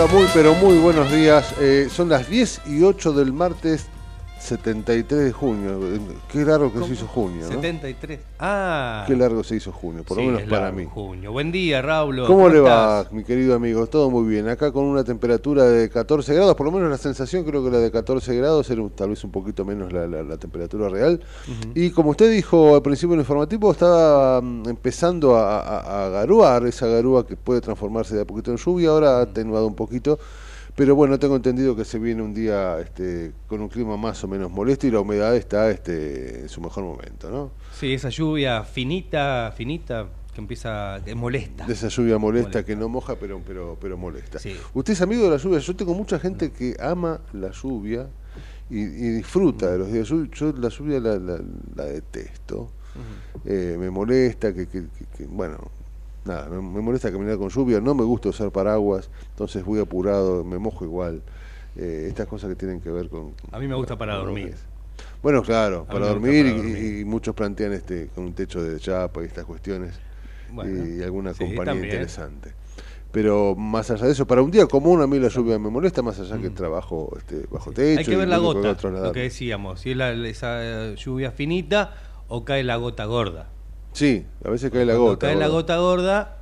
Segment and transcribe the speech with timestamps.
[0.00, 1.54] Hola, muy pero muy buenos días.
[1.60, 3.89] Eh, son las 10 y 8 del martes
[4.56, 5.78] 73 de junio.
[6.30, 7.48] Qué largo que se hizo junio, ¿no?
[7.48, 8.18] 73.
[8.40, 9.04] Ah.
[9.06, 10.84] Qué largo se hizo junio, por sí, lo menos para mí.
[10.92, 11.30] Junio.
[11.30, 12.26] Buen día, Raúl.
[12.26, 13.86] ¿Cómo le va, mi querido amigo?
[13.86, 14.48] Todo muy bien.
[14.48, 17.78] Acá con una temperatura de 14 grados, por lo menos la sensación creo que la
[17.78, 21.20] de 14 grados era un- tal vez un poquito menos la, la- la temperatura real.
[21.74, 26.66] Y como usted dijo al principio del informativo, estaba mm, empezando a, a- a garuar,
[26.66, 30.18] esa garúa que puede transformarse de a poquito en lluvia, ahora ha atenuado un poquito.
[30.76, 34.28] Pero bueno, tengo entendido que se viene un día este, con un clima más o
[34.28, 37.50] menos molesto y la humedad está este, en su mejor momento, ¿no?
[37.78, 41.66] Sí, esa lluvia finita, finita, que empieza, que molesta.
[41.66, 42.64] De esa lluvia molesta, Molesta.
[42.66, 44.38] que no moja, pero, pero, pero molesta.
[44.38, 44.56] Sí.
[44.74, 45.58] Usted es amigo de la lluvia.
[45.58, 48.08] Yo tengo mucha gente que ama la lluvia
[48.70, 50.08] y, y disfruta de los días.
[50.08, 51.40] Yo, yo la lluvia la, la-
[51.74, 52.70] la detesto.
[53.44, 54.86] Eh, me molesta que- que-
[55.28, 55.70] bueno,
[56.24, 57.80] nada, me, me molesta caminar con lluvia.
[57.80, 61.22] No me gusta usar paraguas, entonces voy apurado, me mojo igual.
[61.76, 63.32] Eh, estas cosas que tienen que ver con...
[63.52, 64.54] A mí me gusta para dormir.
[65.22, 67.00] Bueno, claro, para dormir, para y- dormir.
[67.00, 69.94] Y, muchos plantean este con un techo de chapa y estas cuestiones
[70.52, 71.92] Bueno, y alguna sí, compañía también.
[71.92, 72.52] interesante.
[73.12, 76.00] Pero más allá de eso, para un día común a mí la lluvia me molesta,
[76.02, 76.54] más allá que Mm.
[76.54, 77.98] trabajo este, bajo techo.
[77.98, 81.94] Hay que ver la gota, lo que decíamos, si es la, esa lluvia finita
[82.28, 83.48] o cae la gota gorda.
[83.92, 85.26] Sí, a veces cae la Cuando gota.
[85.26, 86.36] cae la gota gorda,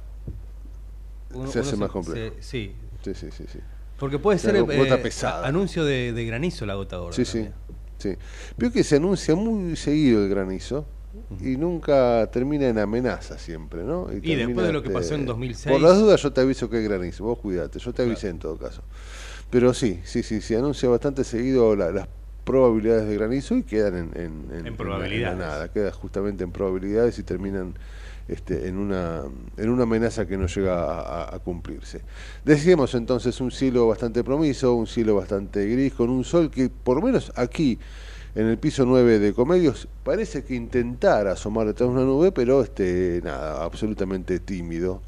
[1.50, 2.34] Se hace más complejo.
[2.40, 3.44] se- sí, Sí, sí, sí.
[3.52, 3.58] sí.
[3.98, 5.46] porque puede La ser eh, gota pesada.
[5.46, 7.14] anuncio de, de granizo la gota gorda.
[7.16, 7.54] Sí, sí, también.
[7.98, 8.16] sí.
[8.56, 10.84] Veo que se anuncia muy seguido el granizo
[11.40, 14.08] y nunca termina en amenaza siempre, ¿no?
[14.12, 15.72] Y después de lo que pasó en 2006.
[15.72, 18.38] Por las dudas yo te aviso que hay granizo, vos cuidate, yo te avisé en
[18.38, 18.82] todo caso.
[19.50, 22.08] Pero sí, sí, sí, se anuncia bastante seguido la- las
[22.48, 25.38] probabilidades de granizo y quedan en, en, En probabilidades.
[25.38, 27.74] la nada, queda justamente en probabilidades y terminan
[28.26, 29.22] este, en, una,
[29.56, 32.02] en una amenaza que no llega a, a- a cumplirse.
[32.44, 36.96] Decíamos entonces un cielo bastante promiso, un cielo bastante gris, con un sol que por
[36.96, 37.78] lo menos aquí
[38.34, 42.62] en el piso 9 de Comedios parece que intentara asomar detrás de una nube, pero
[42.62, 45.00] este nada, absolutamente tímido,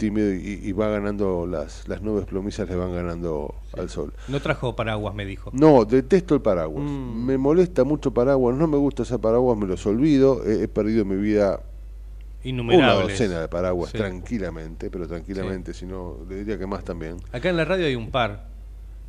[0.00, 4.12] tímido y, y va ganando las, las nubes plomizas le van ganando al sol.
[4.26, 5.50] No trajo paraguas, me dijo.
[5.52, 6.82] No, detesto el paraguas.
[6.84, 7.24] Mm.
[7.26, 10.44] Me molesta mucho paraguas, no me gusta usar paraguas, me los olvido.
[10.44, 11.60] He, he perdido mi vida
[12.44, 13.98] una docena de paraguas Sí.
[13.98, 17.16] tranquilamente, pero tranquilamente, si no, le diría que más también.
[17.32, 18.49] Acá en la radio hay un par.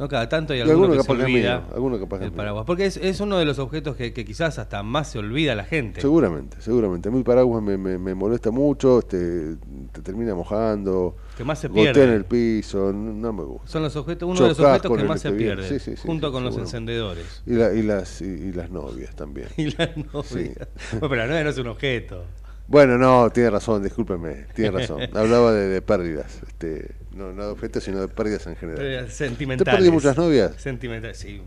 [0.01, 0.07] ¿No?
[0.09, 2.65] Cada tanto hay alguno, alguno que se olvida mío, capaz el paraguas.
[2.65, 5.63] Porque es, es uno de los objetos que, que quizás hasta más se olvida la
[5.63, 6.01] gente.
[6.01, 7.09] Seguramente, seguramente.
[7.09, 9.57] A mí el paraguas me, me, me molesta mucho, este,
[9.91, 12.03] te termina mojando, Que más se pierde.
[12.03, 13.67] en el piso, no, no me gusta.
[13.67, 15.69] Son los objetos, uno de los objetos que más se pierde.
[15.69, 17.43] Sí, sí, sí, junto con los encendedores.
[17.45, 19.47] Y, la- y, las, y, y las novias también.
[19.55, 20.23] Y la novia.
[20.23, 20.51] Sí.
[20.93, 22.23] Bueno, pero la novia no es un objeto.
[22.67, 25.01] Bueno, no, tiene razón, discúlpeme, tiene razón.
[25.13, 28.79] Hablaba de, pérdidas, este, no, no de objetos, sino de pérdidas en general.
[28.79, 29.71] Pérdidas sentimentales.
[29.71, 30.53] ¿Te perdí muchas novias?
[30.57, 31.41] Sentimentales, sí.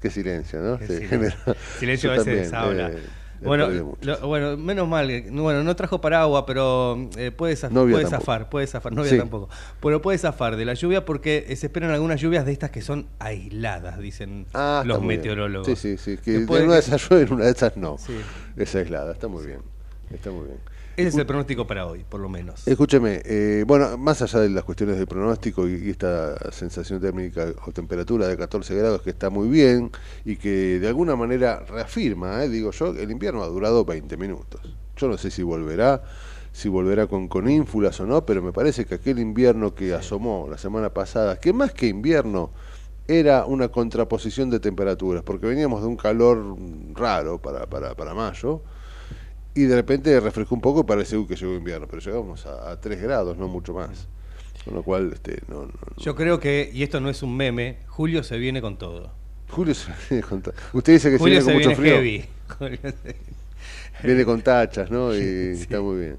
[0.00, 0.78] Qué silencio, ¿no?
[1.78, 2.12] Silencio.
[2.12, 2.90] a veces habla.
[2.90, 3.02] Eh,
[3.42, 5.06] bueno, lo- bueno, menos mal.
[5.30, 8.08] Bueno, no trajo paraguas, pero eh, puede, tampoco.
[8.08, 9.18] zafar, puede zafar, novia Sí.
[9.18, 9.48] tampoco.
[9.80, 13.06] Pero puede zafar de la lluvia porque se esperan algunas lluvias de estas que son
[13.18, 15.08] aisladas, dicen Ah, los bien.
[15.08, 15.66] meteorólogos.
[15.66, 16.16] Sí, sí, sí.
[16.16, 17.96] Que Que de puede una de esas llueve, en una de esas no.
[17.98, 18.16] Sí.
[18.56, 19.60] Es aislada, está muy bien.
[20.10, 20.58] Está muy bien.
[20.96, 22.66] Ese es el pronóstico para hoy, por lo menos.
[22.66, 27.52] Escúcheme, eh, bueno, más allá de las cuestiones de pronóstico y, y esta sensación térmica
[27.66, 29.90] o temperatura de 14 grados que está muy bien
[30.24, 34.62] y que de alguna manera reafirma, eh, digo yo, el invierno ha durado 20 minutos.
[34.96, 36.02] Yo no sé si volverá,
[36.52, 40.48] si volverá con, con ínfulas o no, pero me parece que aquel invierno que asomó
[40.50, 42.52] la semana pasada, que más que invierno
[43.06, 46.56] era una contraposición de temperaturas, porque veníamos de un calor
[46.94, 48.62] raro para, para, para mayo,
[49.56, 52.70] y de repente refrescó un poco y parece uy, que llegó invierno, pero llegamos a,
[52.72, 54.06] a 3 grados, no mucho más.
[54.64, 55.96] Con lo cual, este, no, no- no.
[56.02, 59.12] Yo creo que, y esto no es un meme, Julio se viene con todo.
[59.50, 62.20] Julio se viene con ta- Usted dice que Julio se viene con mucho viene frío.
[62.20, 62.28] heavy.
[62.58, 65.14] Julio se- Viene con tachas, ¿no?
[65.14, 65.18] Y
[65.56, 65.62] Sí.
[65.62, 66.16] está muy bien.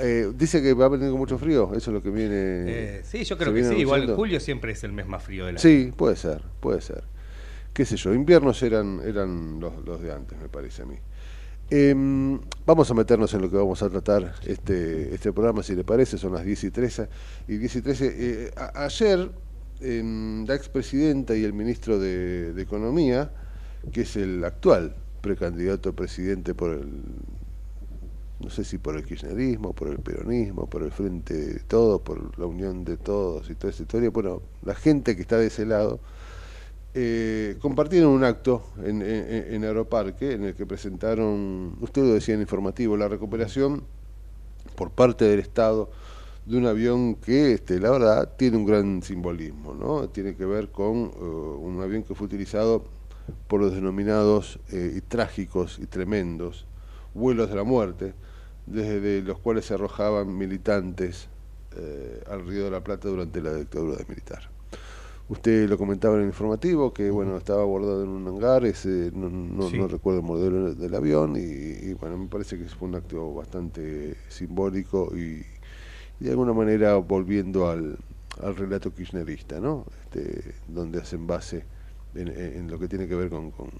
[0.00, 2.30] Eh, dice que va a venir con mucho frío, eso es lo que viene.
[2.34, 3.74] Eh, sí, yo creo que sí.
[3.76, 5.62] Igual julio siempre es el mes más frío del año.
[5.62, 7.04] Sí, puede ser, puede ser.
[7.74, 10.96] Qué sé yo, inviernos eran, eran los, los de antes, me parece a mí.
[11.76, 15.82] Em, vamos a meternos en lo que vamos a tratar este, este programa, si le
[15.82, 17.08] parece, son las 10 y 13.
[17.48, 19.28] Y 10 y 13, eh, ayer
[19.80, 23.32] em, la expresidenta y el ministro de, de Economía,
[23.90, 26.92] que es el actual precandidato a presidente por el,
[28.38, 32.38] no sé si por el kirchnerismo, por el peronismo, por el frente de todo, por
[32.38, 35.66] la unión de todos y toda esa historia, bueno, la gente que está de ese
[35.66, 35.98] lado,
[36.96, 42.96] eh, compartieron un acto en, Aeroparque en el que presentaron, usted lo decía en informativo,
[42.96, 43.82] la recuperación
[44.76, 45.90] por parte del Estado
[46.46, 50.08] de un avión que, este, la verdad, tiene un gran simbolismo, ¿no?
[50.08, 52.84] Tiene que ver con eh, un avión que fue utilizado
[53.48, 56.64] por los denominados eh, y trágicos y tremendos
[57.12, 58.14] vuelos de la muerte,
[58.66, 61.28] desde los cuales se arrojaban militantes
[62.30, 64.53] al Río de la Plata durante la dictadura de militar.
[65.28, 69.30] Usted lo comentaba en el informativo, que bueno, estaba abordado en un hangar, ese, no,
[69.30, 69.78] no- Sí.
[69.78, 73.32] no recuerdo el modelo del avión, y, y, bueno, me parece que fue un acto
[73.32, 75.42] bastante simbólico y,
[76.20, 77.96] y de alguna manera volviendo al,
[78.42, 79.86] al relato kirchnerista, ¿no?
[80.02, 81.64] Este, donde hacen base
[82.14, 83.70] en, lo que tiene que ver con, con,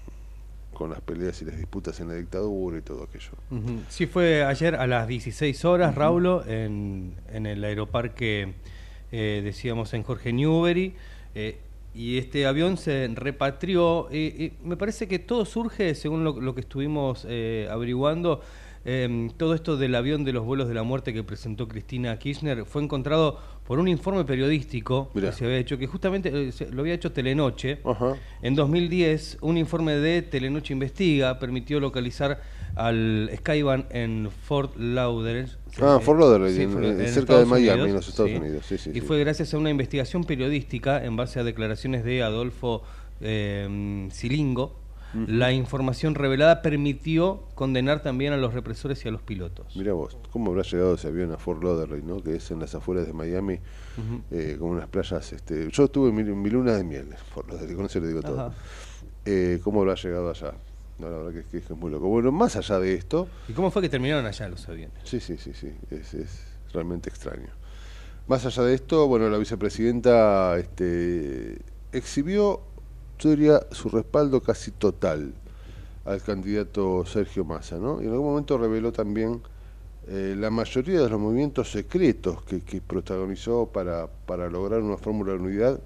[0.73, 3.31] con las peleas y las disputas en la dictadura y todo aquello.
[3.51, 3.81] Ujú.
[3.87, 8.55] Sí, fue ayer a las 16 horas, Raulo, en, en el aeroparque,
[9.11, 10.95] eh, decíamos, en Jorge Newbery.
[11.35, 11.59] Eh,
[11.93, 14.07] y este avión se repatrió.
[14.11, 18.41] y- y me parece que todo surge, según lo, lo que estuvimos eh, averiguando,
[18.87, 22.65] eh, todo esto del avión de los vuelos de la muerte que presentó Cristina Kirchner
[22.65, 25.29] fue encontrado por un informe periodístico Mirá.
[25.31, 27.79] que se había hecho, que justamente eh, se- lo había hecho Telenoche.
[27.83, 28.15] Ajá.
[28.43, 32.41] En 2010, un informe de Telenoche Investiga permitió localizar
[32.75, 35.47] al Skyban en Fort Lauderdale.
[35.81, 38.07] Ah, eh, Fort Lauderdale, sí, en- Fort- en- en cerca de Miami, Unidos, en los
[38.09, 42.03] Estados Unidos, sí, sí, y fue gracias a una investigación periodística en base a declaraciones
[42.03, 42.83] de Adolfo
[43.21, 44.83] eh, Silingo.
[45.27, 49.73] La información revelada permitió condenar también a los represores y a los pilotos.
[49.77, 52.21] Mira vos, ¿cómo habrá llegado ese avión a Fort Lauderdale, ¿no?
[52.21, 54.21] que es en las afueras de Miami, Ujú.
[54.31, 55.31] eh, con unas playas...
[55.31, 58.21] Este, yo estuve en mi, mi luna de miel, Fort Lauderdale, con eso le digo
[58.21, 58.41] todo.
[58.47, 58.55] Ajá.
[59.23, 60.53] Eh, ¿Cómo habrá llegado allá?
[60.97, 62.07] No, la verdad que, que es muy loco.
[62.07, 64.97] Bueno, más allá de esto, ¿Y cómo fue que terminaron allá los aviones?
[65.03, 67.49] Sí, sí, sí, sí, es, es realmente extraño.
[68.27, 71.59] Más allá de esto, bueno, la vicepresidenta este,
[71.91, 72.61] exhibió,
[73.19, 75.33] yo diría, su respaldo casi total
[76.05, 78.01] al candidato Sergio Massa, ¿no?
[78.01, 79.41] Y en algún momento reveló también
[80.07, 85.33] eh, la mayoría de los movimientos secretos que, que protagonizó para, para lograr una fórmula
[85.33, 85.79] de unidad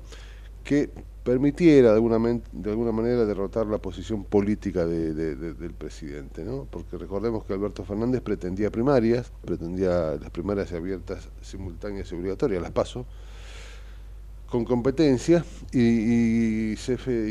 [0.64, 0.92] que
[1.24, 6.44] permitiera de alguna, de alguna manera derrotar la posición política de- de- de- del presidente,
[6.44, 6.66] ¿no?
[6.70, 12.72] Porque recordemos que Alberto Fernández pretendía primarias, pretendía las primarias abiertas, simultáneas y obligatorias, las
[12.72, 13.06] paso,
[14.48, 16.76] con competencia, y,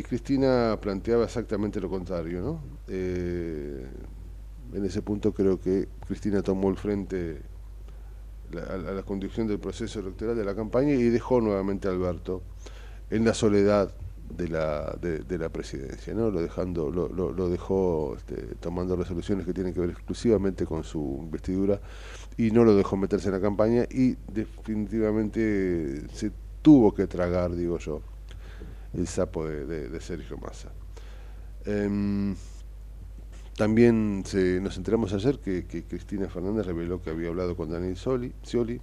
[0.04, 2.60] Cristina planteaba exactamente lo contrario, ¿no?
[2.86, 3.86] Eh,
[4.74, 7.40] en ese punto creo que Cristina tomó el frente
[8.70, 12.42] a la conducción del proceso electoral de la campaña y dejó nuevamente a Alberto
[13.10, 13.92] en la soledad
[14.36, 16.30] de la, de, la presidencia, ¿no?
[16.30, 21.20] Lo dejando, lo, lo, dejó este, tomando resoluciones que tienen que ver exclusivamente con su
[21.22, 21.80] investidura
[22.36, 27.78] y no lo dejó meterse en la campaña y definitivamente se tuvo que tragar, digo
[27.78, 28.02] yo,
[28.92, 30.70] el sapo de Sergio Massa.
[31.64, 32.34] Em,
[33.56, 37.96] también se, nos enteramos ayer que, que Cristina Fernández reveló que había hablado con Daniel
[37.96, 38.80] Soli, Scioli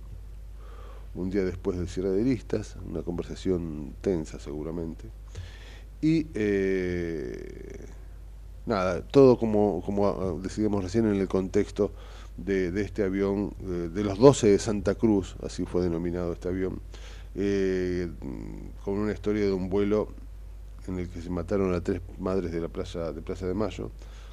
[1.16, 5.10] un día después del cierre de listas, una conversación tensa seguramente,
[6.02, 7.86] Y eh,
[8.66, 11.92] nada, todo como, como ah, decidimos recién en el contexto
[12.38, 16.50] de, de este avión, eh, de los 12 de Santa Cruz, así fue denominado este
[16.50, 16.82] avión,
[17.36, 18.10] eh,
[18.84, 20.10] con una historia de un vuelo
[20.88, 23.92] en el que se mataron a tres madres de la playa de Plaza de Mayo.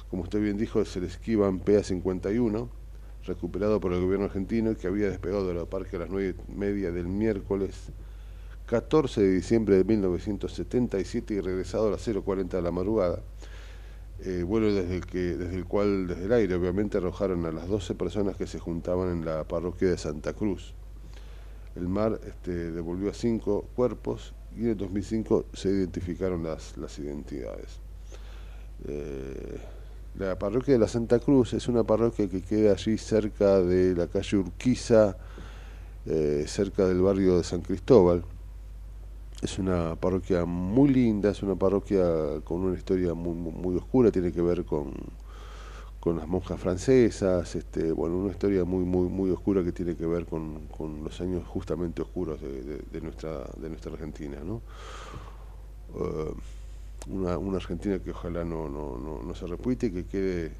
[0.09, 2.69] Como usted bien dijo, es el Esquivan PA-51,
[3.25, 6.51] recuperado por el gobierno argentino, que había despegado de la parque a las nueve y
[6.51, 7.91] media del miércoles
[8.65, 13.21] 14 de diciembre de 1977 y regresado a las 0.40 de la madrugada.
[14.25, 17.67] Eh, vuelo desde el, que, desde el cual, desde el aire, obviamente arrojaron a las
[17.67, 20.73] 12 personas que se juntaban en la parroquia de Santa Cruz.
[21.75, 26.97] El mar este, devolvió a cinco cuerpos y en el 2005 se identificaron las, las
[26.99, 27.79] identidades.
[28.85, 29.59] Eh,
[30.15, 34.07] la parroquia de la Santa Cruz es una parroquia que queda allí cerca de la
[34.07, 35.17] calle Urquiza,
[36.05, 38.23] eh, cerca del barrio de San Cristóbal.
[39.41, 42.05] Es una parroquia muy linda, es una parroquia
[42.43, 44.93] con una historia muy, muy, oscura, tiene que ver con,
[45.99, 50.05] con las monjas francesas, este, bueno, una historia muy, muy, muy oscura que tiene que
[50.05, 54.61] ver con, con los años justamente oscuros de, de, nuestra, de nuestra Argentina, ¿no?
[55.93, 56.33] Uh,
[57.07, 60.51] una, Argentina que ojalá no, no, no, no se repite, que quede,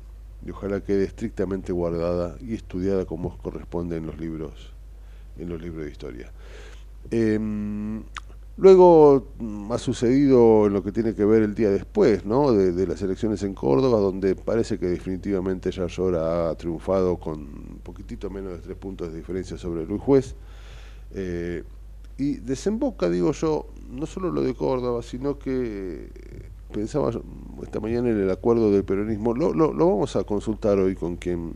[0.46, 4.74] y ojalá quede estrictamente guardada y estudiada como corresponde en los libros,
[5.38, 6.32] en los libros de historia.
[7.12, 7.40] Eh,
[8.56, 12.52] Luego mm, ha sucedido lo que tiene que ver el día después, ¿no?
[12.52, 17.80] De, las elecciones en Córdoba, donde parece que definitivamente ya Llora ha triunfado con un
[17.84, 20.36] poquitito menos de tres puntos de diferencia sobre Luis Juez.
[21.16, 21.64] Eh,
[22.18, 26.10] y desemboca, digo yo, no solo lo de Córdoba, sino que
[26.72, 27.12] pensaba
[27.62, 29.34] esta mañana en el acuerdo del peronismo.
[29.34, 31.54] Lo, lo, vamos a consultar hoy con quien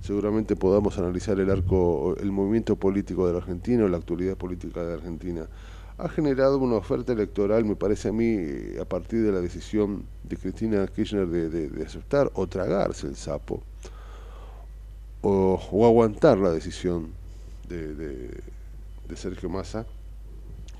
[0.00, 4.84] seguramente podamos analizar el arco, el movimiento político de la Argentina o la actualidad política
[4.84, 5.48] de Argentina
[5.98, 8.38] ha generado una oferta electoral, me parece a mí,
[8.80, 13.16] a partir de la decisión de Cristina Kirchner de, de, de aceptar o tragarse el
[13.16, 13.62] sapo,
[15.22, 17.12] o, o aguantar la decisión
[17.68, 19.86] de, de, Sergio Massa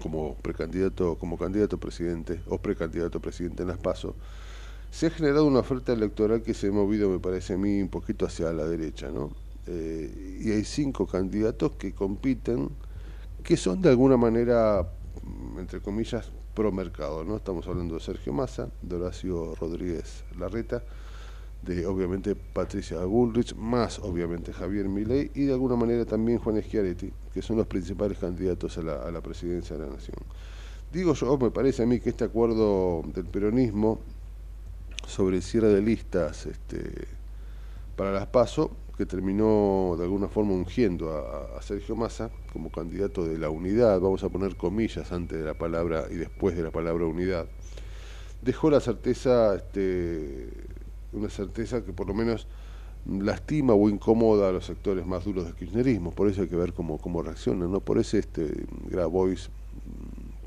[0.07, 4.15] como precandidato, como candidato a presidente o precandidato a presidente en las PASO,
[4.91, 7.89] se ha generado una oferta electoral que se ha movido, me parece a mí, un
[7.89, 9.31] poquito hacia la derecha, ¿no?
[9.67, 12.71] Eh, y hay cinco candidatos que compiten,
[13.43, 14.87] que son de alguna manera
[15.59, 17.25] entre comillas, pro mercado.
[17.25, 17.37] ¿no?
[17.37, 18.99] Estamos hablando de Sergio Massa, de
[19.59, 20.83] Rodríguez Larreta,
[21.67, 27.13] de obviamente Patricia Bullrich, más obviamente Javier Milei y de alguna manera también Juan Schiaretti,
[27.35, 30.17] que son los principales candidatos a la, presidencia de la Nación.
[30.93, 34.01] Digo yo, me parece a mí que este acuerdo del peronismo
[35.07, 37.09] sobre el cierre de listas este,
[37.97, 43.27] para las PASO que terminó de alguna forma ungiendo a, a, Sergio Massa como candidato
[43.27, 46.71] de la unidad, vamos a poner comillas antes de la palabra y después de la
[46.71, 47.47] palabra unidad,
[48.41, 50.49] dejó la certeza, este,
[51.17, 52.47] una certeza que por lo menos
[53.07, 56.73] lastima o incomoda a los sectores más duros del kirchnerismo, por eso hay que ver
[56.73, 57.81] cómo, cómo reaccionan, ¿no?
[57.81, 59.51] Por ese este Grabois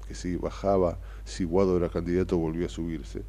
[0.08, 3.24] que si bajaba, si Guado era candidato volvió a subirse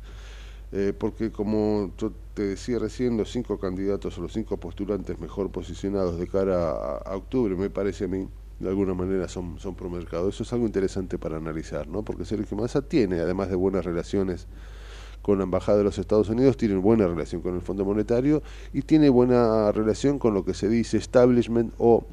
[0.72, 5.50] eh, porque como yo te decía recién, los cinco candidatos o los cinco postulantes mejor
[5.50, 8.28] posicionados de cara a, octubre, me parece a mí,
[8.60, 10.28] de alguna manera son, son pro mercado.
[10.28, 12.04] Eso es algo interesante para analizar, ¿no?
[12.04, 14.46] Porque Sergio Massa tiene, además de buenas relaciones
[15.22, 18.82] con la Embajada de los Estados Unidos, tiene buena relación con el Fondo Monetario y
[18.82, 22.04] tiene buena relación con lo que se dice establishment o,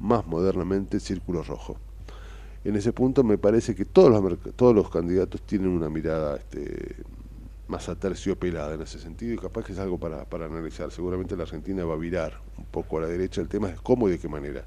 [0.00, 1.76] más modernamente, círculo rojo.
[2.64, 6.96] En ese punto me parece que todos los, todos los candidatos tienen una mirada este,
[7.68, 10.90] más aterciopelada en ese sentido y capaz que es algo para, para analizar.
[10.90, 14.08] Seguramente la Argentina va a virar un poco a la derecha, el tema es cómo
[14.08, 14.64] y de qué manera.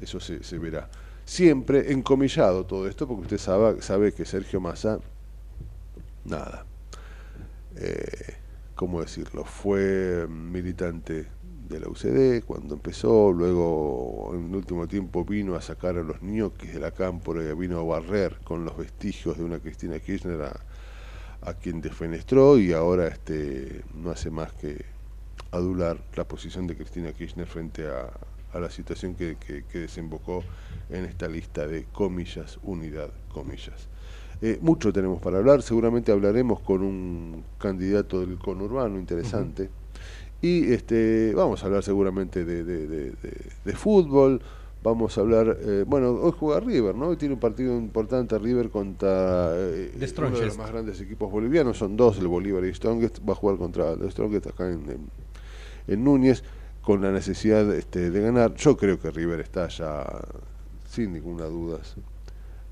[0.00, 0.88] Eso se, se verá.
[1.24, 4.98] Siempre encomillado todo esto, porque usted sabe, sabe que Sergio Massa,
[6.24, 6.66] nada,
[7.76, 8.36] eh,
[8.74, 9.44] ¿cómo decirlo?
[9.44, 11.26] Fue militante
[11.68, 16.22] de la UCD cuando empezó, luego en el último tiempo vino a sacar a los
[16.22, 20.42] ñoquis de la cámpora y vino a barrer con los vestigios de una Cristina Kirchner
[20.42, 24.82] a, quien defenestró y ahora este no hace más que
[25.50, 28.10] adular la posición de Cristina Kirchner frente a,
[28.58, 29.36] la situación que,
[29.72, 30.44] desembocó
[30.88, 33.88] en esta lista de comillas, unidad, comillas.
[34.42, 39.62] Eh, mucho tenemos para hablar, seguramente hablaremos con un candidato del conurbano interesante.
[39.62, 39.70] Uh -huh.
[40.42, 43.12] y este vamos a hablar seguramente de, de, de,
[43.64, 44.40] de fútbol,
[44.82, 47.08] vamos a hablar, eh, bueno, hoy juega River, ¿no?
[47.08, 51.78] Hoy tiene un partido importante River contra eh, uno de los más grandes equipos bolivianos,
[51.78, 55.10] son dos, el Bolívar y Strongest, va a jugar contra el Strongest acá en, en,
[55.86, 56.44] en Núñez,
[56.82, 58.52] con la necesidad este, de ganar.
[58.56, 60.04] Yo creo que River está ya,
[60.86, 61.78] sin ninguna duda,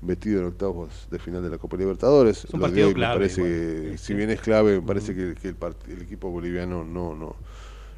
[0.03, 2.45] metido en octavos de final de la Copa Libertadores.
[2.53, 3.53] un partido me clave, parece igual.
[3.81, 5.57] que, Sí, si bien es clave, me parece que, que el,
[5.89, 7.35] el equipo boliviano no, no,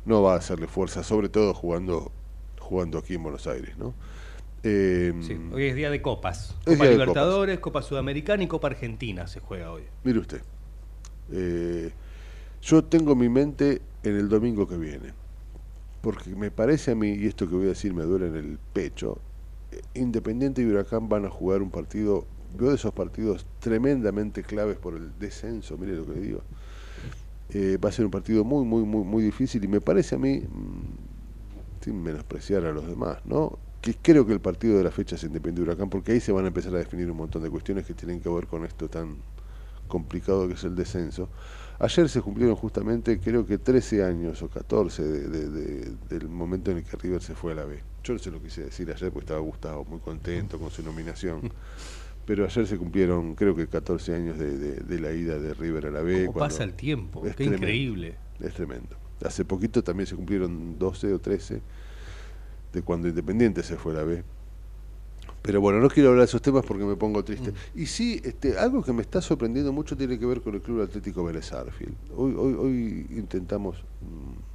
[0.05, 2.11] no va a hacerle fuerza, sobre todo jugando,
[2.59, 3.93] jugando aquí en Buenos Aires, ¿no?
[4.63, 6.55] Eh, Sí, hoy es día de copas.
[6.65, 9.83] Es Copa Libertadores, Copa Sudamericana y Copa Argentina se juega hoy.
[10.03, 10.41] Mire usted,
[11.31, 11.91] eh,
[12.61, 15.13] yo tengo mi mente en el domingo que viene,
[16.01, 18.59] porque me parece a mí, y esto que voy a decir me duele en el
[18.73, 19.19] pecho,
[19.93, 22.25] Independiente y Huracán van a jugar un partido,
[22.57, 26.41] veo de esos partidos tremendamente claves por el descenso, mire lo que le digo.
[27.49, 30.17] Eh, va a ser un partido muy, muy, muy, muy difícil y me parece a
[30.17, 33.59] mí, mm, sin menospreciar a los demás, ¿no?
[33.81, 36.31] Que creo que el partido de la fecha es Independiente y Huracán, porque ahí se
[36.31, 38.89] van a empezar a definir un montón de cuestiones que tienen que ver con esto
[38.89, 39.17] tan
[39.87, 41.29] complicado que es el descenso.
[41.77, 46.71] Ayer se cumplieron justamente, creo que 13 años o 14 de- de- de- del momento
[46.71, 47.83] en el que River se fue a la B.
[48.05, 51.51] Yo no se lo quise decir ayer porque estaba Gustavo muy contento con su nominación.
[52.25, 55.87] Pero ayer se cumplieron, creo que 14 años de, de- de la ida de River
[55.87, 56.25] a la B.
[56.27, 57.25] ¿Cómo pasa el tiempo?
[57.25, 57.65] es Qué tremendo.
[57.67, 58.15] increíble.
[58.39, 58.95] Es tremendo.
[59.23, 61.61] Hace poquito también se cumplieron 12 o 13
[62.73, 64.23] de cuando Independiente se fue a la B.
[65.41, 67.53] Pero bueno, no quiero hablar de esos temas porque me pongo triste.
[67.75, 70.81] Y sí, este, algo que me está sorprendiendo mucho tiene que ver con el Club
[70.81, 71.95] Atlético Vélez Arfield.
[72.15, 74.54] Hoy, hoy, hoy intentamos mm,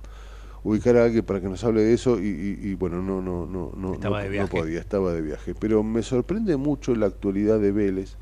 [0.62, 3.46] ubicar a alguien para que nos hable de eso y, y- y, bueno, no, no,
[3.46, 5.54] no, no, Estaba no- podía, estaba de viaje.
[5.58, 8.16] Pero me sorprende mucho la actualidad de Vélez,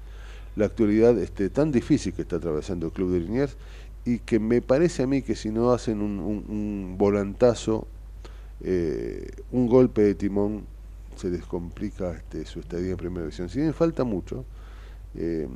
[0.57, 3.57] la actualidad este, tan difícil que está atravesando el Club de Liniers
[4.05, 7.87] y que me parece a mí que si no hacen un, un- un volantazo,
[8.63, 10.63] eh, un golpe de timón,
[11.17, 13.49] se les complica este, su estadía en primera división.
[13.49, 14.45] Si bien falta mucho,
[15.17, 15.49] eh,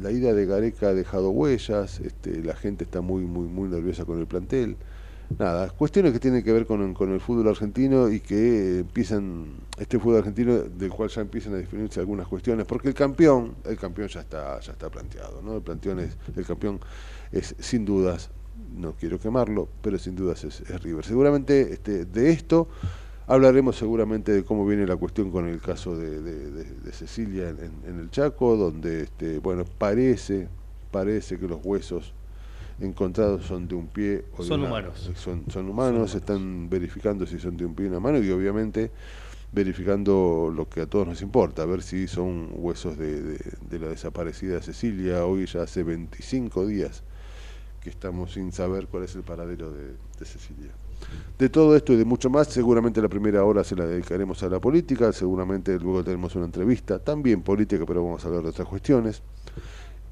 [0.00, 4.04] la ida de Gareca ha dejado huellas, este, la gente está muy, muy, muy nerviosa
[4.04, 4.76] con el plantel.
[5.38, 9.46] Nada, cuestiones que tienen que ver con, el fútbol argentino y que empiezan,
[9.78, 13.76] este fútbol argentino del cual ya empiezan a definirse algunas cuestiones, porque el campeón, el
[13.76, 15.56] campeón ya está, ya está planteado, ¿no?
[15.56, 16.78] El planteón es, el campeón
[17.32, 18.30] es sin dudas,
[18.76, 21.04] no quiero quemarlo, pero sin dudas es, River.
[21.04, 22.68] Seguramente este, de esto
[23.26, 27.98] hablaremos seguramente de cómo viene la cuestión con el caso de, Cecilia en, en- en
[27.98, 30.48] el Chaco, donde este, bueno parece,
[30.92, 32.12] parece que los huesos
[32.80, 35.10] encontrados son de un pie o de Son una- humanos.
[35.16, 38.90] son, son humanos, están verificando si son de un pie y una mano y obviamente
[39.52, 43.38] verificando lo que a todos nos importa, a ver si son huesos de, de-
[43.70, 45.24] de la desaparecida Cecilia.
[45.26, 47.02] Hoy ya hace 25 días
[47.80, 50.70] que estamos sin saber cuál es el paradero de, de Cecilia.
[51.38, 54.48] De todo esto y de mucho más, seguramente la primera hora se la dedicaremos a
[54.48, 58.66] la política, seguramente luego tenemos una entrevista, también política, pero vamos a hablar de otras
[58.66, 59.22] cuestiones.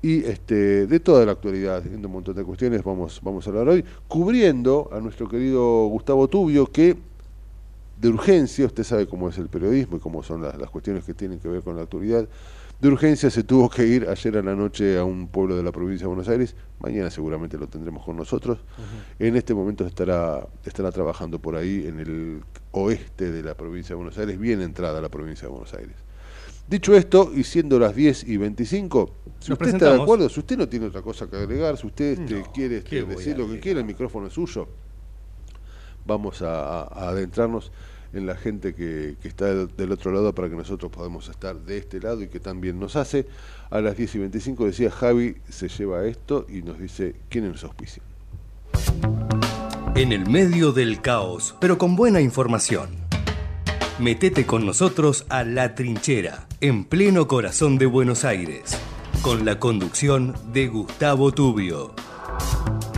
[0.03, 3.69] Y este, de toda la actualidad, viendo un montón de cuestiones, vamos, vamos a hablar
[3.69, 6.97] hoy, cubriendo a nuestro querido Gustavo Tubio, que
[8.01, 11.15] de urgencia, usted sabe cómo es el periodismo y cómo son las, las cuestiones que
[11.15, 12.27] tienen que ver con la actualidad,
[12.81, 15.71] de urgencia se tuvo que ir ayer a la noche a un pueblo de la
[15.71, 18.59] provincia de Buenos Aires, mañana seguramente lo tendremos con nosotros,
[19.21, 23.99] en este momento estará, estará trabajando por ahí en el oeste de la provincia de
[23.99, 25.95] Buenos Aires, bien entrada a la provincia de Buenos Aires.
[26.73, 30.41] Dicho esto, y siendo las 10 y 25, si Nos usted está de acuerdo, si
[30.41, 33.15] usted no tiene otra cosa que agregar, si usted este, No, quiere este, ¿qué voy
[33.15, 34.67] decir lo que quiera, el micrófono es suyo,
[36.07, 37.73] vamos a, adentrarnos
[38.15, 41.61] en la gente que, que está del, del otro lado para que nosotros podamos estar
[41.61, 43.27] de este lado y que también nos hace.
[43.69, 47.65] A las 10 y 25 decía Javi, se lleva esto y nos dice quiénes nos
[47.65, 48.07] auspician.
[49.95, 53.02] En el medio del caos, pero con buena información.
[53.99, 58.79] Metete con nosotros a La Trinchera, en pleno corazón de Buenos Aires,
[59.21, 61.95] con la conducción de Gustavo Tubio.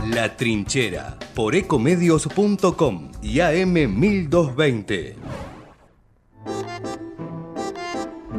[0.07, 5.15] La Trinchera, por ecomedios.com y AM1220.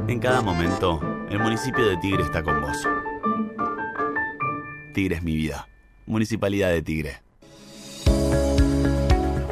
[0.09, 2.88] En cada momento, el municipio de Tigre está con vos.
[4.95, 5.69] Tigre es mi vida.
[6.07, 7.16] Municipalidad de Tigre.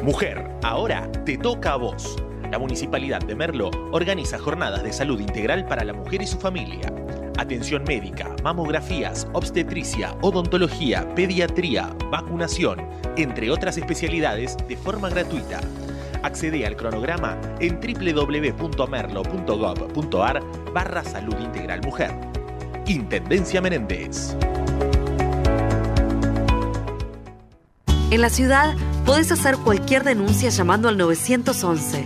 [0.01, 2.15] Mujer, ahora te toca a vos.
[2.55, 6.89] La Municipalidad de Merlo organiza jornadas de salud integral para la mujer y su familia.
[7.37, 12.79] Atención médica, mamografías, obstetricia, odontología, pediatría, vacunación,
[13.17, 15.59] entre otras especialidades de forma gratuita.
[16.23, 20.41] Accede al cronograma en www.merlo.gov.ar
[20.73, 22.11] barra salud integral mujer.
[22.87, 24.33] Intendencia Menéndez.
[28.11, 32.05] En la ciudad podés hacer cualquier denuncia llamando al 911.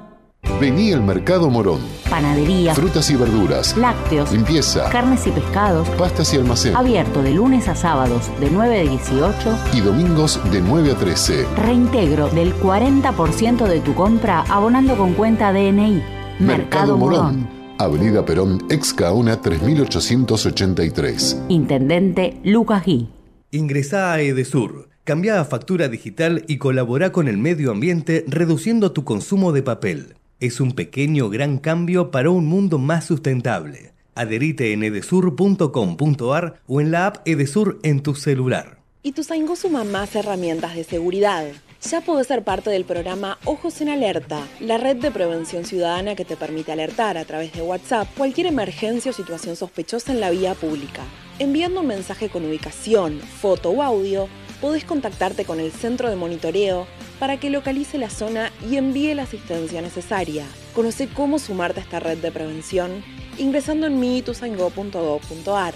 [0.59, 1.79] Vení al Mercado Morón.
[2.09, 2.75] Panadería.
[2.75, 3.75] Frutas y verduras.
[3.77, 4.31] Lácteos.
[4.31, 4.89] Limpieza.
[4.89, 5.87] Carnes y pescados.
[5.91, 6.75] Pastas y almacén.
[6.75, 9.57] Abierto de lunes a sábados de 9 a 18.
[9.73, 11.45] Y domingos de 9 a 13.
[11.57, 16.01] Reintegro del 40% de tu compra abonando con cuenta DNI.
[16.39, 17.47] Mercado, Morón.
[17.77, 21.43] Avenida Perón, ex Caona 3883.
[21.49, 23.09] Intendente Lucas Gui.
[23.51, 24.89] Ingresá a Edesur.
[25.03, 30.15] Cambia a factura digital y colabora con el medio ambiente reduciendo tu consumo de papel.
[30.41, 33.93] Es un pequeño gran cambio para un mundo más sustentable.
[34.15, 38.79] Adherite en edesur.com.ar o en la app Edesur en tu celular.
[39.03, 41.45] Ituzaingó suma más herramientas de seguridad.
[41.87, 46.25] Ya podés ser parte del programa Ojos en Alerta, la red de prevención ciudadana que
[46.25, 50.55] te permite alertar a través de WhatsApp cualquier emergencia o situación sospechosa en la vía
[50.55, 51.03] pública.
[51.37, 54.27] Enviando un mensaje con ubicación, foto o audio,
[54.61, 56.87] podés contactarte con el centro de monitoreo
[57.19, 60.45] para que localice la zona y envíe la asistencia necesaria.
[60.73, 63.03] Conoce cómo sumarte a esta red de prevención
[63.37, 65.73] ingresando en miituzaingó.gov.ar.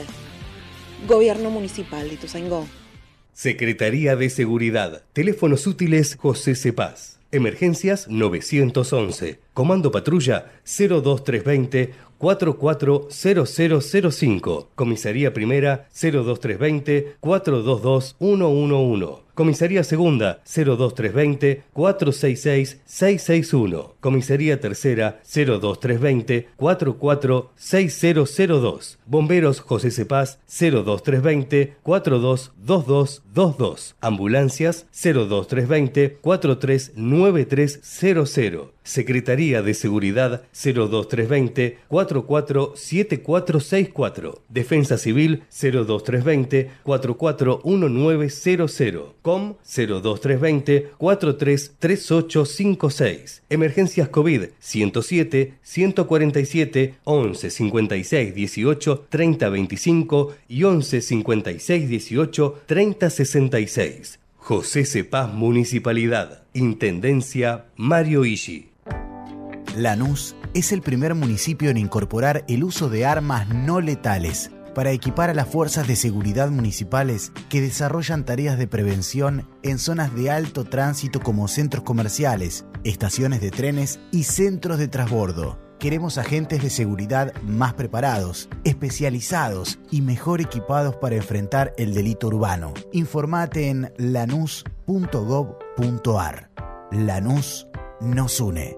[1.07, 2.67] Gobierno Municipal de Ituzaingó.
[3.33, 5.03] Secretaría de Seguridad.
[5.11, 7.19] Teléfonos útiles José Cepaz.
[7.31, 9.39] Emergencias 911.
[9.53, 14.69] Comando Patrulla 02320 440005.
[14.75, 19.25] Comisaría Primera 02320 422 111.
[19.35, 23.95] Comisaría Segunda 02320 466 661.
[23.99, 28.99] Comisaría Tercera 02320 446002.
[29.05, 31.75] Bomberos José Cepaz 02320
[33.35, 33.95] 422222.
[33.99, 38.71] Ambulancias 02320 439300.
[38.83, 44.41] Secretaría de Seguridad 02320 447464.
[44.47, 49.15] Defensa Civil 02320 441900.
[49.21, 53.43] COM 02320 433856.
[53.49, 64.19] Emergencias COVID 107 147 11 56 18 30 25 y 11 56 18 30 66.
[64.37, 66.43] José Cepaz Municipalidad.
[66.53, 68.69] Intendencia Mario Ishi.
[69.75, 75.29] Lanús es el primer municipio en incorporar el uso de armas no letales para equipar
[75.29, 80.65] a las fuerzas de seguridad municipales que desarrollan tareas de prevención en zonas de alto
[80.65, 85.64] tránsito como centros comerciales, estaciones de trenes y centros de transbordo.
[85.79, 92.73] Queremos agentes de seguridad más preparados, especializados y mejor equipados para enfrentar el delito urbano.
[92.93, 94.65] Informate en lanús.gov.ar.
[96.91, 97.67] Lanús
[97.99, 98.77] nos une.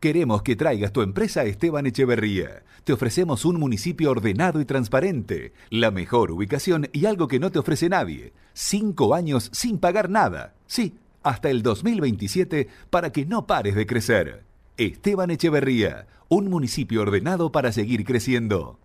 [0.00, 2.64] Queremos que traigas tu empresa a Esteban Echeverría.
[2.84, 7.58] Te ofrecemos un municipio ordenado y transparente, la mejor ubicación y algo que no te
[7.58, 8.32] ofrece nadie.
[8.52, 10.54] Cinco años sin pagar nada.
[10.66, 14.47] Sí, hasta el 2027 para que no pares de crecer.
[14.78, 18.78] Esteban Echeverría, un municipio ordenado para seguir creciendo.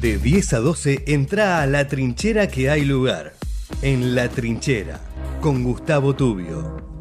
[0.00, 3.34] De 10 a 12 entra a la trinchera que hay lugar.
[3.82, 5.00] En la trinchera,
[5.42, 6.93] con Gustavo Tubio.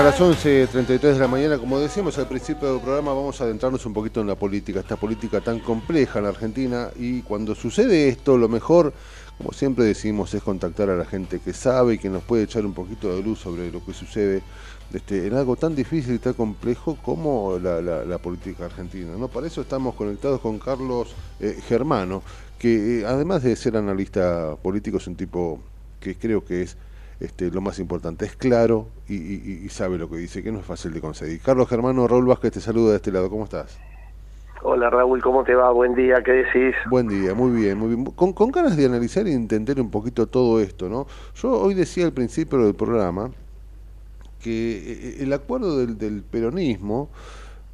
[0.00, 3.84] A las 11.33 de la mañana, como decíamos al principio del programa, vamos a adentrarnos
[3.84, 8.08] un poquito en la política, esta política tan compleja en la Argentina y cuando sucede
[8.08, 8.94] esto, lo mejor,
[9.36, 12.64] como siempre decimos, es contactar a la gente que sabe y que nos puede echar
[12.64, 14.40] un poquito de luz sobre lo que sucede
[14.94, 19.12] este, en algo tan difícil y tan complejo como la política argentina.
[19.18, 19.28] ¿no?
[19.28, 22.22] Para eso estamos conectados con Carlos eh, Germano,
[22.58, 25.60] que eh, además de ser analista político es un tipo
[26.00, 26.78] que creo que es
[27.20, 30.58] este, lo más importante, es claro y, y- y sabe lo que dice, que no
[30.60, 31.40] es fácil de conseguir.
[31.40, 33.78] Carlos Germano, Raúl Vázquez te saluda de este lado, ¿cómo estás?
[34.62, 35.70] Hola Raúl, ¿cómo te va?
[35.70, 36.74] Buen día, ¿qué decís?
[36.90, 38.04] Buen día, muy bien, muy bien.
[38.04, 41.06] Con, con ganas de analizar y entender un poquito todo esto, ¿no?
[41.34, 43.30] Yo hoy decía al principio del programa
[44.42, 47.08] que eh, el acuerdo del, del peronismo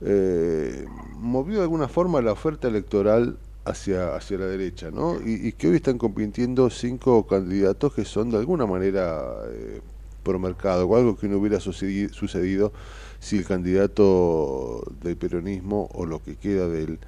[0.00, 0.84] eh,
[1.18, 5.20] movió de alguna forma la oferta electoral hacia, hacia la derecha, ¿no?
[5.20, 9.80] Y, y que hoy están compitiendo cinco candidatos que son de alguna manera eh,
[10.22, 12.72] pro mercado, o algo que no hubiera sucedi- sucedido
[13.18, 16.98] si el candidato del peronismo o lo que queda de él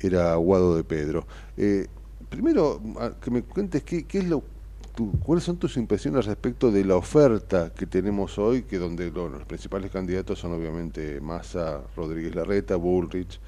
[0.00, 1.26] era Guado de Pedro.
[1.56, 1.86] Eh,
[2.28, 2.80] primero,
[3.20, 4.42] que me cuentes qué, qué es lo
[4.94, 9.38] tu- cuáles son tus impresiones respecto de la oferta que tenemos hoy, que donde bueno,
[9.38, 13.40] los principales candidatos son obviamente Massa, Rodríguez Larreta, Bullrich,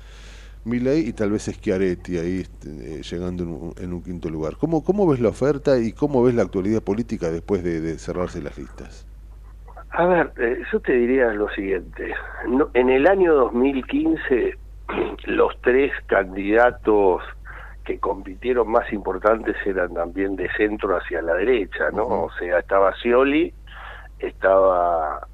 [0.65, 2.69] Milei y tal vez Schiaretti ahí este,
[3.01, 4.57] eh, llegando en un, en un quinto lugar.
[4.57, 8.43] ¿Cómo, ¿Cómo ves la oferta y cómo ves la actualidad política después de, de cerrarse
[8.43, 9.07] las listas?
[9.91, 12.15] A ver, eh, yo te diría lo siguiente.
[12.49, 14.59] No- en el año 2015,
[15.27, 17.23] los tres candidatos
[17.85, 22.07] que compitieron más importantes eran también de centro hacia la derecha, ¿no?
[22.07, 23.55] O sea, estaba Scioli,
[24.19, 25.27] estaba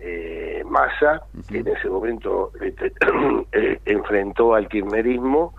[0.00, 2.92] eh, Massa, que en ese momento este,
[3.52, 5.54] eh, enfrentó al kirchnerismo,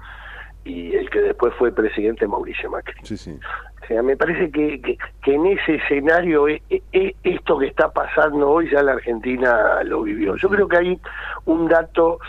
[0.63, 2.95] y el que después fue presidente Mauricio Macri.
[3.03, 3.39] Sí, sí.
[3.81, 7.91] O sea, me parece que, que, que en ese escenario eh, eh, esto que está
[7.91, 10.35] pasando hoy ya la Argentina lo vivió.
[10.35, 10.99] Yo creo que hay
[11.45, 12.19] un dato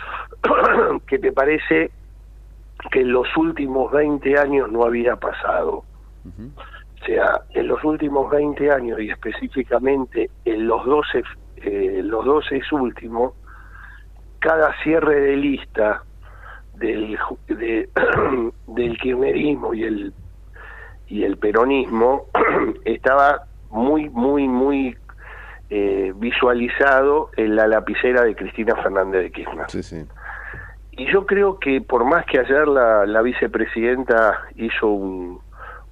[1.07, 1.91] que te parece
[2.91, 5.83] que en los últimos 20 años no había pasado.
[6.25, 11.23] O sea, en los últimos 20 años y específicamente en los 12,
[11.65, 13.33] eh, los 12 últimos,
[14.39, 16.03] cada cierre de lista
[16.75, 17.89] del, de-
[18.67, 20.13] del kirchnerismo y el
[21.07, 22.27] y el peronismo
[22.85, 24.97] estaba muy muy muy
[25.69, 29.69] eh, visualizado en la lapicera de Cristina Fernández de Kirchner.
[29.69, 30.05] Sí, sí.
[30.91, 35.39] Y yo creo que por más que ayer la, la vicepresidenta hizo un,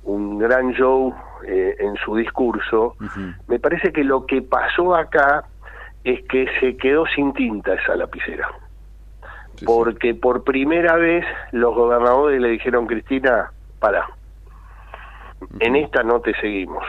[0.04, 1.14] un gran show
[1.48, 2.96] eh, en su discurso,
[3.48, 5.46] me parece que lo que pasó acá
[6.04, 8.48] es que se quedó sin tinta esa lapicera.
[9.66, 14.08] Porque por primera vez los gobernadores le dijeron, Cristina, para,
[15.60, 16.84] en esta no te seguimos.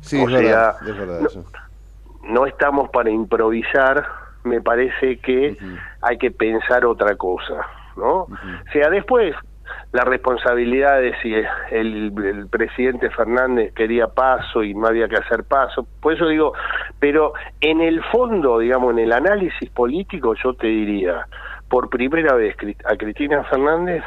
[0.00, 1.44] Sí, O es verdad, sea, es verdad no- eso.
[2.22, 4.06] no estamos para improvisar,
[4.44, 5.56] me parece que
[6.02, 8.12] hay que pensar otra cosa, ¿no?
[8.22, 8.28] O
[8.72, 9.34] sea, después
[9.92, 15.44] la responsabilidad de si el, el presidente Fernández quería paso y no había que hacer
[15.44, 16.52] paso, por eso digo,
[17.00, 21.26] pero en el fondo, digamos, en el análisis político, yo te diría,
[21.68, 24.04] por primera vez a Cristina Fernández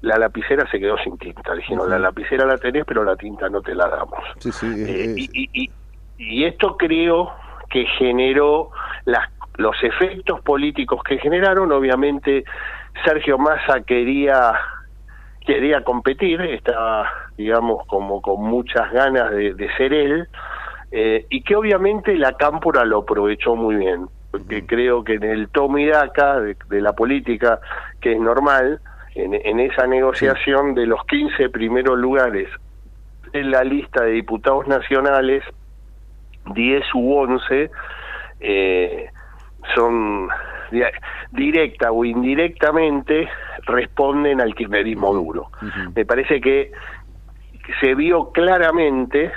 [0.00, 1.54] la lapicera se quedó sin tinta.
[1.54, 4.20] Dijeron, la lapicera la tenés, pero la tinta no te la damos.
[4.38, 5.70] Sí, sí, es- Eh, es- y- y-
[6.18, 7.32] y esto creo
[7.70, 8.70] que generó
[9.04, 11.72] las, los efectos políticos que generaron.
[11.72, 12.44] Obviamente,
[13.04, 14.52] Sergio Massa quería
[15.46, 20.28] quería competir, estaba, digamos, como con muchas ganas de, de ser él,
[20.90, 25.48] eh, y que obviamente la Cámpora lo aprovechó muy bien, porque creo que en el
[25.48, 27.60] toma y daca de, de la política,
[28.00, 28.80] que es normal,
[29.14, 32.48] en, en esa negociación de los 15 primeros lugares
[33.32, 35.42] en la lista de diputados nacionales,
[36.54, 37.70] 10 u 11
[38.40, 39.08] eh,
[39.74, 40.28] son
[40.70, 40.82] di-
[41.30, 43.28] directa o indirectamente
[43.66, 45.50] responden al kirchnerismo duro.
[45.94, 46.72] Me parece que
[47.80, 49.32] se vio claramente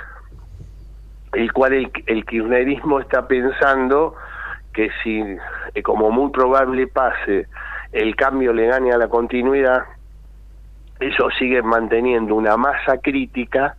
[1.33, 4.15] el cual el, el kirchnerismo está pensando
[4.73, 5.21] que si,
[5.73, 7.47] eh, como muy probable pase,
[7.91, 9.83] el cambio le gane a la continuidad,
[10.99, 13.75] ellos siguen manteniendo una masa crítica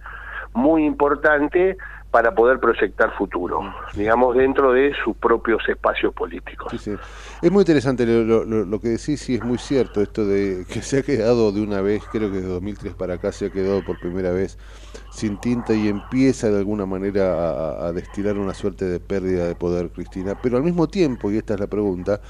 [0.52, 1.76] muy importante
[2.11, 3.61] para poder proyectar futuro,
[3.94, 6.68] digamos, dentro de sus propios espacios políticos.
[6.70, 6.96] Sí, sí.
[7.40, 10.83] Es muy interesante lo, lo- lo que decís, sí es muy cierto esto de que
[10.83, 13.85] se ha quedado de una vez, creo que de 2003 para acá se ha quedado
[13.85, 14.59] por primera vez
[15.09, 19.55] sin tinta y empieza de alguna manera a, a destilar una suerte de pérdida de
[19.57, 20.35] poder, Cristina.
[20.37, 22.20] Pero al mismo tiempo, y esta es la pregunta,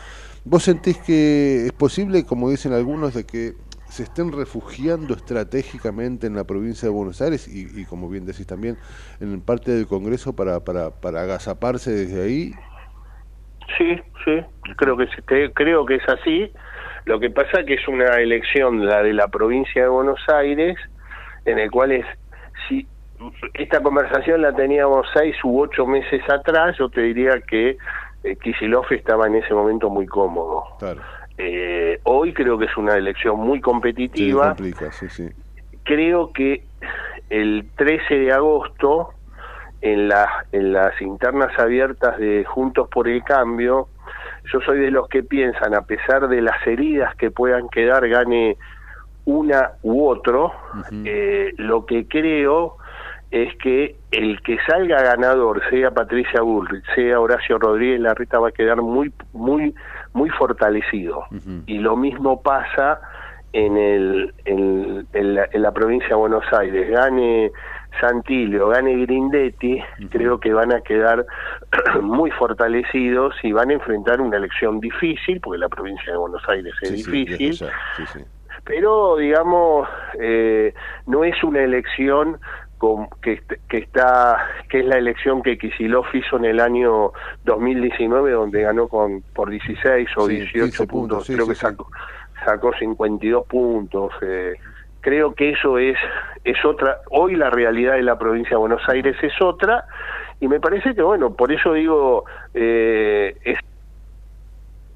[0.45, 3.57] ¿vos sentís que es posible, como dicen algunos, de que
[3.91, 8.47] se estén refugiando estratégicamente en la provincia de Buenos Aires y, y como bien decís
[8.47, 8.79] también,
[9.21, 12.55] en parte del Congreso para, para, para agazaparse desde ahí
[13.79, 14.41] Sí, sí,
[14.77, 16.53] creo que, se- creo que es así.
[17.05, 20.77] Lo que pasa que es una elección, la de la provincia de Buenos Aires,
[21.45, 22.07] en el cual es,
[22.69, 22.89] si
[23.55, 27.77] esta conversación la teníamos seis u ocho meses atrás, yo te diría que
[28.23, 30.65] eh, Kicillof estaba en ese momento muy cómodo.
[30.79, 31.07] Claro.
[31.43, 34.49] Eh, hoy creo que es una elección muy competitiva.
[34.49, 35.29] complica, sí, sí.
[35.85, 36.65] creo que
[37.31, 39.11] el 13 de agosto
[39.81, 43.89] en, la- en las internas abiertas de Juntos por el Cambio,
[44.53, 48.59] yo soy de los que piensan, a pesar de las heridas que puedan quedar, gane
[49.25, 50.53] una u otro,
[51.07, 52.77] eh, lo que creo
[53.31, 58.53] es que el que salga ganador, sea Patricia Bullrich, sea Horacio Rodríguez Larreta, va a
[58.53, 59.73] quedar muy, muy,
[60.13, 61.25] muy fortalecido.
[61.67, 63.01] Y lo mismo pasa
[63.53, 66.91] en, el, en, en la, en la provincia de Buenos Aires.
[66.91, 67.51] Gane
[68.01, 71.27] Santillo, gane Grindetti, creo que van a quedar
[72.03, 76.73] muy fortalecidos y van a enfrentar una elección difícil, porque la provincia de Buenos Aires
[76.83, 78.21] es Sí, difícil sí,
[78.65, 79.89] pero digamos
[80.21, 80.75] eh,
[81.07, 82.39] no es una elección
[83.23, 84.39] que, que está
[84.69, 87.13] que es la elección que Kicillof hizo en el año
[87.45, 91.51] 2019 donde ganó con por 16 o Sí, 18 15 puntos, puntos, sí, creo sí,
[91.51, 91.91] que sacó
[92.45, 94.55] sacó 52 puntos eh,
[95.01, 95.99] creo que eso es
[96.45, 99.85] es otra hoy la realidad de la provincia de Buenos Aires es otra
[100.41, 103.59] y me parece que bueno por eso digo eh, es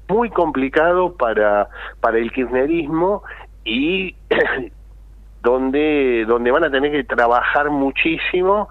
[0.07, 1.69] muy complicado para
[1.99, 3.23] para el kirchnerismo
[3.63, 4.15] y
[5.45, 8.67] donde donde van a tener que trabajar muchísimo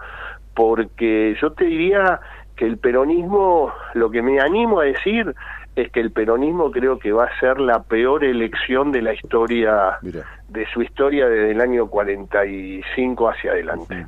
[0.55, 2.21] porque yo te diría
[2.57, 5.35] que el peronismo lo que me animo a decir
[5.77, 9.99] es que el peronismo creo que va a ser la peor elección de la historia
[10.03, 14.07] de su historia desde el año 45 hacia adelante.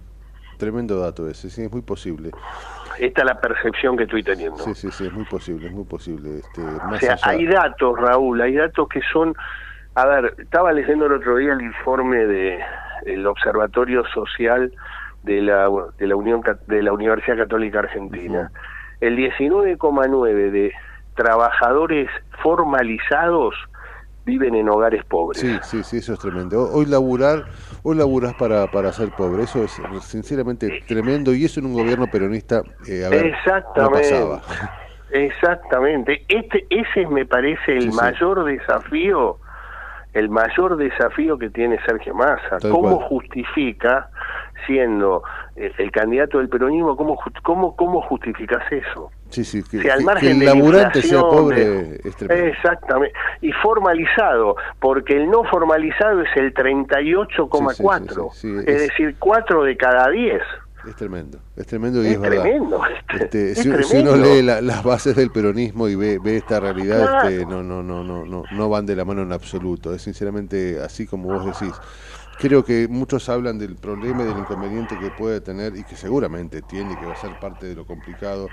[0.58, 2.30] Tremendo dato ese, sí, es muy posible.
[2.98, 4.58] Esta es la percepción que estoy teniendo.
[4.58, 6.38] Sí, sí, sí, es muy posible, es muy posible.
[6.38, 9.34] Este, más O sea, allá- hay datos, Raúl, hay datos que son...
[9.96, 12.58] A ver, estaba leyendo el otro día el informe de
[13.06, 14.70] el Observatorio Social
[15.22, 18.50] de la, de la, Unión, de la Universidad Católica Argentina.
[19.00, 20.72] El 19,9 de
[21.14, 22.10] trabajadores
[22.42, 23.54] formalizados
[24.26, 25.40] viven en hogares pobres.
[25.40, 26.68] Sí, sí, sí, eso es tremendo.
[26.74, 27.44] Hoy laburar,
[27.82, 32.06] hoy laburás para, para ser pobre, eso es sinceramente tremendo y eso en un gobierno
[32.08, 34.10] peronista, eh, a ver, no Exactamente.
[34.10, 34.42] pasaba.
[35.10, 36.22] Exactamente.
[36.28, 37.96] Este, ese me parece el Sí, sí.
[37.96, 39.38] mayor desafío,
[40.16, 42.58] el mayor desafío que tiene Sergio Massa.
[42.62, 43.08] ¿Cómo cual.
[43.08, 44.08] justifica,
[44.66, 45.22] siendo
[45.56, 49.10] el, el candidato del peronismo, cómo, cómo, cómo justificas eso?
[49.28, 52.48] Sí, sí, que, al margen que el de la laburante sea pobre de-.
[52.48, 53.14] Exactamente.
[53.42, 58.30] Y formalizado, porque el no formalizado es el 38,4.
[58.32, 60.42] Sí, sí, sí, sí, es, es- decir, 4 de cada 10.
[60.86, 62.42] Es tremendo, es tremendo y es, Es verdad.
[62.44, 62.80] tremendo,
[63.12, 63.68] Este, es si,
[63.98, 67.28] uno lee la- las bases del peronismo y ve, ve esta realidad, Claro.
[67.28, 69.92] este, no, no, no, no, no, no van de la mano en absoluto.
[69.92, 71.80] Es sinceramente así como vos decís.
[72.38, 76.62] Creo que muchos hablan del problema y del inconveniente que puede tener y que seguramente
[76.62, 78.52] tiene y que va a ser parte de lo complicado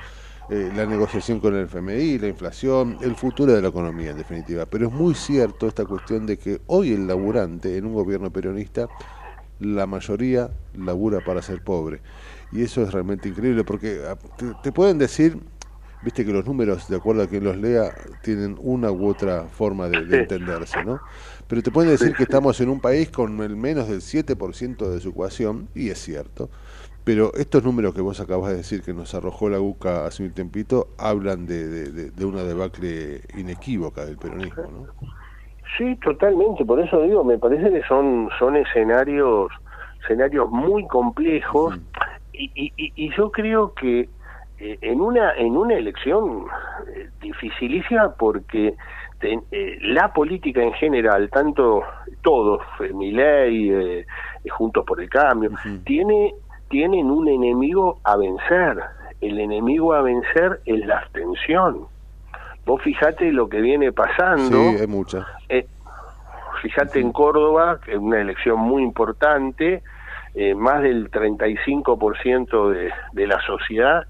[0.50, 4.65] eh, la negociación con el FMI, la inflación, el futuro de la economía en definitiva.
[4.65, 8.90] Pero es muy cierto esta cuestión de que hoy el laburante en un gobierno peronista
[9.60, 12.02] la mayoría labura para ser pobre.
[12.54, 15.39] Y eso es realmente increíble porque ah, te, te pueden decir,
[16.01, 19.89] viste que los números, de acuerdo a quien los lea, tienen una u otra forma
[19.89, 21.01] de, entenderse, ¿no?
[21.47, 24.95] Pero te pueden decir que estamos en un país con el menos del 7% de
[24.95, 26.49] desocupación, y es cierto.
[27.04, 30.31] Pero estos números que vos acabas de decir que nos arrojó la UCA hace un
[30.31, 34.87] tiempito, hablan de, de, de- una debacle inequívoca del peronismo, ¿no?
[35.77, 36.63] Sí, totalmente.
[36.65, 39.51] Por eso digo, me parece que son son escenarios
[40.04, 41.79] escenarios muy complejos
[42.34, 44.10] y- y- y yo creo que
[44.60, 46.46] eh, en una en una elección
[46.96, 48.75] eh, dificilísima porque
[49.19, 51.84] ten- eh, la política en general, tanto
[52.21, 52.62] todos,
[52.94, 54.06] Milei,
[54.50, 55.52] Juntos por el Cambio,
[55.84, 56.34] tiene
[56.69, 58.81] tienen un enemigo a vencer.
[59.21, 61.88] El enemigo a vencer es la abstención.
[62.65, 64.71] Vos fijate lo que viene pasando.
[64.71, 65.25] Sí, hay muchas.
[66.62, 69.84] Fíjate en Córdoba, que es una elección muy importante,
[70.36, 74.08] eh, más del 35% de, de la sociedad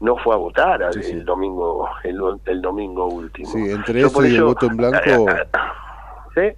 [0.00, 3.48] no fue a votar el domingo el, el domingo último.
[3.48, 4.98] Sí, entre Yo eso y el voto en blanco.
[6.34, 6.50] ¿Sí?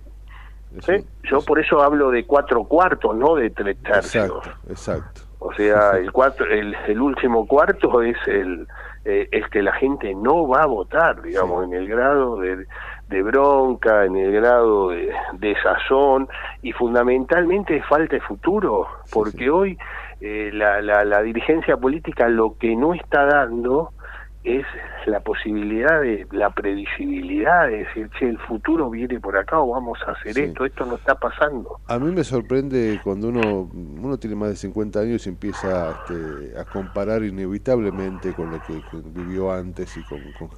[0.80, 1.06] ¿Sí?
[1.24, 4.24] Yo por eso hablo de cuatro cuartos, no de tres tercios.
[4.26, 5.20] Exacto, exacto.
[5.38, 8.66] O sea, el, cuatro, el, el último cuarto es el
[9.04, 12.66] eh, es que la gente no va a votar, digamos, en el grado de,
[13.14, 16.28] de bronca, en el grado de, de sazón
[16.62, 19.78] y fundamentalmente falta de futuro, porque hoy
[20.20, 23.90] eh, la, la, la dirigencia política lo que no está dando
[24.44, 24.66] es
[25.06, 29.98] la posibilidad de la previsibilidad, de decir, che, el futuro viene por acá o vamos
[30.06, 30.40] a hacer Sí.
[30.42, 31.78] esto, esto no está pasando.
[31.88, 36.58] A mí me sorprende cuando uno, uno tiene más de 50 años y empieza este,
[36.60, 40.48] a comparar inevitablemente con lo que, que vivió antes y con, con,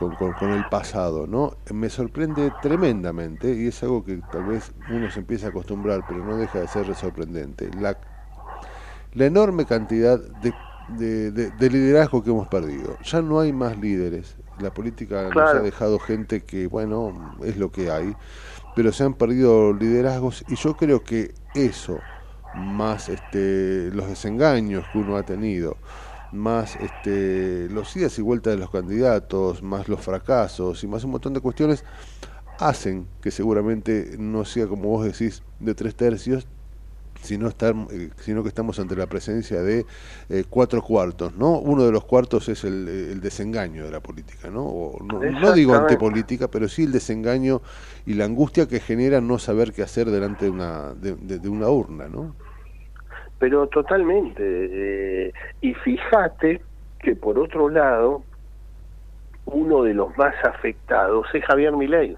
[0.00, 1.58] con- con- con el pasado, ¿no?
[1.72, 6.22] Me sorprende tremendamente y es algo que tal vez uno se empieza a acostumbrar, pero
[6.24, 7.70] no deja de ser sorprendente.
[7.74, 7.98] La,
[9.12, 10.54] la enorme cantidad de,
[10.86, 12.98] de, de- de liderazgo que hemos perdido.
[13.00, 14.36] Ya no hay más líderes.
[14.58, 18.16] La política nos ha dejado gente que, bueno, es lo que hay,
[18.74, 22.04] pero se han perdido liderazgos y yo creo que eso,
[22.52, 25.78] más este, los desengaños que uno ha tenido,
[26.30, 31.12] más este, los idas y vueltas de los candidatos, más los fracasos y más un
[31.12, 31.84] montón de cuestiones,
[32.58, 36.48] hacen que seguramente no sea como vos decís de tres tercios,
[37.22, 39.86] sino, estar, eh, sino que estamos ante la presencia de
[40.30, 41.58] eh, cuatro cuartos, ¿no?
[41.58, 44.64] Uno de los cuartos es el, el desengaño de la política, ¿no?
[44.64, 47.60] O no, no digo antipolítica, pero sí el desengaño
[48.06, 51.48] y la angustia que genera no saber qué hacer delante de una, de, de- de
[51.50, 52.36] una urna, ¿no?
[53.40, 54.42] Pero totalmente.
[54.44, 55.32] eh,
[55.62, 56.60] y fíjate
[57.00, 58.22] que por otro lado,
[59.46, 62.16] uno de los más afectados es Javier Milei,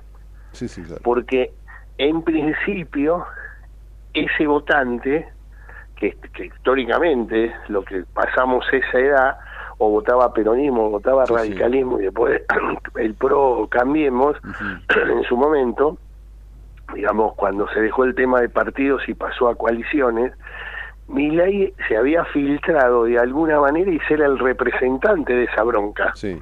[0.50, 1.00] Sí, sí, claro.
[1.02, 1.52] porque
[1.96, 3.24] en principio
[4.12, 5.28] ese votante,
[5.96, 9.38] que, que históricamente lo que pasamos esa edad,
[9.78, 12.42] o votaba peronismo, o votaba Sí, radicalismo y después
[12.96, 14.36] el pro cambiemos,
[15.08, 15.96] en su momento,
[16.94, 20.32] digamos, cuando se dejó el tema de partidos y pasó a coaliciones,
[21.12, 26.40] Milei se había filtrado de alguna manera y ser el representante de esa bronca, Sí,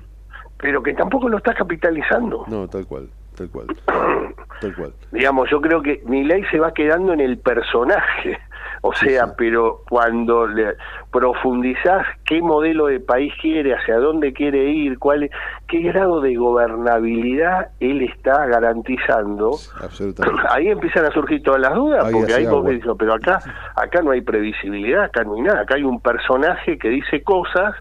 [0.59, 2.45] pero que tampoco lo está capitalizando.
[2.49, 3.66] no, tal cual, tal cual,
[4.61, 4.93] tal cual.
[5.12, 8.39] Digamos, yo creo que Milei se va quedando en el personaje,
[8.83, 10.74] o sea, pero cuando le
[11.11, 15.31] profundizás qué modelo de país quiere, hacia dónde quiere ir, cuál es-
[15.68, 19.51] qué grado de gobernabilidad él está garantizando,
[19.83, 20.41] Absolutamente.
[20.51, 22.70] ahí empiezan a surgir todas las dudas, Ahí porque ahí vos agua.
[22.70, 23.41] ves, pero acá,
[23.76, 27.74] acá no hay previsibilidad, acá no hay nada, acá hay un personaje que dice cosas,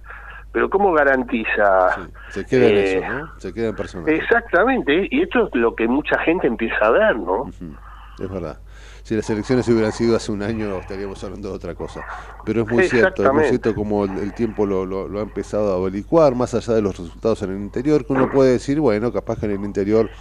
[0.51, 2.09] pero ¿cómo garantiza?
[2.29, 3.39] Se queda en eh, eso, ¿no?
[3.39, 4.15] Se queda en personaje.
[4.15, 7.45] Exactamente, y esto es lo que mucha gente empieza a ver, ¿no?
[8.19, 8.57] Es verdad.
[9.09, 12.05] Si las elecciones hubieran sido hace un año, estaríamos hablando de otra cosa.
[12.43, 15.23] Pero es muy cierto, es muy cierto como el, el tiempo lo, lo- lo ha
[15.23, 18.79] empezado a averiguar, más allá de los resultados en el interior, que uno puede decir,
[18.79, 20.11] bueno, capaz que en el interior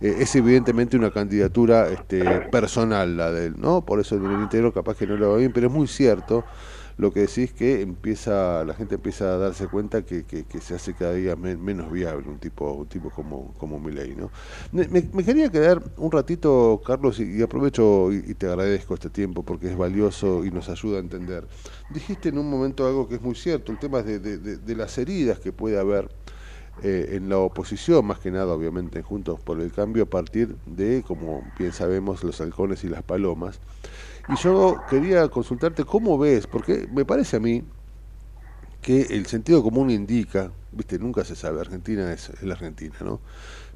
[0.00, 3.84] eh, es evidentemente una candidatura este, personal la de él, ¿no?
[3.84, 6.46] Por eso en el interior capaz que no lo va bien, pero es muy cierto
[7.00, 10.94] lo que decís que empieza la gente empieza a darse cuenta que, que- se hace
[10.94, 13.78] cada día men- menos viable un tipo un tipo como como
[14.16, 14.30] ¿no?
[14.72, 14.86] Me,
[15.24, 20.44] quería quedar un ratito, Carlos, y, aprovecho y, te agradezco este tiempo porque es valioso
[20.44, 21.46] y nos ayuda a entender.
[21.88, 24.38] Dijiste en un momento algo que es muy cierto, el tema de, de-
[24.76, 26.10] las heridas que puede haber
[26.82, 30.56] eh, en la oposición, más que nada, obviamente, en Juntos por el Cambio, a partir
[30.66, 33.60] de, como bien sabemos, los halcones y las palomas.
[34.30, 37.64] Y yo quería consultarte cómo ves, porque me parece a mí
[38.80, 43.20] que el sentido común indica, viste, nunca se sabe, Argentina es, la Argentina, ¿no?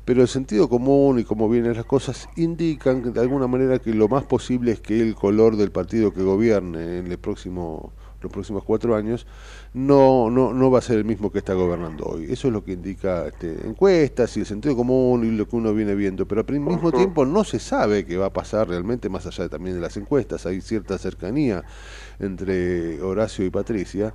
[0.05, 4.07] Pero el sentido común y cómo vienen las cosas indican de alguna manera que lo
[4.07, 7.93] más posible es que el color del partido que gobierne en el próximo,
[8.25, 9.27] los próximos cuatro años
[9.73, 12.25] no, no, no va a ser el mismo que está gobernando hoy.
[12.31, 15.73] Eso es lo que indica este, encuestas y el sentido común y lo que uno
[15.73, 16.27] viene viendo.
[16.27, 19.77] Pero al mismo tiempo no se sabe qué va a pasar realmente, más allá también
[19.77, 20.47] de las encuestas.
[20.47, 21.65] Hay cierta cercanía
[22.19, 24.15] entre Horacio y Patricia.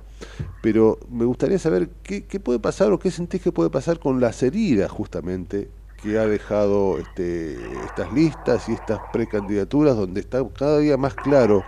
[0.62, 4.20] Pero me gustaría saber qué, qué puede pasar o qué sentís que puede pasar con
[4.20, 5.68] las heridas justamente
[6.02, 11.62] que ha dejado este, estas listas y estas precandidaturas donde está cada día más claro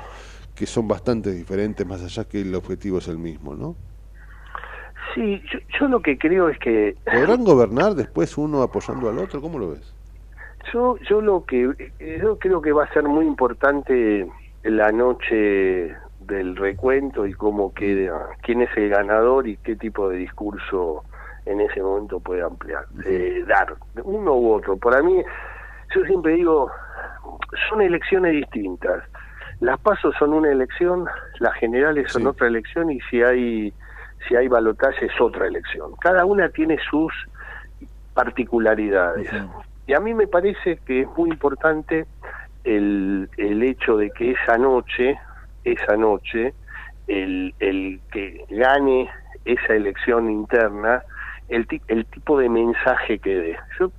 [0.55, 3.77] que son bastante diferentes más allá que el objetivo es el mismo, ¿no?
[5.15, 9.41] Sí, yo, yo lo que creo es que ¿Podrán gobernar después uno apoyando al otro?
[9.41, 9.95] ¿Cómo lo ves?
[10.73, 14.29] yo yo lo que yo creo que va a ser muy importante
[14.63, 20.19] la noche del recuento y cómo queda quién es el ganador y qué tipo de
[20.19, 21.05] discurso
[21.47, 23.75] en ese momento puede ampliar eh, dar
[24.05, 25.23] uno u otro para mí
[25.95, 26.71] yo siempre digo
[27.69, 29.03] son elecciones distintas
[29.63, 31.07] las pasos son una elección,
[31.39, 33.73] las generales son otra elección y si hay
[34.27, 35.93] si hay balotaje es otra elección.
[36.01, 37.13] Cada una tiene sus
[38.13, 39.31] particularidades.
[39.87, 42.07] Y a mí me parece que es muy importante
[42.65, 45.19] el, el hecho de que esa noche,
[45.65, 46.55] esa noche,
[47.07, 49.11] el, el que gane
[49.45, 51.03] esa elección interna,
[51.49, 53.59] el, el tipo de mensaje que dé.
[53.79, 53.93] Yo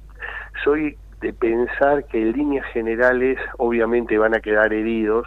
[0.64, 5.26] soy de pensar que en líneas generales obviamente van a quedar heridos,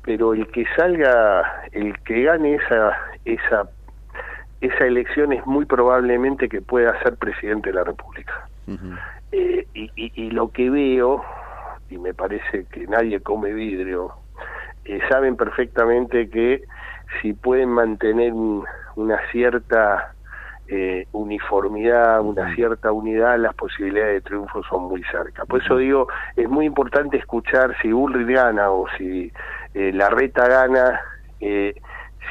[0.00, 2.96] pero el que salga, el que gane esa,
[3.26, 3.70] esa,
[4.60, 8.32] esa elección es muy probablemente que pueda ser presidente de la República.
[9.32, 11.22] Eh, y, y- y lo que veo,
[11.90, 14.14] y me parece que nadie come vidrio,
[14.84, 16.62] eh, saben perfectamente que
[17.20, 18.64] si pueden mantener un-
[18.96, 20.13] una cierta
[20.66, 25.44] eh, uniformidad, una cierta unidad, las posibilidades de triunfo son muy cerca.
[25.44, 29.30] Por eso digo, es muy importante escuchar si Bullrich gana o si
[29.74, 31.00] eh, la reta gana,
[31.40, 31.74] eh,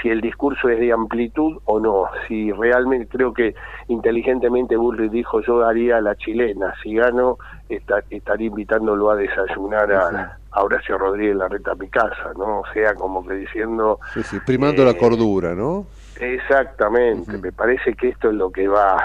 [0.01, 2.05] si el discurso es de amplitud o no.
[2.27, 3.53] Si realmente, creo que
[3.87, 7.37] inteligentemente Bullrich dijo, yo haría la chilena, si gano,
[7.69, 12.61] esta- estaría invitándolo a desayunar a, a Horacio Rodríguez Larreta a mi casa, ¿no?
[12.61, 13.99] O sea, como que diciendo...
[14.13, 15.85] Sí, sí, primando la cordura, ¿no?
[16.15, 19.03] Exactamente, me parece que esto es lo que va.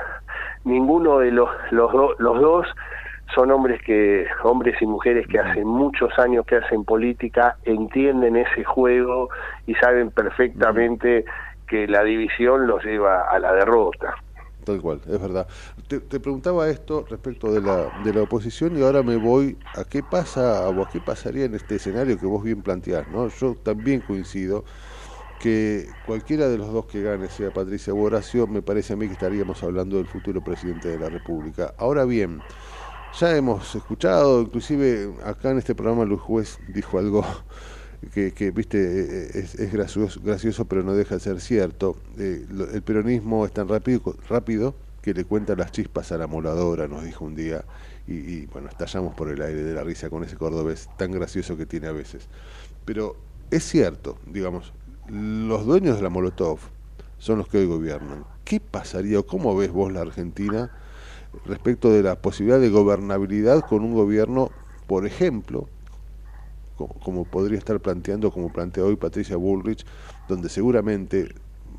[0.64, 2.66] Ninguno de los los, do- los dos
[3.34, 8.64] son hombres que hombres y mujeres que hace muchos años que hacen política, entienden ese
[8.64, 9.28] juego
[9.66, 11.24] y saben perfectamente
[11.66, 14.14] que la división los lleva a la derrota.
[14.64, 15.46] Tal cual, es verdad.
[15.86, 19.84] Te, te preguntaba esto respecto de la, de la oposición y ahora me voy a
[19.84, 23.28] qué pasa o a qué pasaría en este escenario que vos bien planteás, ¿no?
[23.28, 24.64] Yo también coincido
[25.38, 29.06] que cualquiera de los dos que gane, sea Patricia o Horacio, me parece a mí
[29.06, 31.74] que estaríamos hablando del futuro presidente de la República.
[31.78, 32.40] Ahora bien,
[33.18, 37.24] ya hemos escuchado, inclusive acá en este programa Luis Juez dijo algo
[38.14, 41.96] que, que, viste, es, gracioso, gracioso, pero no deja de ser cierto.
[42.18, 46.88] Eh, el peronismo es tan rápido, rápido que le cuenta las chispas a la moladora,
[46.88, 47.64] nos dijo un día.
[48.06, 51.56] Y, y, bueno, estallamos por el aire de la risa con ese cordobés tan gracioso
[51.56, 52.26] que tiene a veces.
[52.84, 53.16] Pero
[53.50, 54.72] es cierto, digamos,
[55.08, 56.58] los dueños de la Molotov
[57.18, 58.24] son los que hoy gobiernan.
[58.44, 60.70] ¿Qué pasaría o cómo ves vos la Argentina
[61.44, 64.52] respecto de la posibilidad de gobernabilidad con un gobierno,
[64.86, 65.68] por ejemplo,
[66.76, 69.84] co- como podría estar planteando, como plantea hoy Patricia Bullrich,
[70.26, 71.28] donde seguramente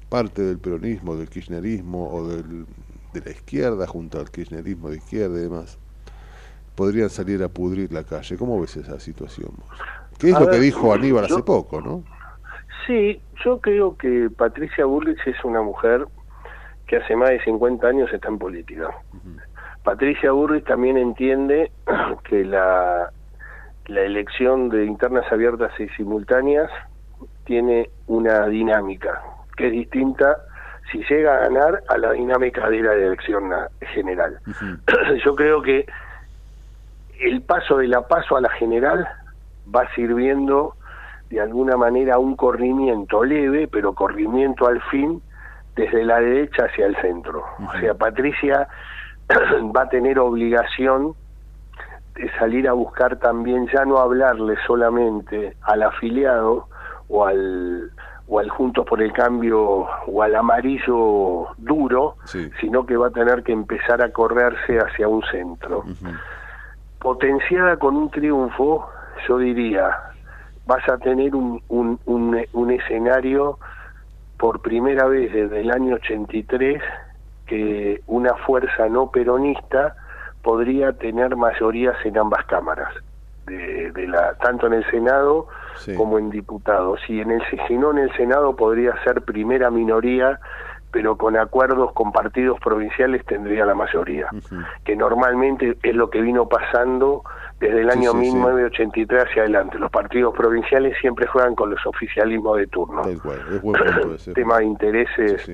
[0.09, 2.65] parte del peronismo, del kirchnerismo o del,
[3.13, 5.77] de la izquierda junto al kirchnerismo de izquierda y demás,
[6.75, 8.37] podrían salir a pudrir la calle.
[8.37, 9.51] ¿Cómo ves esa situación?
[9.57, 9.79] vos?
[10.17, 12.03] ¿Qué es A lo que dijo Aníbal yo- hace poco, no?
[12.85, 16.05] Sí, yo creo que Patricia Bullrich es una mujer
[16.87, 18.89] que hace más de 50 años está en política.
[19.83, 21.71] Patricia Bullrich también entiende
[22.23, 23.11] que la,
[23.85, 26.69] la elección de internas abiertas y simultáneas
[27.45, 29.21] tiene una dinámica
[29.59, 30.37] que es distinta
[30.91, 33.51] si llega a ganar a la dinámica de la elección
[33.93, 34.39] general.
[35.25, 35.85] Yo creo que
[37.19, 39.07] el paso de la paso a la general
[39.75, 40.75] va sirviendo
[41.29, 45.21] de alguna manera un corrimiento leve, pero corrimiento al fin
[45.75, 47.45] desde la derecha hacia el centro.
[47.67, 48.67] O sea, Patricia
[49.75, 51.13] va a tener obligación
[52.15, 56.67] de salir a buscar también, ya no hablarle solamente al afiliado
[57.07, 57.91] o al,
[58.27, 62.15] o al Juntos por el Cambio o al amarillo duro,
[62.59, 65.85] sino que va a tener que empezar a correrse hacia un centro.
[66.99, 68.89] Potenciada con un triunfo,
[69.27, 70.08] yo diría,
[70.69, 73.57] vas a tener un, un, un, un escenario
[74.37, 76.79] por primera vez desde el año 83
[77.47, 79.95] que una fuerza no peronista
[80.43, 82.93] podría tener mayorías en ambas cámaras,
[83.47, 85.47] de, de la, tanto en el Senado
[85.97, 86.99] como en diputados.
[87.09, 90.39] Y en el, si no en el Senado podría ser primera minoría,
[90.91, 94.27] pero con acuerdos con partidos provinciales tendría la mayoría,
[94.85, 97.23] que normalmente es lo que vino pasando
[97.59, 98.25] desde el año sí, sí.
[98.35, 99.77] 1983 hacia adelante.
[99.79, 103.01] Los partidos provinciales siempre juegan con los oficialismos de turno.
[103.03, 104.33] Tal cual, es buen punto ese.
[104.33, 105.51] tema de intereses.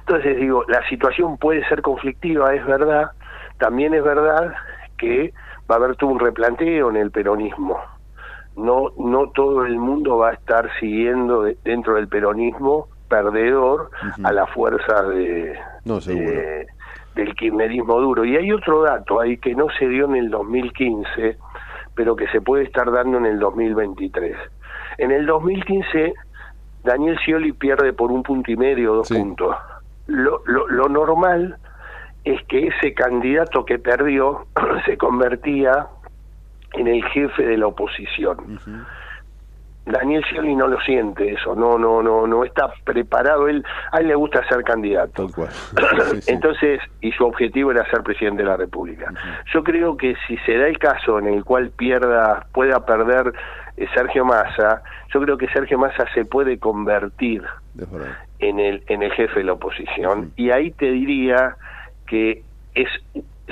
[0.00, 3.10] Entonces digo, la situación puede ser conflictiva, es verdad.
[3.58, 4.54] También es verdad
[4.96, 5.32] que
[5.70, 7.78] va a haber todo un replanteo en el peronismo.
[8.56, 13.90] No, no todo el mundo va a estar siguiendo de- dentro del peronismo perdedor
[14.24, 16.30] a la fuerza de, No, seguro.
[16.30, 16.66] de-
[17.18, 18.24] del kirchnerismo duro.
[18.24, 21.36] Y hay otro dato ahí que no se dio en el 2015,
[21.94, 24.36] pero que se puede estar dando en el 2023.
[24.98, 26.14] En el 2015,
[26.84, 29.54] Daniel Scioli pierde por un punto y medio, dos puntos.
[30.06, 31.56] Lo, lo, lo normal
[32.24, 34.46] es que ese candidato que perdió
[34.86, 35.88] se convertía
[36.74, 38.60] en el jefe de la oposición.
[39.90, 43.48] Daniel Scioli no lo siente eso, no, no, no, no está preparado.
[43.48, 45.26] Él, a él le gusta ser candidato.
[46.26, 49.12] Entonces, y su objetivo era ser presidente de la República.
[49.52, 53.32] Yo creo que si se da el caso en el cual pierda, pueda perder
[53.76, 54.82] eh, Sergio Massa,
[55.12, 57.44] yo creo que Sergio Massa se puede convertir
[58.40, 60.32] en el en el jefe de la oposición.
[60.36, 61.56] Y ahí te diría
[62.06, 62.42] que
[62.74, 62.88] es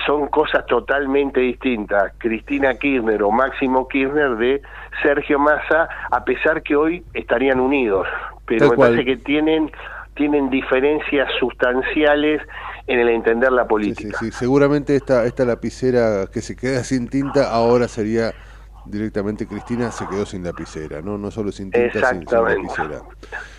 [0.04, 2.12] son cosas totalmente distintas.
[2.18, 4.62] Cristina Kirchner o Máximo Kirchner de
[5.02, 8.06] Sergio Massa a pesar que hoy estarían unidos
[8.46, 9.70] pero me parece que tienen
[10.14, 12.40] tienen diferencias sustanciales
[12.86, 14.12] en el entender la Sí, política.
[14.12, 18.34] sí, seguramente esta, esta lapicera que se queda sin tinta ahora sería
[18.82, 23.04] directamente Cristina se quedó sin lapicera, no no solo sin tinta, sin, sin lapicera.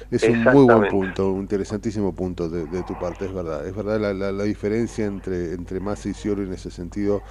[0.09, 3.65] Es un muy buen punto, un interesantísimo punto de, de tu parte, es verdad.
[3.67, 7.23] Es verdad la, la, la diferencia entre, entre Massa y Scioli en ese sentido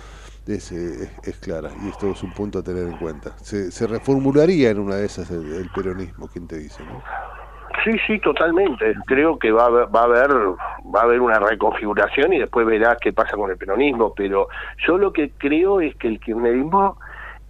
[0.46, 3.36] es, eh, es, es clara y esto es un punto a tener en cuenta.
[3.38, 6.84] Se, se reformularía en una de esas el, el peronismo, ¿quién te dice?
[6.84, 7.02] No?
[7.84, 8.94] Sí, sí, totalmente.
[9.06, 13.12] Creo que va va a haber va a haber una reconfiguración y después verás qué
[13.12, 14.14] pasa con el peronismo.
[14.14, 14.48] Pero
[14.86, 16.98] yo lo que creo es que el kirchnerismo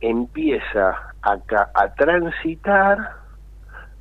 [0.01, 1.38] empieza a,
[1.74, 2.99] a transitar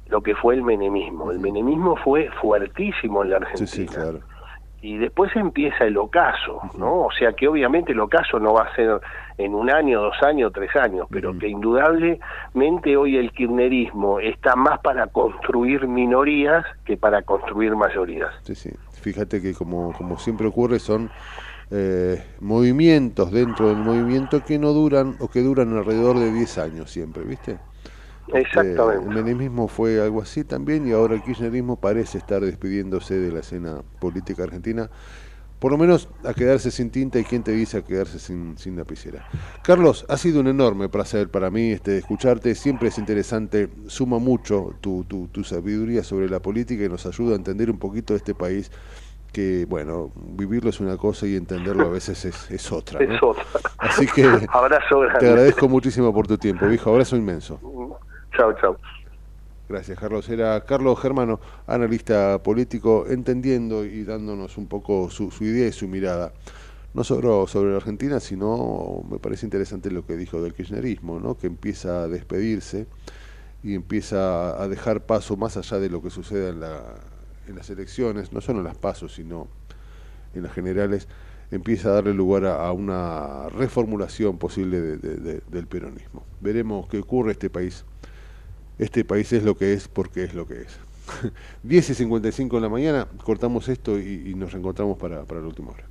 [0.08, 1.32] lo que fue el menemismo.
[1.32, 3.68] El menemismo fue fuertísimo en la Argentina.
[3.68, 4.20] Sí, sí, claro.
[4.86, 7.06] Y después empieza el ocaso, ¿no?
[7.06, 9.02] O sea que obviamente el ocaso no va a ser
[9.36, 14.80] en un año, dos años, tres años, pero que indudablemente hoy el kirchnerismo está más
[14.82, 18.30] para construir minorías que para construir mayorías.
[18.44, 18.70] Sí, sí.
[19.02, 21.10] Fíjate que como, como siempre ocurre son
[21.72, 26.92] eh, movimientos dentro del movimiento que no duran o que duran alrededor de 10 años
[26.92, 27.58] siempre, ¿viste?
[28.28, 29.04] Este, Exactamente.
[29.08, 33.40] el menemismo fue algo así también y ahora el kirchnerismo parece estar despidiéndose de la
[33.42, 34.90] escena política argentina,
[35.60, 38.76] por lo menos a quedarse sin tinta y quién te dice a quedarse sin, sin
[38.76, 39.26] lapicera.
[39.64, 44.76] Carlos, ha sido un enorme placer para mí este, escucharte, siempre es interesante, suma mucho
[44.82, 48.36] tu, tu, tu sabiduría sobre la política y nos ayuda a entender un poquito este
[48.36, 48.72] país
[49.32, 53.02] que, bueno, vivirlo es una cosa y entenderlo a veces es, es otra.
[53.02, 53.14] ¿no?
[53.16, 53.44] Es otra.
[53.78, 55.20] Así que Abrazo grande.
[55.20, 57.60] te agradezco muchísimo por tu tiempo, viejo, abrazo inmenso.
[58.36, 58.78] Chao, chao.
[59.68, 60.30] Gracias, Carlos.
[60.30, 66.34] Era Carlos Germano, analista político, entendiendo y dándonos un poco su, idea y su mirada.
[66.94, 71.36] No solo sobre la Argentina, sino me parece interesante lo que dijo del kirchnerismo, ¿no?
[71.38, 72.88] que empieza a despedirse
[73.64, 76.82] y empieza a dejar paso más allá de lo que suceda en, la,
[77.48, 79.48] en las elecciones, no solo en las pasos, sino
[80.34, 81.08] en las generales,
[81.52, 86.24] empieza a darle lugar a, una reformulación posible de- del peronismo.
[86.40, 87.84] Veremos qué ocurre este país.
[88.78, 90.80] Este país es lo que es porque es lo que es.
[91.64, 95.72] 10 y 55 de la mañana, cortamos esto y, nos reencontramos para, para la última
[95.72, 95.86] hora.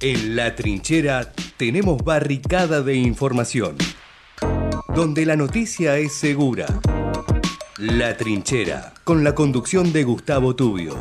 [0.00, 3.76] En la trinchera tenemos barricada de información,
[4.94, 6.66] donde la noticia es segura.
[7.78, 10.96] La trinchera, con la conducción de Gustavo Tubio.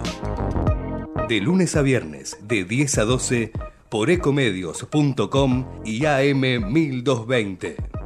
[1.28, 3.52] De lunes a viernes, de 10 a 12,
[3.90, 8.05] por ecomedios.com y AM 1220.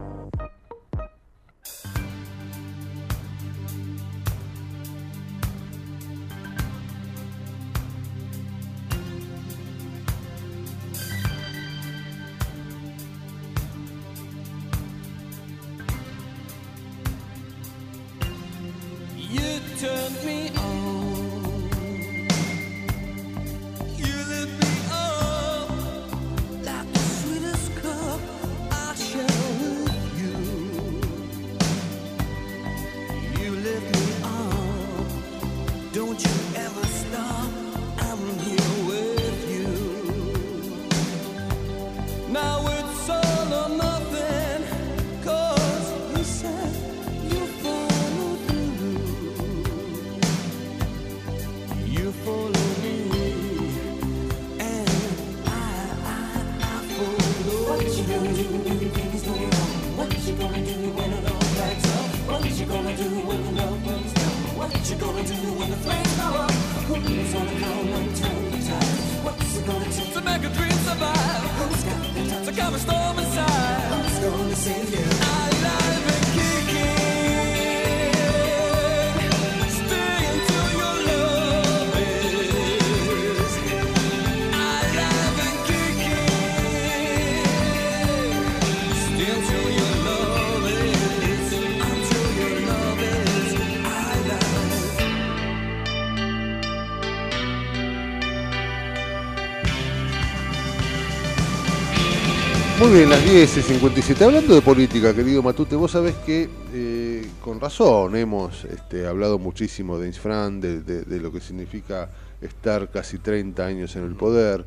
[102.80, 104.24] Muy bien, las 10 y 57.
[104.24, 110.00] Hablando de política, querido Matute, vos sabés que eh, con razón hemos este, hablado muchísimo
[110.00, 112.10] de Insfran, de, de- de lo que significa
[112.42, 114.66] estar casi 30 años en el poder,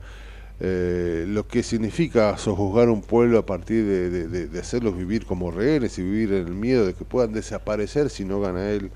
[0.61, 5.99] eh, lo que significa sojuzgar un pueblo a partir de, de- hacerlos vivir como rehenes
[5.99, 8.91] y vivir en el miedo de que puedan desaparecer si no gana él.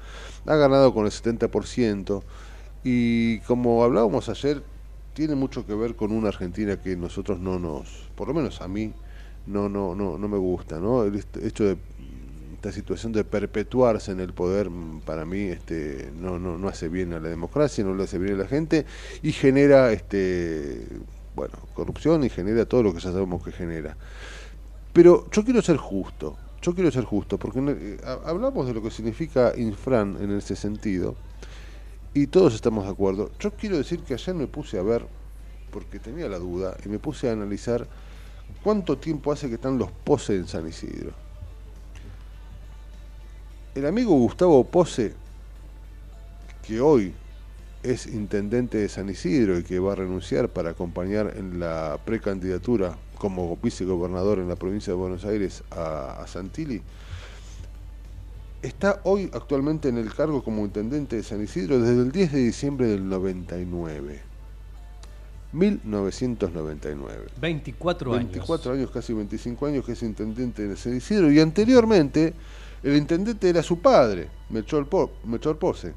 [0.44, 2.22] Ha ganado con el 70%.
[2.84, 4.62] Y como hablábamos ayer,
[5.14, 8.68] tiene mucho que ver con una Argentina que nosotros no nos, por lo menos a
[8.68, 8.92] mí,
[9.47, 11.05] no, no, no, no me gusta, ¿no?
[11.05, 11.78] El hecho de
[12.55, 16.88] esta situación de perpetuarse en el poder mm, para mí este no, no, no hace
[16.88, 18.86] bien a la democracia, no le hace bien a la gente
[19.22, 20.88] y genera este
[21.34, 23.97] bueno, corrupción y genera todo lo que ya sabemos que genera.
[24.92, 28.82] Pero yo quiero ser justo, yo quiero ser justo, porque eh, ha- hablamos de lo
[28.82, 31.18] que significa infran en ese sentido,
[32.14, 33.32] y todos estamos de acuerdo.
[33.38, 35.09] Yo quiero decir que ayer me puse a ver,
[35.70, 37.88] porque tenía la duda, y me puse a analizar
[38.62, 41.12] cuánto tiempo hace que están los Pose en San Isidro.
[43.74, 45.14] El amigo Gustavo Pose,
[46.66, 47.14] que hoy
[47.82, 52.97] es intendente de San Isidro y que va a renunciar para acompañar en la precandidatura
[53.18, 56.82] como vicegobernador en la provincia de Buenos Aires a, a Santilli,
[58.62, 62.38] está hoy actualmente en el cargo como intendente de San Isidro desde el 10 de
[62.40, 64.36] diciembre del 99.
[65.53, 67.26] 1999.
[67.40, 68.24] 24 años.
[68.32, 72.34] 24 años, casi 25 años que es intendente de San Isidro y anteriormente
[72.82, 75.94] el intendente era su padre, Melchor, Po- Melchor Pose.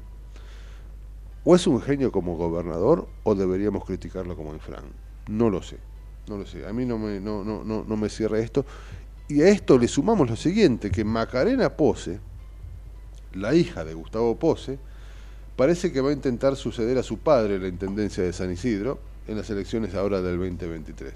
[1.44, 4.84] O es un genio como gobernador o deberíamos criticarlo como infran.
[5.28, 5.78] No lo sé,
[6.28, 6.66] no lo sé.
[6.66, 8.64] A mí no me, no, no, no, no me cierra esto.
[9.28, 12.18] Y a esto le sumamos lo siguiente, que Macarena Pose,
[13.34, 14.78] la hija de Gustavo Pose,
[15.56, 18.98] parece que va a intentar suceder a su padre en la intendencia de San Isidro
[19.28, 21.12] en las elecciones ahora del 2023.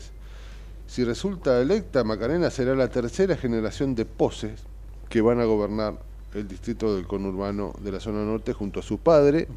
[0.86, 4.62] Si resulta electa, Macarena será la tercera generación de Poses
[5.08, 5.98] que van a gobernar
[6.34, 9.48] el distrito del conurbano de la zona norte junto a su padre,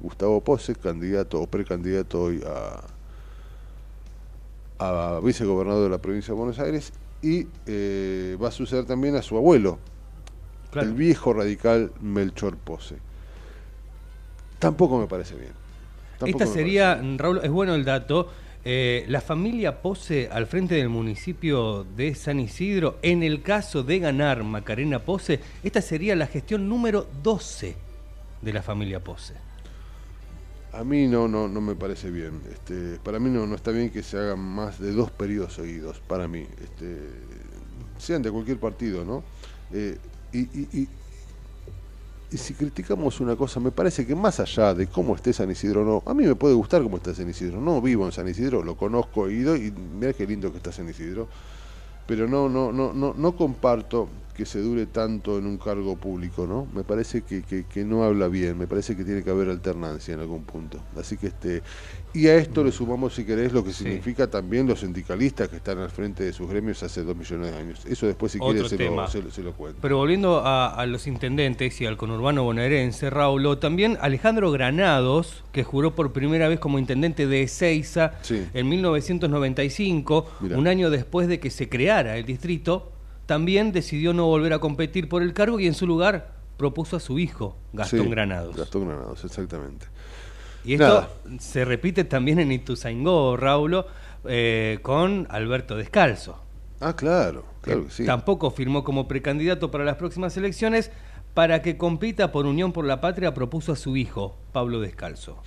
[0.00, 2.42] Gustavo Pose, candidato o precandidato hoy
[4.78, 6.92] a, a vicegobernador de la provincia de Buenos Aires,
[7.22, 9.78] y eh, va a suceder también a su abuelo,
[10.74, 12.96] el viejo radical Melchor Pose.
[14.58, 15.61] Tampoco me parece bien.
[16.22, 18.30] Tampoco Esta sería, Raúl, es bueno el dato,
[18.64, 23.98] eh, la familia Pose al frente del municipio de San Isidro, en el caso de
[23.98, 27.74] ganar Macarena Pose, esta sería la gestión número 12
[28.40, 29.34] de la familia Pose.
[30.72, 32.40] A mí no, no, no me parece bien.
[32.50, 36.00] Este, para mí no, no está bien que se hagan más de dos periodos seguidos,
[36.06, 36.46] para mí.
[36.62, 36.96] Este,
[37.98, 39.22] sean de cualquier partido, ¿no?
[39.72, 39.98] Eh,
[40.32, 40.88] y, y- y-
[42.32, 45.84] y si criticamos una cosa, me parece que más allá de cómo esté San Isidro
[45.84, 47.60] no, a mí me puede gustar cómo está San Isidro.
[47.60, 50.72] No vivo en San Isidro, lo conozco, he ido y mira qué lindo que está
[50.72, 51.28] San Isidro.
[52.06, 56.46] Pero no, no, no, no, no comparto que se dure tanto en un cargo público,
[56.46, 56.66] ¿no?
[56.74, 60.20] Me parece que- que no habla bien, me parece que tiene que haber alternancia en
[60.20, 60.78] algún punto.
[60.96, 61.62] Así que este,
[62.14, 65.78] y a esto le sumamos, si querés, lo que significa también los sindicalistas que están
[65.78, 67.86] al frente de sus gremios hace dos millones de años.
[67.86, 69.78] Eso después, si quieres, se lo, se, lo- se lo cuento.
[69.80, 75.64] Pero volviendo a, a los intendentes y al conurbano bonaerense, Raulo, también Alejandro Granados, que
[75.64, 78.12] juró por primera vez como intendente de Ezeiza
[78.54, 80.58] en 1995, Mirá.
[80.58, 82.92] un año después de que se creara el distrito,
[83.26, 87.00] también decidió no volver a competir por el cargo y en su lugar propuso a
[87.00, 88.56] su hijo, Gastón Sí, Granados.
[88.56, 89.86] Gastón Granados, exactamente.
[90.64, 91.08] Y esto Nada.
[91.38, 93.86] se repite también en Ituzaingó, Raulo,
[94.24, 96.40] eh, con Alberto Descalzo.
[96.80, 98.06] Ah, claro, claro que sí.
[98.06, 100.90] Tampoco firmó como precandidato para las próximas elecciones.
[101.34, 105.42] Para que compita por Unión por la Patria, propuso a su hijo, Pablo Descalzo.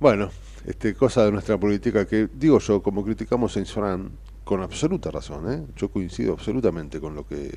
[0.00, 0.30] Bueno,
[0.66, 4.10] este, cosa de nuestra política que, digo yo, como criticamos a Insfran,
[4.42, 5.62] con absoluta razón, ¿eh?
[5.76, 7.56] yo coincido absolutamente con lo que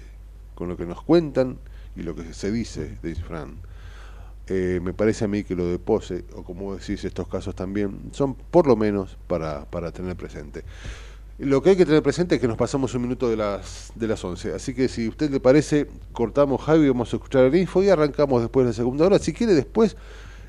[0.58, 1.60] con lo que nos cuentan
[1.96, 3.58] y lo que se dice de Insfran.
[4.50, 8.00] Eh, me parece a mí que lo de Pose, o como decís estos casos también,
[8.12, 10.64] son por lo menos para, para tener presente.
[11.40, 14.08] Lo que hay que tener presente es que nos pasamos un minuto de las, de
[14.08, 14.54] las 11.
[14.56, 17.90] Así que si a usted le parece, cortamos Javi, vamos a escuchar el info y
[17.90, 19.20] arrancamos después de la segunda hora.
[19.20, 19.98] Si quiere después,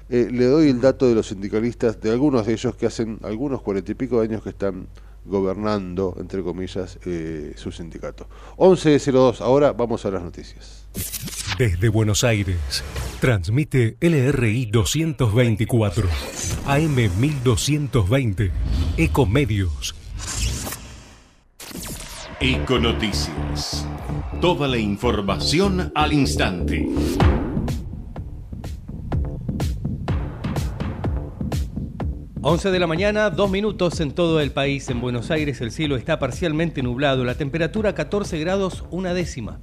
[0.08, 3.60] eh, le doy el dato de los sindicalistas, de algunos de ellos que hacen algunos
[3.60, 4.86] cuarenta y pico de años que están
[5.26, 8.26] gobernando, entre comillas, eh, su sindicato.
[8.56, 10.77] 11.02, ahora vamos a las noticias.
[11.58, 12.84] Desde Buenos Aires,
[13.20, 16.08] transmite LRI 224,
[16.66, 18.52] AM 1220,
[18.96, 19.94] Ecomedios.
[22.40, 23.86] Econoticias.
[24.40, 26.86] Toda la información al instante.
[32.40, 34.88] 11 de la mañana, dos minutos en todo el país.
[34.88, 37.24] En Buenos Aires el cielo está parcialmente nublado.
[37.24, 39.60] La temperatura 14 grados, una décima.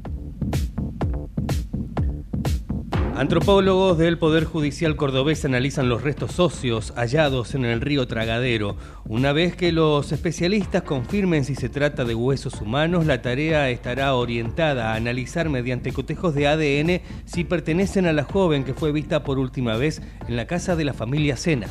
[3.16, 8.76] Antropólogos del Poder Judicial cordobés analizan los restos óseos hallados en el río Tragadero.
[9.06, 14.16] Una vez que los especialistas confirmen si se trata de huesos humanos, la tarea estará
[14.16, 19.24] orientada a analizar mediante cotejos de ADN si pertenecen a la joven que fue vista
[19.24, 21.68] por última vez en la casa de la familia Sena.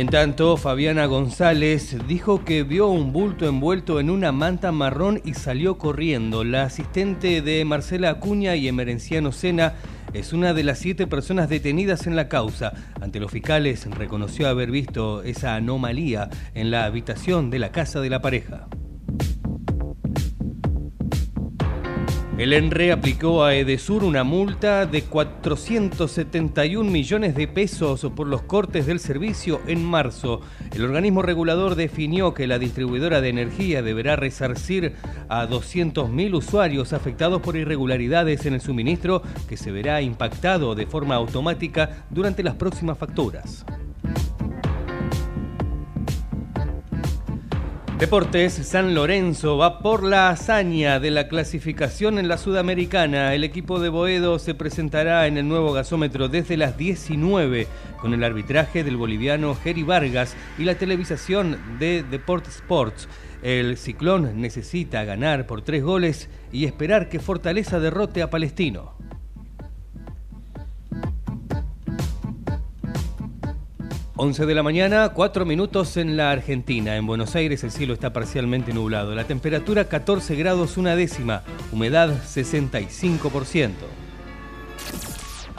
[0.00, 5.34] En tanto, Fabiana González dijo que vio un bulto envuelto en una manta marrón y
[5.34, 6.42] salió corriendo.
[6.42, 9.74] La asistente de Marcela Acuña y Emerenciano Sena
[10.14, 12.72] es una de las siete personas detenidas en la causa.
[12.98, 18.08] Ante los fiscales reconoció haber visto esa anomalía en la habitación de la casa de
[18.08, 18.68] la pareja.
[22.40, 28.86] El ENRE aplicó a Edesur una multa de 471 millones de pesos por los cortes
[28.86, 30.40] del servicio en marzo.
[30.74, 34.94] El organismo regulador definió que la distribuidora de energía deberá resarcir
[35.28, 41.16] a 200.000 usuarios afectados por irregularidades en el suministro que se verá impactado de forma
[41.16, 43.66] automática durante las próximas facturas.
[48.00, 53.34] Deportes, San Lorenzo va por la hazaña de la clasificación en la Sudamericana.
[53.34, 57.66] El equipo de Boedo se presentará en el nuevo gasómetro desde las 19
[58.00, 63.06] con el arbitraje del boliviano Jerry Vargas y la televisación de Deport Sports.
[63.42, 68.99] El ciclón necesita ganar por tres goles y esperar que Fortaleza derrote a Palestino.
[74.22, 76.94] 11 de la mañana, 4 minutos en la Argentina.
[76.98, 79.14] En Buenos Aires el cielo está parcialmente nublado.
[79.14, 81.42] La temperatura 14 grados una décima,
[81.72, 83.70] humedad 65%.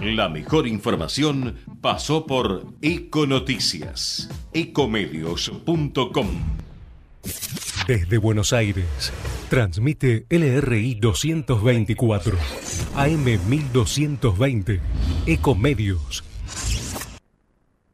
[0.02, 6.28] La mejor información pasó por Econoticias, ecomedios.com.
[7.88, 9.12] Desde Buenos Aires,
[9.50, 12.38] transmite LRI 224,
[12.96, 14.80] AM 1220,
[15.26, 16.31] Ecomedios.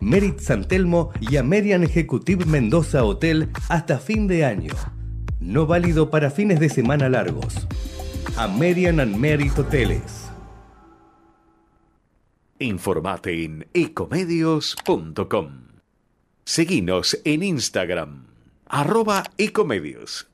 [0.00, 4.74] Merit San Telmo y Amerian Executive Mendoza Hotel hasta fin de año.
[5.40, 7.66] No válido para fines de semana largos.
[8.36, 10.28] American and Merit Hoteles.
[12.60, 15.68] Informate en ecomedios.com.
[16.44, 18.24] Seguinos en Instagram,
[18.66, 20.28] arroba ecomedios.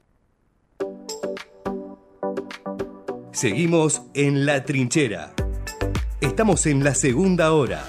[3.33, 5.35] Seguimos en La Trinchera.
[6.21, 7.85] Estamos en la segunda hora,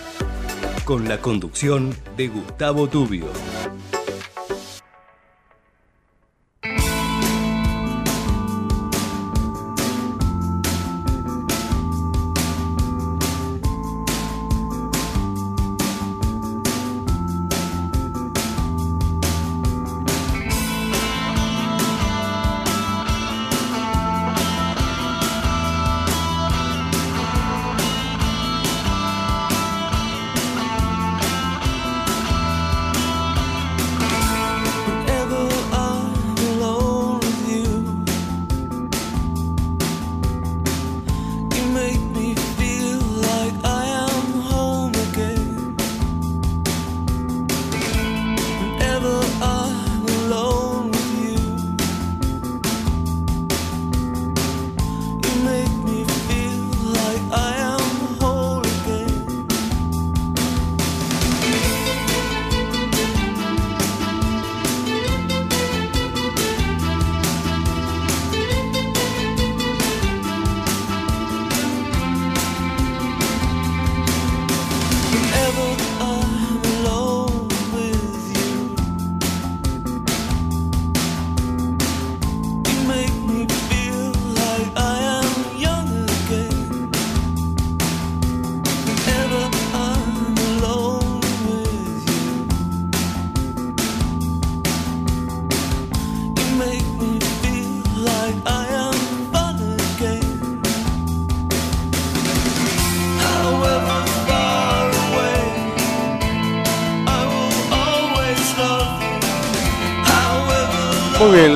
[0.86, 3.26] con la conducción de Gustavo Tubio.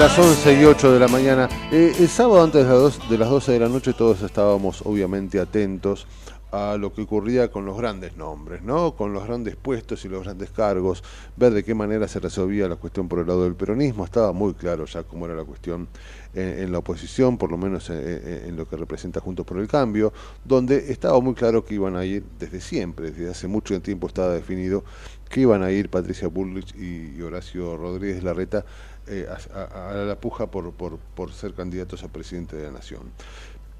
[0.10, 1.48] Las 11 y 8 de la mañana.
[1.72, 4.82] Eh, el sábado antes de las, dos- de las 12 de la noche todos estábamos
[4.86, 6.08] obviamente atentos
[6.52, 8.96] a lo que ocurría con los grandes nombres, ¿no?
[8.96, 11.04] Con los grandes puestos y los grandes cargos,
[11.38, 14.04] ver de qué manera se resolvía la cuestión por el lado del peronismo.
[14.04, 15.88] Estaba muy claro ya cómo era la cuestión
[16.34, 19.60] en, en la oposición, por lo menos en, en- en lo que representa Juntos por
[19.60, 20.12] el Cambio,
[20.44, 24.30] donde estaba muy claro que iban a ir desde siempre, desde hace mucho tiempo estaba
[24.34, 24.84] definido
[25.30, 28.66] que iban a ir Patricia Bullrich y Horacio Rodríguez Larreta
[29.10, 33.02] eh, a, a- la puja por, por, por ser candidatos a presidente de la Nación.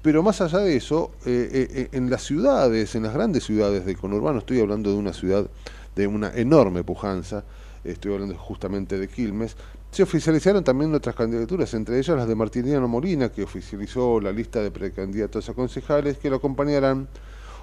[0.02, 3.96] Pero más allá de eso, eh, eh, en las ciudades, en las grandes ciudades del
[3.98, 5.46] conurbano, estoy hablando de una ciudad
[5.94, 7.44] de una enorme pujanza,
[7.84, 9.56] estoy hablando justamente de Quilmes,
[9.90, 14.62] se oficializaron también otras candidaturas, entre ellas las de Martiniano Molina, que oficializó la lista
[14.62, 17.08] de precandidatos a concejales que lo acompañarán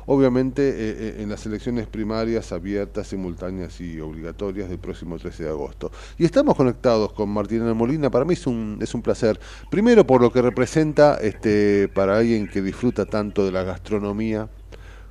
[0.08, 5.50] obviamente eh, eh, en las elecciones primarias abiertas, simultáneas y obligatorias del próximo 13 de
[5.50, 5.92] agosto.
[6.18, 9.40] Y estamos conectados con Martina Molina, para mí es un, es un placer,
[9.70, 14.50] primero por lo que representa este, para alguien que disfruta tanto de la gastronomía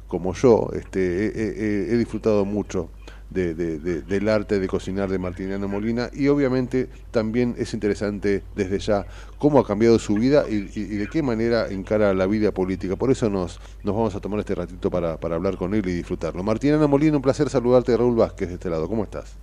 [0.09, 2.90] como yo, este, he, disfrutado mucho
[3.31, 8.45] de- de- de- del arte de cocinar de Martiniano Molina y obviamente también es interesante
[8.55, 9.07] desde ya
[9.39, 10.61] cómo ha cambiado su vida y,
[10.97, 12.97] de qué manera encara la vida política.
[12.97, 15.93] Por eso nos, nos vamos a tomar este ratito para, para hablar con él y
[15.93, 16.43] disfrutarlo.
[16.43, 18.89] Martiniano Molina, un placer saludarte, Raúl Vázquez de este lado.
[18.89, 19.39] ¿Cómo estás?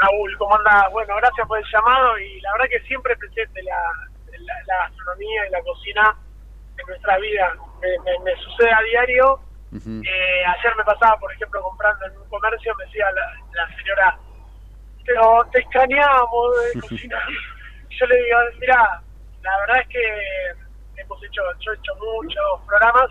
[0.00, 0.84] Raúl, ¿cómo andás?
[0.92, 3.76] Bueno, gracias por el llamado y la verdad que siempre presente la,
[4.38, 6.16] la, la gastronomía y la cocina
[6.78, 7.52] en nuestra vida.
[7.80, 9.40] Me, me- me sucede a diario.
[9.74, 14.18] Eh, ayer me pasaba, por ejemplo, comprando en un comercio, me decía la, la señora,
[15.06, 17.22] pero te extrañamos de cocinar.
[17.88, 19.02] Y yo le digo, mira,
[19.42, 23.10] la verdad es que hemos hecho, yo he hecho muchos programas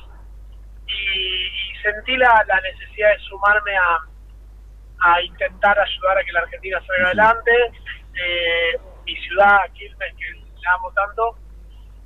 [0.86, 4.00] y, y sentí la, la necesidad de sumarme a,
[5.00, 7.52] a intentar ayudar a que la Argentina salga adelante.
[8.24, 11.38] Eh, mi ciudad, Quilmes, que la amo tanto.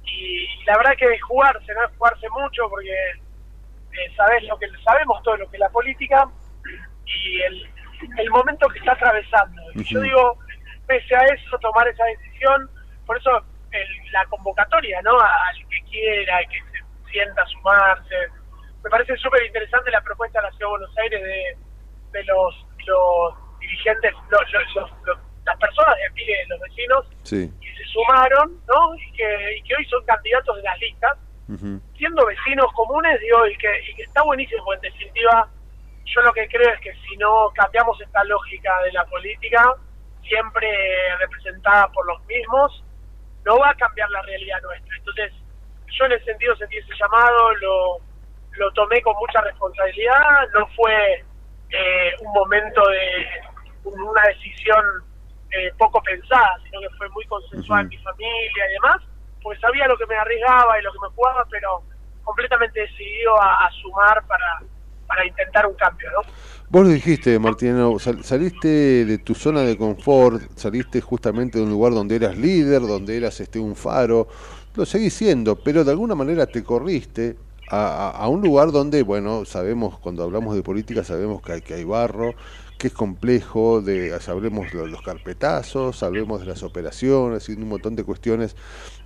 [0.05, 1.83] Y, y la verdad que es jugarse, ¿no?
[1.83, 2.95] Es jugarse mucho porque
[3.97, 6.27] eh, sabes lo que sabemos todo lo que es la política
[7.05, 7.69] y el,
[8.17, 9.61] el momento que está atravesando.
[9.75, 10.37] Y yo digo,
[10.87, 12.69] pese a eso, tomar esa decisión,
[13.05, 13.37] por eso
[13.71, 15.19] el- la convocatoria, ¿no?
[15.19, 18.15] Al que quiera, al que se sienta a sumarse.
[18.83, 21.57] Me parece súper interesante la propuesta de la Ciudad de Buenos Aires de,
[22.11, 27.51] de los, los dirigentes, los- los- los- los- las personas de aquí, los vecinos, Sí.
[27.61, 28.95] que se sumaron, ¿no?
[28.95, 31.17] Y que, y que hoy son candidatos de las listas
[31.95, 35.47] siendo vecinos comunes, digo, y que, y que está buenísimo, en definitiva,
[36.05, 39.73] yo lo que creo es que si no cambiamos esta lógica de la política,
[40.23, 40.67] siempre
[41.19, 42.83] representada por los mismos,
[43.45, 44.97] no va a cambiar la realidad nuestra.
[44.97, 45.33] Entonces,
[45.97, 47.97] yo en ese sentido sentí ese llamado, lo,
[48.53, 51.23] lo tomé con mucha responsabilidad, no fue
[51.69, 53.27] eh, un momento de
[53.83, 54.83] un- una decisión
[55.51, 58.97] eh, poco pensada, sino que fue muy consensuada en mi familia y demás,
[59.45, 61.83] pues sabía lo que me arriesgaba y lo que me jugaba, pero
[62.23, 64.65] completamente decidido a, sumar para,
[65.07, 66.21] para intentar un cambio, ¿no?
[66.67, 71.69] Vos lo dijiste, Martino, sal- saliste de tu zona de confort, saliste justamente de un
[71.69, 74.27] lugar donde eras líder, donde eras este un faro,
[74.73, 77.37] lo seguís siendo, pero de alguna manera te corriste
[77.67, 81.61] a, a- a un lugar donde, bueno, sabemos, cuando hablamos de política, sabemos que hay,
[81.61, 82.35] que hay barro,
[82.77, 87.95] que es complejo, de, sabremos lo- los carpetazos, sabemos de las operaciones y un montón
[87.95, 88.55] de cuestiones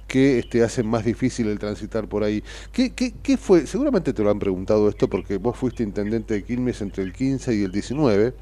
[0.09, 2.43] que este, hacen más difícil el transitar por ahí.
[2.73, 3.67] ¿Qué, qué, qué fue?
[3.67, 7.55] Seguramente te lo han preguntado esto porque vos fuiste intendente de Quilmes entre el 15
[7.55, 8.35] y el 19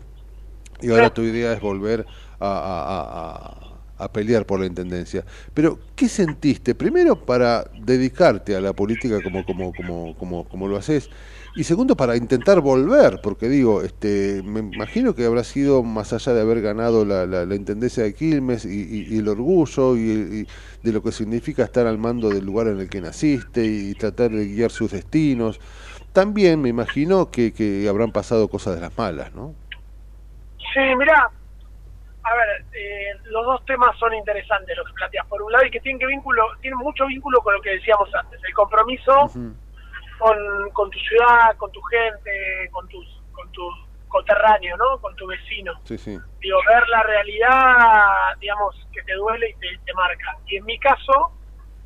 [0.82, 2.08] y ahora tu idea es volver
[2.40, 5.26] a, a- a- a- a pelear por la intendencia.
[5.56, 6.76] Pero, ¿qué sentiste?
[6.76, 11.10] Primero, para dedicarte a la política como, como, como, como, como lo haces.
[11.58, 16.34] Y segundo, para intentar volver, porque digo, este, me imagino que habrá sido más allá
[16.36, 20.02] de haber ganado la, la, la intendencia de Quilmes y, y- y el orgullo y,
[20.02, 20.48] y
[20.84, 24.30] de lo que significa estar al mando del lugar en el que naciste y tratar
[24.30, 25.60] de guiar sus destinos.
[26.14, 29.56] También me imagino que, que habrán pasado cosas de las malas, ¿no?
[30.60, 31.16] Sí, mira,
[32.24, 35.26] a ver, eh, los dos temas son interesantes los que planteas.
[35.26, 38.10] Por un lado, y que tienen que vínculo, tienen mucho vínculo con lo que decíamos
[38.14, 39.32] antes, el compromiso
[40.18, 40.38] con,
[40.72, 43.74] con tu ciudad, con tu gente, con tus, con tus
[44.08, 45.00] coterráneos, ¿no?
[45.00, 45.74] Con tu vecino.
[45.84, 46.18] Sí, sí.
[46.40, 50.38] Digo, ver la realidad, digamos, que te duele y te, te marca.
[50.48, 51.32] Y en mi caso,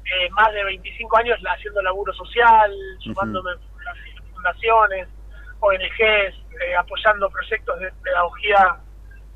[0.06, 5.08] eh, más de 25 años haciendo laburo social, sumándome a fundaciones,
[5.60, 8.78] ONGs, eh, apoyando proyectos de pedagogía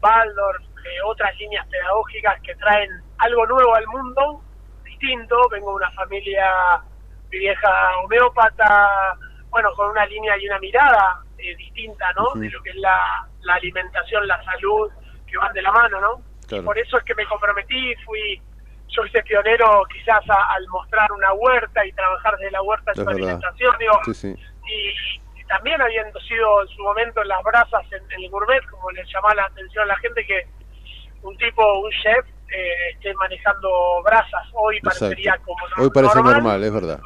[0.02, 2.90] Waldorf, eh, otras líneas pedagógicas que traen
[3.20, 4.42] algo nuevo al mundo,
[4.84, 5.50] distinto.
[5.50, 6.95] Vengo de una familia, mi
[7.40, 9.18] vieja homeópata,
[9.50, 12.34] bueno, con una línea y una mirada eh, distinta, ¿no?
[12.40, 14.92] De lo que es la, la alimentación, la salud,
[15.28, 16.22] que van de la mano, ¿no?
[16.48, 16.66] Claro.
[16.66, 18.42] Por eso es que me comprometí, fui
[18.88, 23.04] yo hice pionero quizás a- al mostrar una huerta y trabajar desde la huerta en
[23.04, 24.36] su alimentación, digo, Sí, sí.
[24.68, 28.64] y, y también habiendo sido en su momento en las brasas en, en el gourmet,
[28.70, 30.48] como le llamaba la atención a la gente que
[31.24, 33.70] un tipo, un chef, eh, esté manejando
[34.04, 35.46] brasas, hoy parecería Exacto.
[35.54, 37.00] como no- Hoy parece normal, es verdad.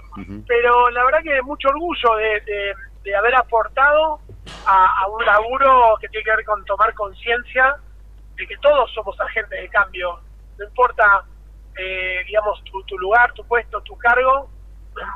[0.47, 2.73] Pero la verdad que mucho orgullo de, de-
[3.03, 4.19] de haber aportado
[4.65, 7.75] a, a un laburo que tiene que ver con tomar conciencia
[8.35, 10.19] de que todos somos agentes de cambio,
[10.57, 11.23] no importa,
[11.77, 14.49] eh, digamos, tu, tu lugar, tu puesto, tu cargo,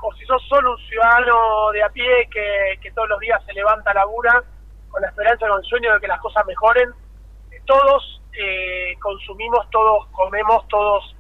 [0.02, 3.54] o si sos solo un ciudadano de a pie que, que todos los días se
[3.54, 4.42] levanta a labura
[4.90, 6.90] con la esperanza, con el sueño de que las cosas mejoren,
[7.52, 11.16] eh, todos eh, consumimos, todos comemos, todos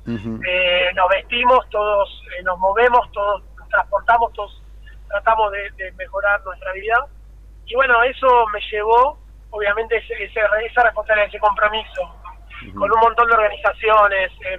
[0.47, 4.61] eh, nos vestimos, todos eh, nos movemos, todos nos transportamos, todos
[5.09, 7.07] tratamos de, de mejorar nuestra vida.
[7.65, 9.17] Y bueno, eso me llevó,
[9.51, 12.01] obviamente, ese, ese- esa responsabilidad, ese compromiso,
[12.75, 14.57] con un montón de organizaciones, eh,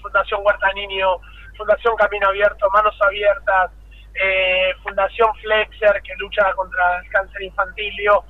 [0.00, 1.18] Fundación Huerta Niño,
[1.56, 3.70] Fundación Camino Abierto, Manos Abiertas,
[4.14, 8.24] eh, Fundación Flexer, que lucha contra el cáncer infantil, digo,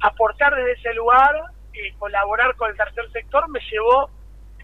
[0.00, 1.34] aportar desde ese lugar,
[1.72, 4.10] eh, colaborar con el tercer sector, me llevó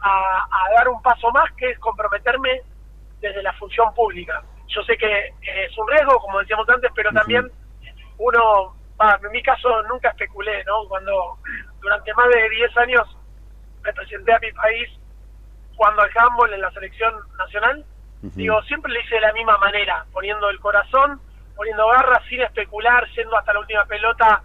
[0.01, 2.63] a, a dar un paso más, que es comprometerme
[3.21, 4.43] desde la función pública.
[4.69, 7.51] Yo sé que eh, es un riesgo, como decíamos antes, pero también
[8.19, 10.87] uno, va, en mi caso nunca especulé, ¿no?
[10.89, 11.39] Cuando
[11.81, 13.17] durante más de 10 años
[13.83, 14.89] representé a mi país
[15.77, 17.85] jugando al handball en la selección nacional,
[18.23, 21.21] digo, siempre le hice de la misma manera, poniendo el corazón,
[21.57, 24.43] poniendo garras, sin especular, yendo hasta la última pelota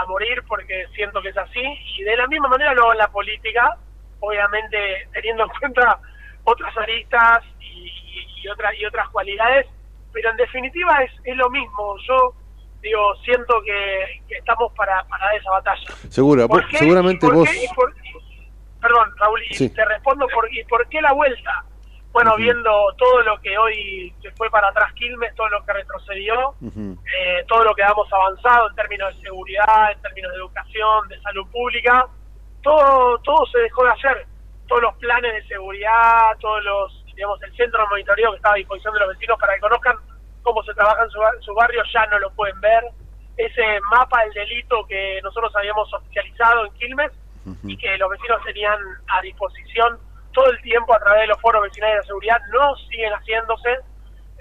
[0.00, 1.62] a morir, porque siento que es así,
[1.98, 3.76] y de la misma manera lo hago en la política,
[4.20, 5.98] obviamente teniendo en cuenta
[6.44, 9.66] otras aristas y, y, y otras y otras cualidades,
[10.12, 11.96] pero en definitiva es, es lo mismo.
[12.08, 12.34] Yo
[12.82, 15.86] digo, siento que, que estamos para, para esa batalla.
[16.08, 16.78] Segura, ¿Por vos- qué?
[16.78, 17.48] seguramente ¿Y por vos...
[18.80, 19.74] perdón, Raúl, y Sí.
[19.74, 21.64] te respondo por, ¿y por qué la vuelta?
[22.12, 26.54] Bueno, viendo todo lo que hoy se fue para atrás Quilmes, todo lo que retrocedió,
[26.60, 31.20] eh, todo lo que hemos avanzado en términos de seguridad, en términos de educación, de
[31.20, 32.06] salud pública,
[32.62, 34.26] todo todo se dejó de hacer.
[34.66, 38.58] Todos los planes de seguridad, todos los, digamos, el centro de monitoreo que estaba a
[38.58, 39.96] disposición de los vecinos para que conozcan
[40.42, 42.84] cómo se trabaja en su, su barrio, ya no lo pueden ver.
[43.36, 47.12] Ese mapa del delito que nosotros habíamos oficializado en Quilmes
[47.64, 48.78] y que los vecinos tenían
[49.08, 49.98] a disposición
[50.32, 53.78] todo el tiempo a través de los foros vecinales de seguridad no siguen haciéndose.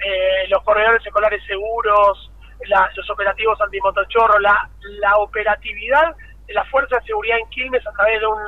[0.06, 2.32] Eh, los corredores escolares seguros,
[2.68, 4.70] la- los operativos antimotochorro, la,
[5.02, 6.16] la operatividad
[6.48, 8.40] de la Fuerza de Seguridad en Quilmes a través de un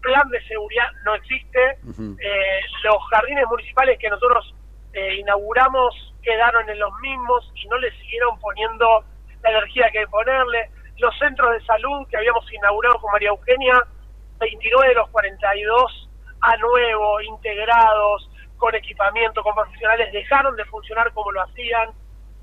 [0.00, 1.78] plan de seguridad no existe.
[2.20, 4.54] Eh, los jardines municipales que nosotros
[4.92, 9.04] eh, inauguramos quedaron en los mismos y no le siguieron poniendo
[9.42, 10.70] la energía que hay que ponerle.
[10.98, 13.82] Los centros de salud que habíamos inaugurado con María Eugenia,
[14.38, 16.08] 29 de los 42
[16.40, 21.90] a nuevo, integrados, con equipamiento, con profesionales, dejaron de funcionar como lo hacían.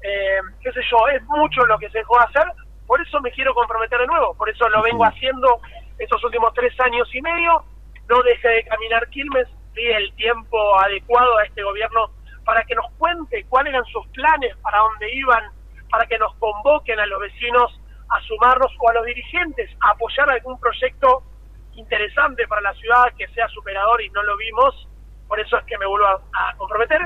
[0.02, 2.54] Eh, qué sé yo, es mucho lo que se dejó de hacer,
[2.86, 5.60] por eso me quiero comprometer de nuevo, por eso lo vengo haciendo
[5.98, 7.64] estos últimos tres años y medio,
[8.08, 12.12] no deje de caminar Quilmes, di el tiempo adecuado a este gobierno
[12.46, 15.44] para que nos cuente cuáles eran sus planes, para dónde iban,
[15.90, 20.30] para que nos convoquen a los vecinos a sumarnos o a los dirigentes a apoyar
[20.30, 21.24] algún proyecto
[21.78, 24.88] interesante para la ciudad que sea superador y no lo vimos,
[25.28, 27.02] por eso es que me vuelvo a, a comprometer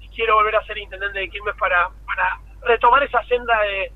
[0.00, 3.92] y quiero volver a ser intendente de Quilmes para, para retomar esa senda de,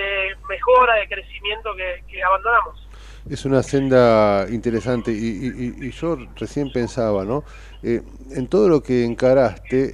[0.00, 2.88] de mejora, de crecimiento que, que abandonamos.
[3.28, 7.44] Es una senda interesante y, y- y- y yo recién pensaba, ¿no?
[7.82, 8.00] Eh,
[8.30, 9.92] en todo lo que encaraste,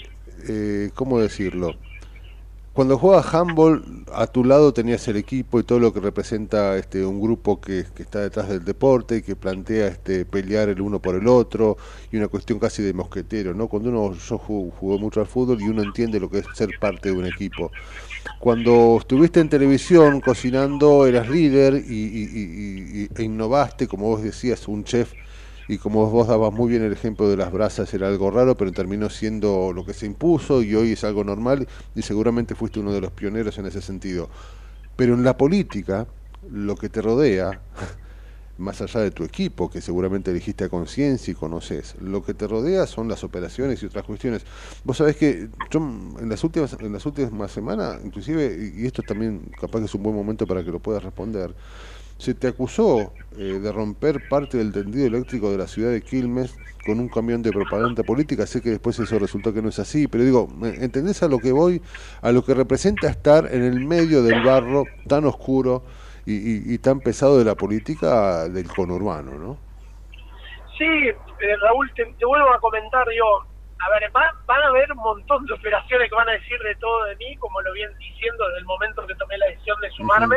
[0.48, 1.74] eh, ¿cómo decirlo?
[2.72, 3.84] Cuando juegas handball,
[4.14, 7.80] a tu lado tenías el equipo y todo lo que representa este un grupo que,
[7.98, 11.76] está detrás del deporte y que plantea este pelear el uno por el otro
[12.10, 13.68] y una cuestión casi de mosquetero, ¿no?
[13.68, 17.10] Cuando uno yo jugué, mucho al fútbol y uno entiende lo que es ser parte
[17.10, 17.70] de un equipo.
[18.40, 24.66] Cuando estuviste en televisión cocinando, eras líder y- y- y- e innovaste, como vos decías,
[24.66, 25.12] un chef
[25.68, 28.72] y como vos dabas muy bien el ejemplo de las brasas, era algo raro, pero
[28.72, 32.92] terminó siendo lo que se impuso y hoy es algo normal y seguramente fuiste uno
[32.92, 34.28] de los pioneros en ese sentido.
[34.96, 36.06] Pero en la política,
[36.50, 37.60] lo que te rodea,
[38.58, 42.46] más allá de tu equipo, que seguramente elegiste a conciencia y conoces, lo que te
[42.46, 44.42] rodea son las operaciones y otras cuestiones.
[44.84, 49.42] Vos sabés que yo en las últimas, en las últimas semanas, inclusive, y esto también
[49.60, 51.54] capaz que es un buen momento para que lo puedas responder,
[52.22, 56.56] se te acusó eh, de romper parte del tendido eléctrico de la ciudad de Quilmes
[56.84, 58.46] con un camión de propaganda política.
[58.46, 61.40] Sé que después eso resultó que no es así, pero digo, ¿me- ¿entendés a lo
[61.40, 61.82] que voy?
[62.22, 65.84] A lo que representa estar en el medio del barro tan oscuro
[66.24, 69.58] y, y- y tan pesado de la política del conurbano, ¿no?
[70.78, 73.26] Sí, eh, Raúl, te, te vuelvo a comentar, digo,
[73.78, 76.74] a ver, va- van a haber un montón de operaciones que van a decir de
[76.76, 79.90] todo de mí, como lo vienen diciendo desde el momento que tomé la decisión de
[79.90, 80.36] sumarme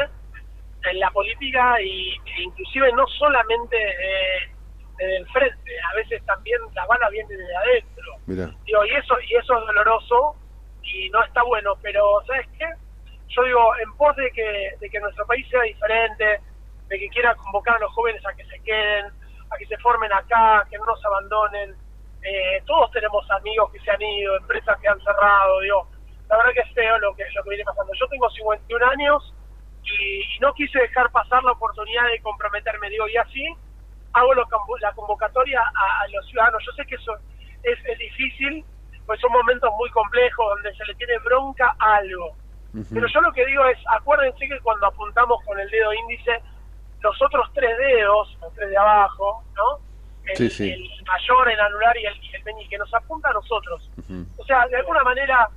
[0.92, 4.52] en la política y e inclusive no solamente eh,
[4.98, 8.14] desde el frente, a veces también la bala viene desde adentro.
[8.26, 8.52] Mira.
[8.66, 10.36] Digo, y eso, y eso es doloroso
[10.84, 12.68] y no está bueno, pero ¿sabes qué?
[13.28, 16.40] Yo digo, en pos de que, de que nuestro país sea diferente,
[16.88, 19.08] de que quiera convocar a los jóvenes a que se queden,
[19.50, 21.76] a que se formen acá, que no nos abandonen.
[22.22, 25.88] Eh, todos tenemos amigos que se han ido, empresas que han cerrado, digo,
[26.30, 27.92] la verdad que es feo lo que, lo que viene pasando.
[27.94, 29.34] Yo tengo 51 años
[29.86, 33.46] y, y no quise dejar pasar la oportunidad de comprometerme, digo, y así
[34.14, 34.48] hago lo
[34.80, 36.64] la convocatoria a, a los ciudadanos.
[36.66, 37.14] Yo sé que eso
[37.64, 38.64] es, es difícil,
[39.06, 42.36] pues son momentos muy complejos donde se le tiene bronca a algo.
[42.94, 46.42] Pero yo lo que digo es, acuérdense que cuando apuntamos con el dedo índice,
[47.02, 49.80] los otros tres dedos, los tres de abajo, ¿no?
[50.26, 50.72] El, Sí, sí.
[50.72, 53.90] el mayor, el anular y el, y el meñique, nos apunta a nosotros.
[54.38, 55.48] O sea, de alguna manera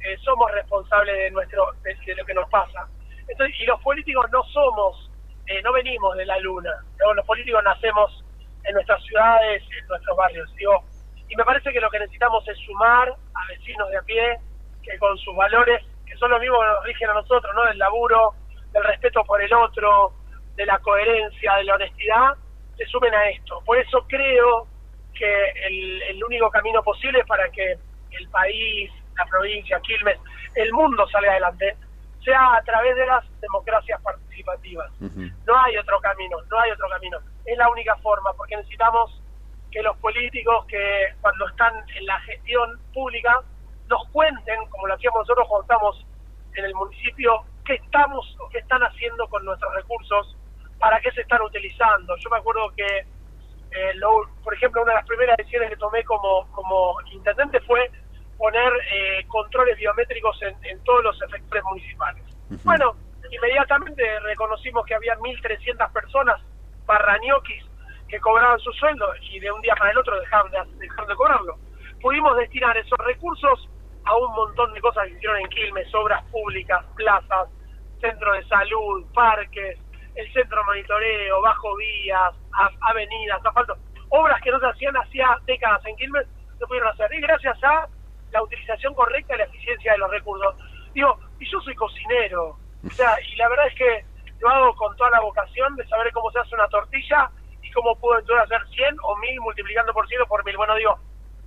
[0.00, 2.86] eh, somos responsables de nuestro de, de lo que nos pasa.
[3.28, 5.10] Entonces, y los políticos no somos,
[5.46, 6.72] eh, no venimos de la luna.
[6.98, 7.14] ¿no?
[7.14, 8.24] Los políticos nacemos
[8.64, 10.54] en nuestras ciudades, en nuestros barrios.
[10.56, 10.84] Digo,
[11.28, 14.38] y me parece que lo que necesitamos es sumar a vecinos de a pie
[14.82, 17.64] que con sus valores, que son los mismos que nos rigen a nosotros, ¿no?
[17.64, 18.34] Del laburo,
[18.72, 20.12] del respeto por el otro,
[20.54, 22.34] de la coherencia, de la honestidad,
[22.76, 23.60] se sumen a esto.
[23.64, 24.66] Por eso creo
[25.14, 27.76] que el, el único camino posible para que
[28.10, 30.18] el país, la provincia, Quilmes,
[30.54, 31.76] el mundo salga adelante,
[32.26, 34.90] sea a través de las democracias participativas.
[35.46, 37.18] No hay otro camino, no hay otro camino.
[37.44, 39.22] Es la única forma, porque necesitamos
[39.70, 43.40] que los políticos que cuando están en la gestión pública
[43.88, 46.06] nos cuenten, como lo hacíamos nosotros cuando estamos
[46.54, 50.36] en el municipio, qué estamos o qué están haciendo con nuestros recursos,
[50.78, 52.16] para qué se están utilizando.
[52.16, 52.86] Yo me acuerdo que,
[53.70, 57.90] eh, lo- por ejemplo, una de las primeras decisiones que tomé como, como intendente fue
[58.38, 62.22] poner eh, controles biométricos en, en todos los efectores municipales.
[62.64, 62.96] Bueno,
[63.30, 66.40] inmediatamente reconocimos que había 1.300 personas
[66.86, 67.64] barrañoquis
[68.08, 71.14] que cobraban su sueldo y de un día para el otro dejaron de, dejaron de
[71.14, 71.58] cobrarlo.
[72.00, 73.68] Pudimos destinar esos recursos
[74.04, 77.48] a un montón de cosas que hicieron en Quilmes, obras públicas, plazas,
[78.00, 79.78] centro de salud, parques,
[80.14, 82.34] el centro de monitoreo, bajo vías,
[82.82, 83.76] avenidas, asfalto,
[84.10, 86.26] obras que no se hacían hacía décadas en Quilmes,
[86.58, 87.12] se pudieron hacer.
[87.12, 87.88] Y gracias a
[88.32, 90.54] la utilización correcta y la eficiencia de los recursos.
[90.94, 94.04] Digo, y yo soy cocinero, o sea, y la verdad es que
[94.40, 97.30] lo hago con toda la vocación de saber cómo se hace una tortilla
[97.62, 100.56] y cómo puedo entonces hacer 100 o 1000 multiplicando por 100 o por 1000.
[100.56, 100.98] Bueno, digo,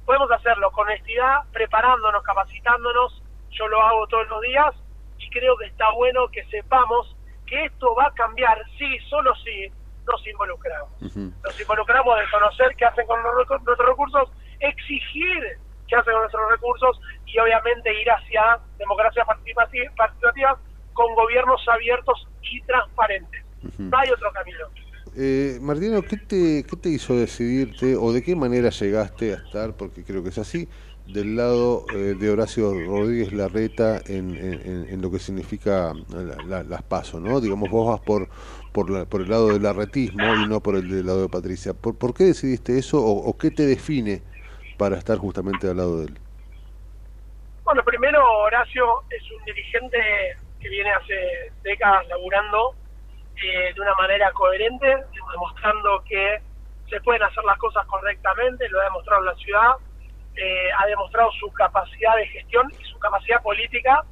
[0.06, 4.76] podemos hacerlo con honestidad, preparándonos, capacitándonos, yo lo hago todos los días
[5.18, 7.16] y creo que está bueno que sepamos
[7.46, 9.72] que esto va a cambiar, sí, solo si
[10.06, 10.90] nos involucramos.
[11.02, 14.30] Nos involucramos de conocer qué hacen con nuestros recursos,
[14.60, 20.60] exigir qué hacen con nuestros recursos y obviamente ir hacia democracia participativa, participativa
[20.94, 23.42] con gobiernos abiertos y transparentes.
[23.78, 24.60] No hay otro camino.
[25.18, 29.76] Eh, Martino, ¿qué te, ¿qué te hizo decidirte o de qué manera llegaste a estar,
[29.76, 30.70] porque creo que es así,
[31.08, 36.44] del lado eh, de Horacio Rodríguez Larreta en, en- en- en lo que significa la-
[36.48, 37.42] la- las pasos, ¿no?
[37.42, 38.30] Digamos, vos vas por
[38.72, 41.74] por, la- por el lado del arretismo y no por el del lado de Patricia.
[41.74, 44.22] ¿Por, por qué decidiste eso o, o qué te define
[44.80, 46.18] para estar justamente al lado de él?
[47.66, 50.00] Bueno, primero Horacio es un dirigente
[50.60, 52.74] que viene hace décadas laburando
[53.44, 54.88] eh, de una manera coherente,
[55.32, 56.42] demostrando que
[56.90, 59.72] se pueden hacer las cosas correctamente, lo ha demostrado la ciudad,
[60.36, 64.04] eh, ha demostrado su capacidad de gestión y su capacidad política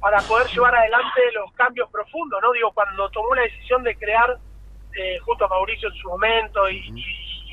[0.00, 2.52] para poder llevar adelante los cambios profundos, ¿no?
[2.52, 4.36] Digo, cuando tomó la decisión de crear,
[4.96, 7.04] eh, junto a Mauricio en su momento y-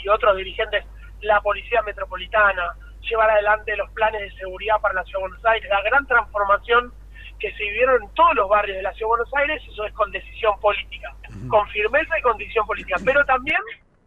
[0.04, 0.86] y otros dirigentes,
[1.26, 5.70] la Policía Metropolitana, llevar adelante los planes de seguridad para la Ciudad de Buenos Aires,
[5.70, 6.94] la gran transformación
[7.40, 9.94] que se vivieron en todos los barrios de la Ciudad de Buenos Aires, eso es
[9.94, 11.14] con decisión política,
[11.50, 13.60] con firmeza y con decisión política, pero también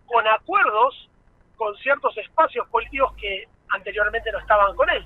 [0.06, 1.10] con acuerdos
[1.56, 5.04] con ciertos espacios políticos que anteriormente no estaban con él.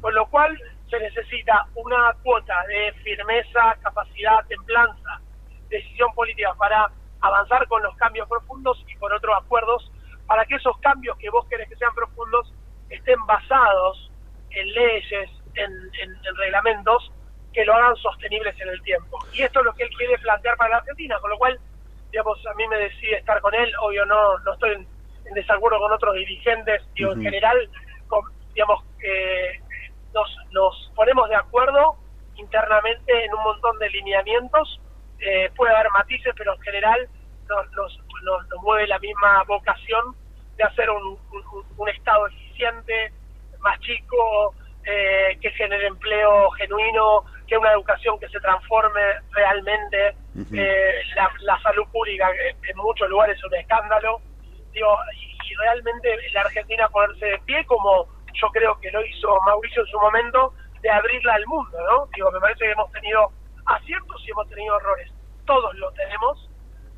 [0.00, 0.56] Con lo cual
[0.88, 5.20] se necesita una cuota de firmeza, capacidad, templanza,
[5.68, 6.88] decisión política para
[7.20, 9.90] avanzar con los cambios profundos y con otros acuerdos
[10.26, 12.52] para que esos cambios que vos querés que sean profundos
[12.88, 14.10] estén basados
[14.50, 15.70] en leyes, en,
[16.00, 17.10] en- en reglamentos
[17.52, 19.18] que lo hagan sostenibles en el tiempo.
[19.32, 21.58] Y esto es lo que él quiere plantear para la Argentina, con lo cual,
[22.10, 24.88] digamos, a mí me decide estar con él, obvio no, no estoy en,
[25.26, 27.70] en desacuerdo con otros dirigentes, digo, en general,
[28.08, 28.24] con-
[28.54, 29.60] digamos, eh,
[30.12, 31.96] nos, nos ponemos de acuerdo
[32.36, 34.80] internamente en un montón de lineamientos,
[35.20, 37.08] eh, puede haber matices, pero en general
[37.48, 40.14] nos, nos, nos- nos mueve la misma vocación
[40.56, 41.02] de hacer un,
[41.32, 43.12] un- un Estado eficiente,
[43.60, 50.14] más chico, eh, que genere empleo genuino, que una educación que se transforme realmente,
[50.58, 52.28] eh, la, la salud pública
[52.68, 54.20] en muchos lugares es un escándalo,
[54.72, 59.40] digo, y, y realmente la Argentina ponerse de pie como yo creo que lo hizo
[59.46, 60.52] Mauricio en su momento,
[60.82, 62.06] de abrirla al mundo, ¿no?
[62.14, 63.30] Digo, me parece que hemos tenido
[63.66, 65.10] aciertos y hemos tenido errores.
[65.46, 66.50] Todos lo tenemos.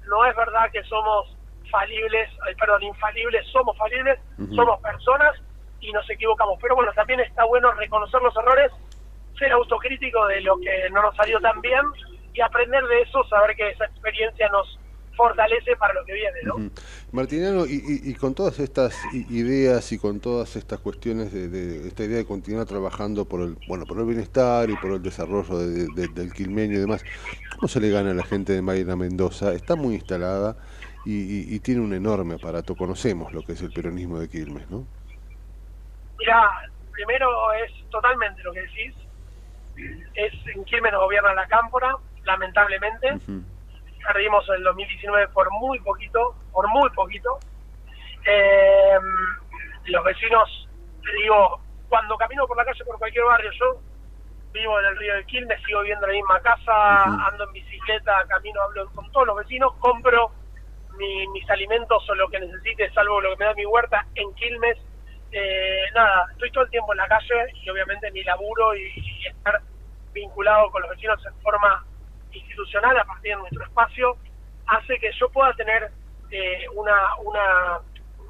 [0.06, 1.36] No es verdad que somos
[1.70, 4.18] falibles, perdón, infalibles, somos falibles,
[4.54, 5.32] somos personas
[5.80, 6.58] y nos equivocamos.
[6.60, 8.72] Pero bueno, también está bueno reconocer los errores,
[9.38, 11.82] ser autocrítico de lo que no nos salió tan bien
[12.32, 14.78] y aprender de eso, saber que esa experiencia nos
[15.16, 16.54] fortalece para lo que viene, ¿no?
[16.56, 16.70] Ujú.
[17.12, 21.88] Martiniano, y, y- y con todas estas ideas y con todas estas cuestiones de, de
[21.88, 25.58] esta idea de continuar trabajando por el bueno por el bienestar y por el desarrollo
[25.58, 27.04] de- de- del quilmeño y demás,
[27.56, 29.52] ¿cómo se le gana a la gente de Mayra Mendoza?
[29.54, 30.56] Está muy instalada
[31.04, 32.74] y, tiene un enorme aparato.
[32.76, 34.86] Conocemos lo que es el peronismo de Quilmes, ¿no?
[36.18, 36.50] Mira,
[36.92, 37.28] primero
[37.64, 38.94] es totalmente lo que decís.
[40.14, 43.18] Es en Quilmes nos gobierna la cámpora, lamentablemente.
[44.06, 47.40] Perdimos el 2019 por muy poquito, por muy poquito.
[48.24, 48.98] Eh,
[49.86, 50.68] los vecinos,
[51.22, 53.80] digo, cuando camino por la calle por cualquier barrio, yo
[54.52, 58.24] vivo en el río de Quilmes, sigo viviendo en la misma casa, ando en bicicleta,
[58.28, 60.30] camino, hablo con todos los vecinos, compro
[60.98, 64.32] mi- mis alimentos o lo que necesite, salvo lo que me da mi huerta en
[64.34, 64.78] Quilmes.
[65.30, 69.26] Eh, nada, estoy todo el tiempo en la calle y obviamente mi laburo y, y
[69.26, 69.60] estar
[70.12, 71.84] vinculado con los vecinos en forma
[72.38, 74.16] institucional a partir de nuestro espacio
[74.66, 75.90] hace que yo pueda tener
[76.30, 77.78] eh, una, una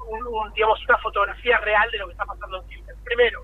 [0.09, 2.95] un- un, digamos una fotografía real de lo que está pasando en Quilmes.
[3.03, 3.43] Primero,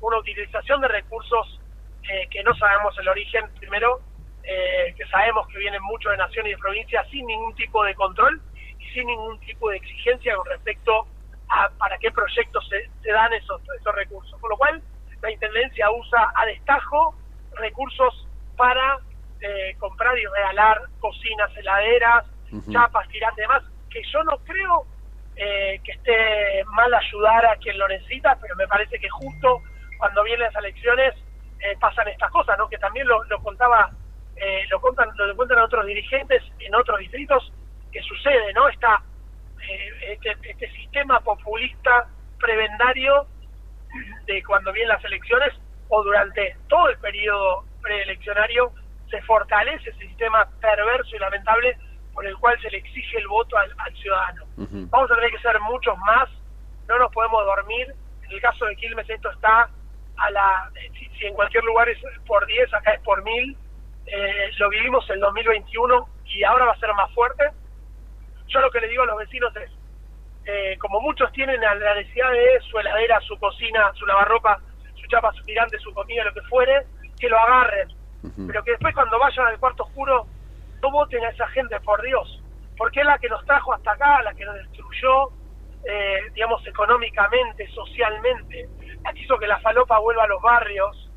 [0.00, 1.60] una utilización de recursos
[2.08, 4.00] eh, que no sabemos el origen, primero,
[4.42, 7.94] eh, que sabemos que vienen mucho de nación y de provincia sin ningún tipo de
[7.94, 8.40] control
[8.78, 11.06] y sin ningún tipo de exigencia con respecto
[11.48, 14.38] a para qué proyectos se, se dan esos, esos recursos.
[14.40, 14.82] Con lo cual,
[15.22, 17.14] la Intendencia usa a destajo
[17.54, 18.98] recursos para
[19.40, 22.24] eh, comprar y regalar cocinas, heladeras,
[22.72, 24.86] chapas, tirantes y demás, que yo no creo
[25.36, 29.62] eh, que esté mal ayudar a quien lo necesita, pero me parece que justo
[29.98, 31.14] cuando vienen las elecciones
[31.60, 32.68] eh, pasan estas cosas, ¿no?
[32.68, 33.90] Que también lo, lo contaba,
[34.36, 37.52] eh, lo contan, lo cuentan otros dirigentes en otros distritos
[37.92, 38.68] que sucede, ¿no?
[38.68, 39.02] Esta,
[39.68, 42.06] eh, este, este sistema populista
[42.38, 43.26] prebendario
[44.26, 45.54] de cuando vienen las elecciones
[45.88, 48.72] o durante todo el periodo preeleccionario
[49.10, 51.76] se fortalece ese sistema perverso y lamentable
[52.12, 54.46] por el cual se le exige el voto al, al ciudadano.
[54.56, 56.28] Vamos a tener que ser muchos más,
[56.88, 57.94] no nos podemos dormir.
[58.24, 59.68] En el caso de Quilmes esto está
[60.16, 63.56] a la, si, si en cualquier lugar es por 10, acá es por 1000.
[64.06, 67.50] Eh, lo vivimos en 2021 y ahora va a ser más fuerte.
[68.48, 69.70] Yo lo que le digo a los vecinos es,
[70.46, 74.60] eh, como muchos tienen la necesidad de su heladera, su cocina, su lavarropa,
[74.94, 76.86] su chapa, su tirante, su comida, lo que fuere,
[77.18, 77.88] que lo agarren.
[78.22, 80.26] Pero que después cuando vayan al cuarto oscuro
[80.82, 82.42] no voten a esa gente, por Dios.
[82.76, 85.30] Porque es la que nos trajo hasta acá, la que nos destruyó,
[85.84, 88.68] eh, digamos, económicamente, socialmente,
[89.02, 91.10] la que hizo que la falopa vuelva a los barrios,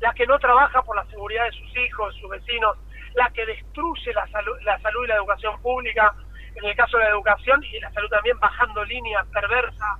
[0.00, 2.76] la que no trabaja por la seguridad de sus hijos, de sus vecinos,
[3.14, 6.14] la que destruye la salud, la salud y la educación pública,
[6.54, 9.98] en el caso de la educación y la salud también bajando líneas perversa,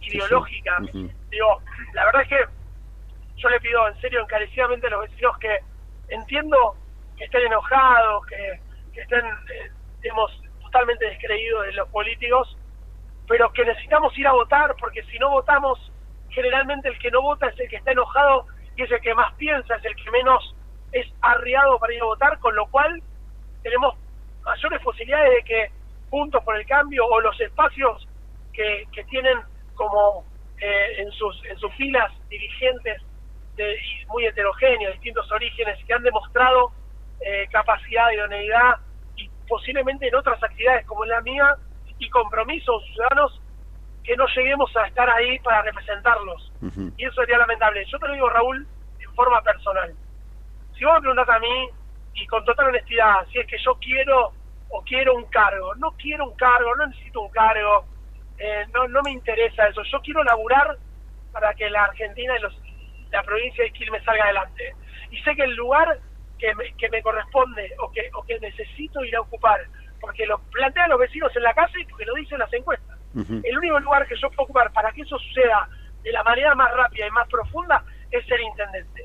[0.00, 0.78] ideológica.
[1.30, 1.62] Digo,
[1.94, 2.44] la verdad es que
[3.36, 5.58] yo le pido en serio encarecidamente a los vecinos que
[6.12, 6.74] entiendo
[7.16, 8.60] que estén enojados, que,
[8.92, 9.70] que estén, eh,
[10.62, 12.56] totalmente descreídos de los políticos,
[13.28, 15.78] pero que necesitamos ir a votar, porque si no votamos,
[16.30, 19.34] generalmente el que no vota es el que está enojado y es el que más
[19.34, 20.54] piensa, es el que menos
[20.92, 23.02] es arriado para ir a votar, con lo cual
[23.62, 23.94] tenemos
[24.44, 25.70] mayores posibilidades de que
[26.10, 28.06] Juntos por el Cambio o los espacios
[28.52, 29.38] que, que tienen
[29.74, 30.26] como
[30.60, 33.00] eh, en sus en sus filas dirigentes
[33.56, 36.72] de, y muy heterogéneos, distintos orígenes, que han demostrado
[37.20, 38.76] eh, capacidad, idoneidad
[39.16, 41.56] y posiblemente en otras actividades como la mía
[41.98, 43.40] y compromisos ciudadanos
[44.02, 46.52] que no lleguemos a estar ahí para representarlos.
[46.96, 47.84] Y eso sería lamentable.
[47.86, 48.66] Yo te lo digo, Raúl,
[48.98, 49.94] en forma personal.
[50.76, 51.68] Si vos me preguntás a mí,
[52.14, 54.32] y con total honestidad, si es que yo quiero
[54.70, 57.84] o quiero un cargo, no quiero un cargo, no necesito un cargo,
[58.38, 59.82] eh, no, no me interesa eso.
[59.84, 60.76] Yo quiero laburar
[61.30, 62.54] para que la Argentina y los,
[63.12, 64.74] la provincia de Quilmes salga adelante.
[65.10, 65.98] Y sé que el lugar
[66.38, 69.60] que me, que me corresponde o que, o que necesito ir a ocupar,
[70.00, 72.98] porque lo plantean los vecinos en la casa y porque lo dicen las encuestas.
[73.14, 75.68] El único lugar que yo puedo ocupar para que eso suceda
[76.02, 79.04] de la manera más rápida y más profunda es ser intendente.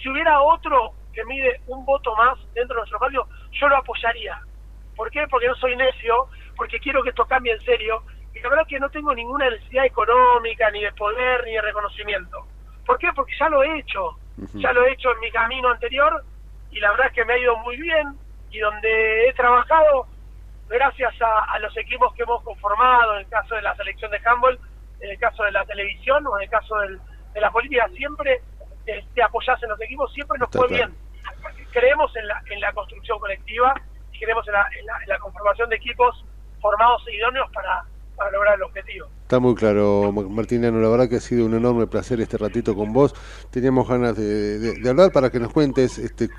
[0.00, 4.40] Si hubiera otro que mide un voto más dentro de nuestro barrio, yo lo apoyaría.
[4.94, 5.26] ¿Por qué?
[5.28, 8.78] Porque no soy necio, porque quiero que esto cambie en serio y la verdad que
[8.78, 12.46] no tengo ninguna necesidad económica, ni de poder, ni de reconocimiento.
[12.88, 13.08] ¿Por qué?
[13.14, 14.16] Porque ya lo he hecho,
[14.54, 16.24] ya lo he hecho en mi camino anterior
[16.70, 18.18] y la verdad es que me ha ido muy bien
[18.50, 20.06] y donde he trabajado,
[20.70, 24.18] gracias a, a los equipos que hemos conformado, en el caso de la selección de
[24.24, 24.58] handball,
[25.00, 26.98] en el caso de la televisión o en el caso del-
[27.34, 28.40] de la política, siempre
[28.86, 30.86] eh, te apoyás en los equipos, siempre nos Está fue claro.
[30.86, 31.68] bien.
[31.72, 33.74] Creemos en la, en la construcción colectiva
[34.12, 36.24] y creemos en la, en la- en la conformación de equipos
[36.62, 37.84] formados e idóneos para,
[38.16, 39.08] para lograr el objetivo.
[39.28, 40.80] Está muy claro, Ma- Martiniano.
[40.80, 43.14] La verdad que ha sido un enorme placer este ratito con vos.
[43.50, 46.30] Teníamos ganas de, de- de hablar para que nos cuentes este,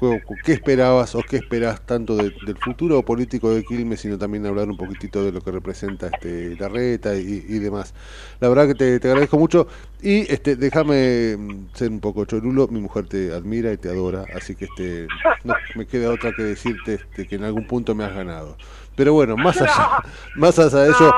[0.43, 4.67] qué esperabas o qué esperás tanto de- del futuro político de Quilmes, sino también hablar
[4.71, 7.93] un poquitito de lo que representa este, la reta y, y demás.
[8.39, 9.67] La verdad que te, te agradezco mucho
[10.01, 12.69] y este, déjame mm, ser un poco cholulo.
[12.69, 15.07] Mi mujer te admira y te adora, así que este,
[15.43, 18.57] no me queda otra que decirte este, que en algún punto me has ganado.
[18.95, 20.03] Pero bueno, más allá,
[20.35, 21.13] más allá de eso,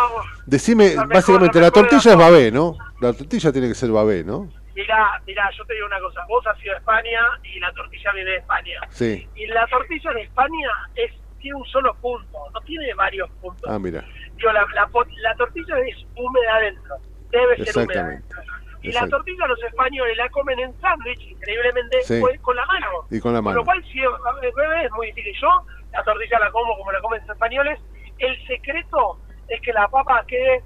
[0.45, 2.75] decime, básicamente la tortilla es babé, ¿no?
[3.01, 4.49] La tortilla tiene que ser babé, ¿no?
[4.75, 8.11] Mirá, mirá, yo te digo una cosa, vos has ido a España y la tortilla
[8.13, 8.79] viene de España.
[8.89, 9.27] Sí.
[9.35, 13.67] Y la tortilla en España es tiene un solo punto, no tiene varios puntos.
[13.69, 14.03] Ah, mira.
[14.35, 14.87] Digo, la, la,
[15.23, 16.95] la tortilla es húmeda adentro,
[17.31, 18.13] debe ser húmeda.
[18.13, 18.35] Exactamente.
[18.83, 22.19] Y la tortilla los españoles la comen en sándwich, increíblemente, Sí.
[22.21, 22.87] con- con la mano.
[23.11, 23.57] Y con la Con mano.
[23.57, 25.33] lo cual, si es bebé, es muy difícil.
[25.41, 25.49] Yo
[25.91, 27.79] la tortilla la como como la comen los españoles.
[28.19, 30.63] El secreto es que la papa quede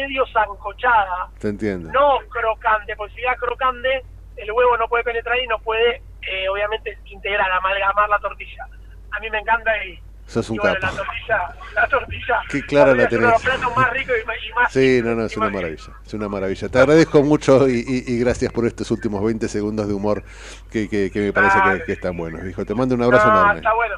[0.00, 1.90] medio zancochada, Te entiendo.
[1.92, 4.04] no crocante, porque si ya crocante,
[4.36, 8.64] el huevo no puede penetrar y no puede, eh, obviamente, integrar, amalgamar la tortilla.
[9.12, 10.86] A mí me encanta y, Sos un y bueno, capo.
[10.86, 12.40] la tortilla, la tortilla.
[12.50, 13.58] Qué clara la es uno de los tenés.
[13.58, 16.28] platos más ricos y más, y más Sí, no, no, es una maravilla, es una
[16.28, 16.68] maravilla.
[16.68, 20.24] Te agradezco mucho y, y- y gracias por estos últimos 20 segundos de humor
[20.70, 22.40] que, que- que me parece que, que están buenos.
[22.66, 23.56] Te mando un abrazo No, enorme.
[23.60, 23.94] está bueno,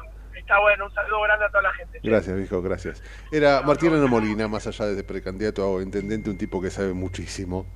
[0.49, 0.85] está bueno.
[0.85, 1.99] Un saludo grande a toda la gente.
[2.01, 3.03] Gracias, viejo, gracias.
[3.31, 7.67] Era Martín Ano Molina, más allá de precandidato a intendente, un tipo que sabe muchísimo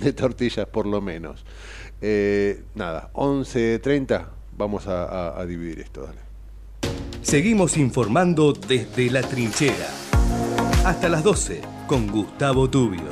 [0.00, 1.44] de tortillas, por lo menos.
[2.00, 4.26] Eh, nada, 11.30,
[4.56, 6.20] vamos a, a- a dividir esto, dale.
[7.22, 9.88] Seguimos informando desde la trinchera.
[10.84, 13.02] Hasta las 12 con Gustavo Tubio.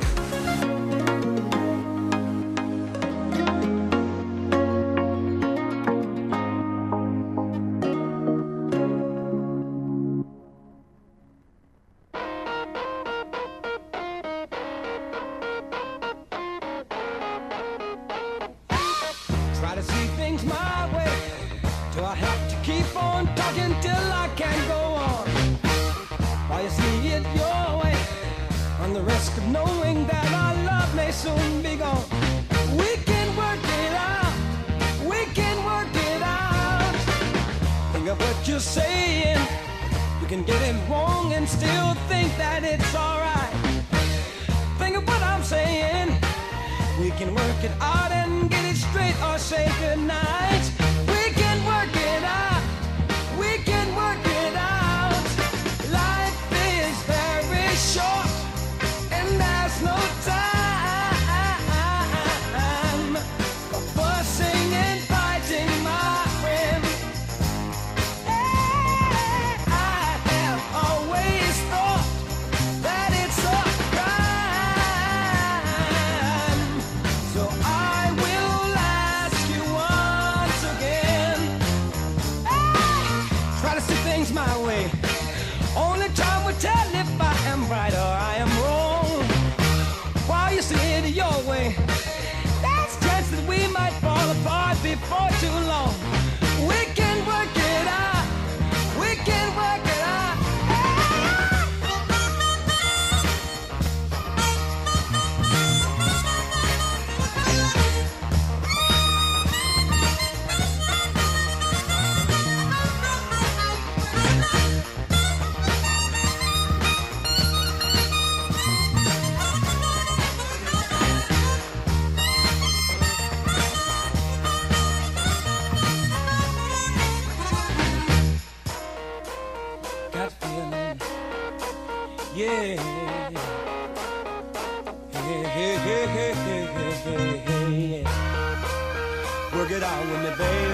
[139.59, 140.73] Work it out with me, baby.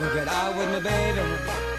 [0.00, 1.71] Work it out with me, baby.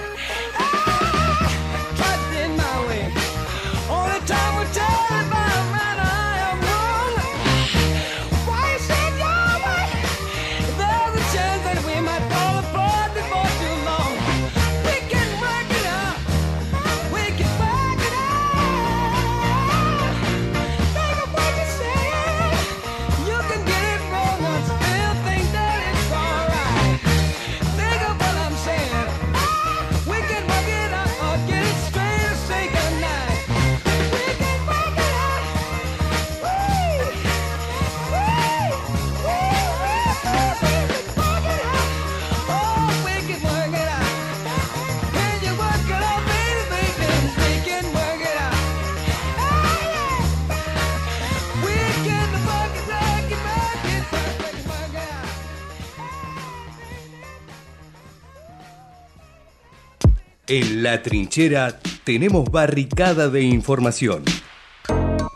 [60.56, 64.24] En La Trinchera tenemos barricada de información,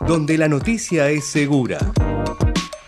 [0.06, 1.80] donde la noticia es segura.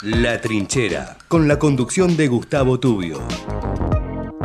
[0.03, 3.19] La Trinchera, con la conducción de Gustavo Tubio.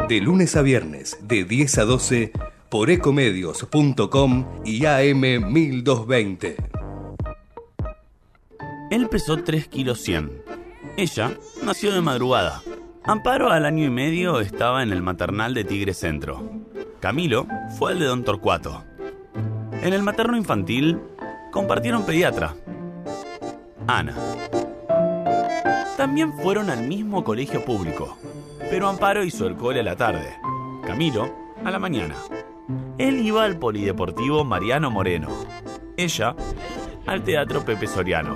[0.10, 2.32] De lunes a viernes, de 10 a 12,
[2.70, 6.56] por ecomedios.com y AM 1220.
[8.90, 10.32] Él pesó 3 kilos 100.
[10.98, 12.64] Ella nació de madrugada.
[13.08, 16.42] Amparo al año y medio estaba en el maternal de Tigre Centro.
[17.00, 17.46] Camilo
[17.78, 18.84] fue el de Don Torcuato.
[19.84, 21.00] En el materno infantil
[21.52, 22.56] compartieron pediatra.
[23.86, 24.16] Ana.
[25.98, 28.18] También fueron al mismo colegio público,
[28.72, 30.38] pero Amparo hizo el cole a la tarde,
[30.88, 31.32] Camilo
[31.64, 32.16] a la mañana.
[32.98, 35.30] Él iba al polideportivo Mariano Moreno,
[35.96, 36.36] ella
[37.06, 38.36] al teatro Pepe Soriano.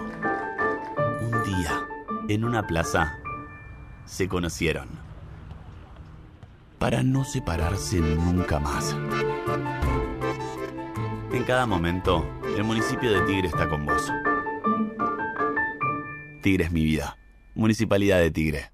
[1.21, 1.87] Un día,
[2.27, 3.19] en una plaza,
[4.09, 4.89] se conocieron.
[6.79, 8.95] Para no separarse nunca más.
[11.31, 12.27] En cada momento,
[12.57, 14.11] el municipio de Tigre está con vos.
[16.41, 17.17] Tigre es mi vida.
[17.53, 18.71] Municipalidad de Tigre.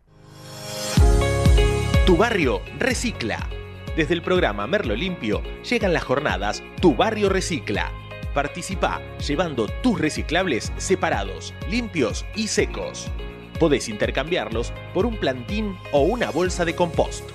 [2.06, 3.50] Tu barrio recicla.
[3.98, 7.92] Desde el programa Merlo Limpio llegan las jornadas Tu barrio recicla.
[8.34, 13.12] Participa llevando tus reciclables separados, limpios y secos.
[13.60, 17.30] Podés intercambiarlos por un plantín o una bolsa de compost.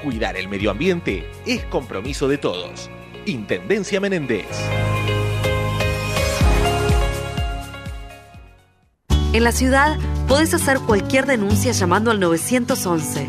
[0.03, 2.89] Cuidar el medio ambiente es compromiso de todos.
[3.27, 4.47] Intendencia Menéndez.
[9.33, 9.97] En la ciudad
[10.29, 13.29] podés hacer cualquier denuncia llamando al 911.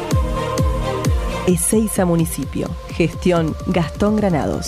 [1.51, 2.69] Ezeiza Municipio.
[2.95, 4.67] Gestión Gastón Granados.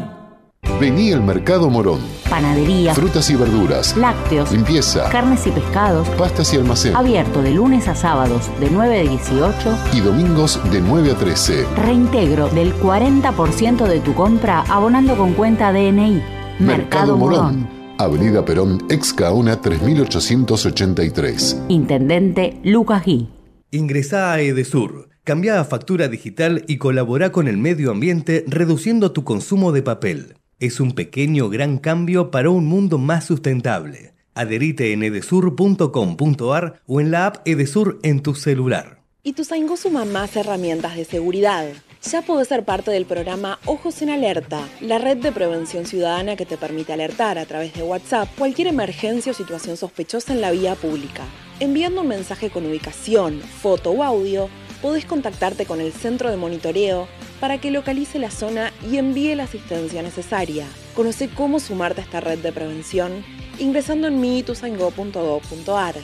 [0.79, 1.99] Vení al Mercado Morón.
[2.29, 3.95] Panadería, Frutas y verduras.
[3.97, 5.09] lácteos, Limpieza.
[5.09, 6.07] carnes y pescados.
[6.09, 6.95] Pastas y almacén.
[6.95, 9.77] Abierto de lunes a sábados de 9 a 18.
[9.93, 11.65] Y domingos de 9 a 13.
[11.85, 16.21] Reintegro del 40% de tu compra abonando con cuenta DNI.
[16.59, 17.67] Mercado Morón.
[17.99, 21.63] Avenida Perón, ex Caona 3883.
[21.69, 23.29] Intendente Lucas Gui.
[23.69, 29.23] Ingresá a Edesur, cambia a factura digital y colabora con el medio ambiente reduciendo tu
[29.23, 30.37] consumo de papel.
[30.61, 34.13] Es un pequeño gran cambio para un mundo más sustentable.
[34.35, 39.01] Adherite en edesur.com.ar o en la app Edesur en tu celular.
[39.23, 41.65] Ituzaingó suma más herramientas de seguridad.
[42.03, 46.45] Ya podés ser parte del programa Ojos en Alerta, la red de prevención ciudadana que
[46.45, 50.75] te permite alertar a través de WhatsApp cualquier emergencia o situación sospechosa en la vía
[50.75, 51.23] pública.
[51.59, 54.47] Enviando un mensaje con ubicación, foto o audio,
[54.81, 57.07] podés contactarte con el centro de monitoreo
[57.39, 60.67] para que localice la zona y envíe la asistencia necesaria.
[60.95, 63.23] Conoce cómo sumarte a esta red de prevención
[63.59, 65.95] ingresando en miituzaingó.gov.ar.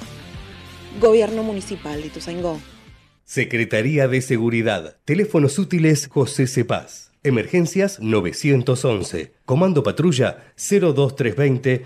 [1.00, 2.60] Gobierno Municipal de Ituzaingó.
[3.24, 4.98] Secretaría de Seguridad.
[5.06, 7.12] Teléfonos útiles José Cepaz.
[7.24, 9.34] Emergencias 911.
[9.46, 11.86] Comando Patrulla 02320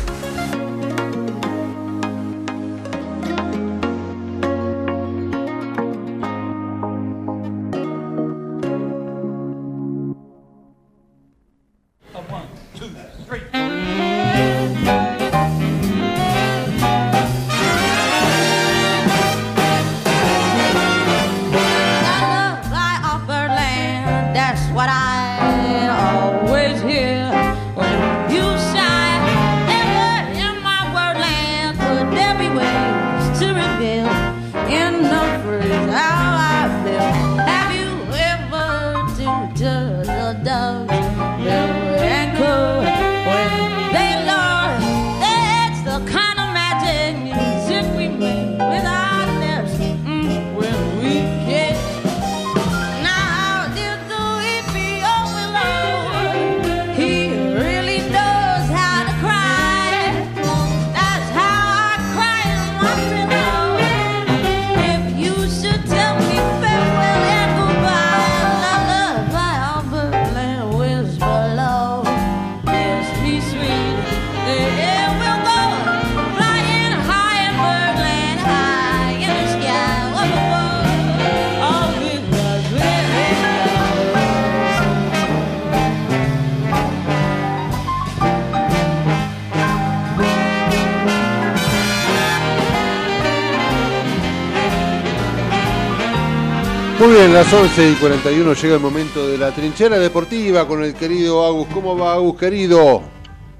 [97.43, 101.67] Las 11 y 41 llega el momento de la trinchera deportiva con el querido Agus.
[101.73, 103.01] ¿Cómo va Agus, querido?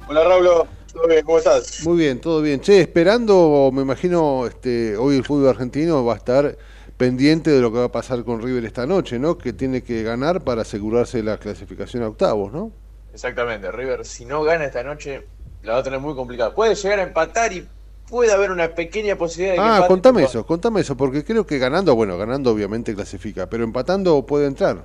[0.07, 1.25] Hola Raúl, ¿todo bien?
[1.25, 1.83] ¿Cómo estás?
[1.83, 2.61] Muy bien, todo bien.
[2.61, 6.55] Che, esperando, me imagino, este, hoy el fútbol argentino va a estar
[6.95, 9.39] pendiente de lo que va a pasar con River esta noche, ¿no?
[9.39, 12.71] Que tiene que ganar para asegurarse la clasificación a octavos, ¿no?
[13.11, 15.25] Exactamente, River si no gana esta noche
[15.63, 16.53] la va a tener muy complicada.
[16.53, 17.67] Puede llegar a empatar y
[18.11, 21.57] puede haber una pequeña posibilidad de que Ah, contame eso, contame eso, porque creo que
[21.57, 24.83] ganando, bueno, ganando obviamente clasifica, pero empatando puede entrar.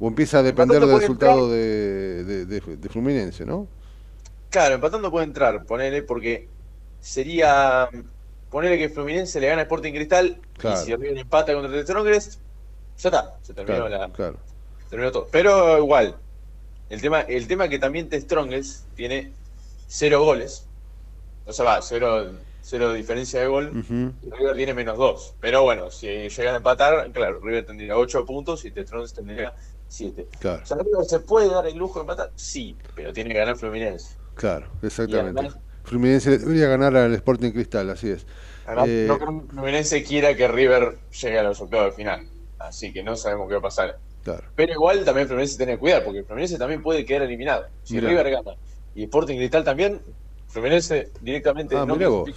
[0.00, 3.66] O empieza a depender Empatando del resultado de, de, de- de Fluminense, ¿no?
[4.48, 6.48] Claro, empatando puede entrar, ponele, porque
[7.00, 7.88] sería.
[8.48, 10.80] Ponele que Fluminense le gana a Sporting Cristal Claro.
[10.80, 12.40] y si River empata contra el Strongest,
[12.96, 14.12] ya está, se terminó Claro, la.
[14.14, 14.36] claro.
[14.88, 15.28] terminó todo.
[15.30, 16.16] Pero igual,
[16.88, 19.32] el tema, el tema que también te Strongest tiene
[19.86, 20.64] cero goles.
[21.44, 22.30] O sea, va, cero,
[22.68, 23.84] cero diferencia de gol.
[24.30, 25.34] River tiene menos dos.
[25.40, 29.54] Pero bueno, si llegan a empatar, claro, River tendría ocho puntos y The Strongest tendría
[29.88, 30.26] siete.
[30.38, 33.38] Claro, O sea, River se puede dar el lujo de empatar, sí, pero tiene que
[33.38, 34.16] ganar Fluminense.
[34.34, 35.40] claro, exactamente.
[35.40, 38.26] Además- Fluminense debería ganar al Sporting Cristal, así es.
[38.66, 42.28] Además, Eh, no creo que Fluminense quiera que River llegue a los octavos de final.
[42.58, 43.98] Así que no sabemos qué va a pasar.
[44.22, 44.44] Claro.
[44.54, 47.66] Pero igual también Fluminense tiene que cuidar, porque Fluminense también puede quedar eliminado.
[47.84, 48.08] Si Mirá.
[48.10, 48.50] River gana
[48.94, 50.02] y Sporting Cristal también,
[50.48, 52.30] Fluminense directamente Ah, no mirá vos.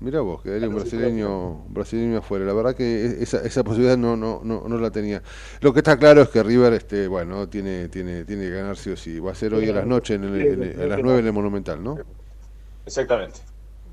[0.00, 2.44] Mirá vos, quedaría un brasileño, brasileño afuera.
[2.44, 5.22] La verdad que esa, esa posibilidad no, no, no, no la tenía.
[5.60, 8.90] Lo que está claro es que River, este, bueno, tiene, tiene, tiene que ganar sí
[8.90, 9.18] o sí.
[9.18, 11.26] Va a ser hoy a las noches, en el- en el- a las 9 en
[11.26, 11.98] el Monumental, ¿no?
[12.86, 13.40] Exactamente.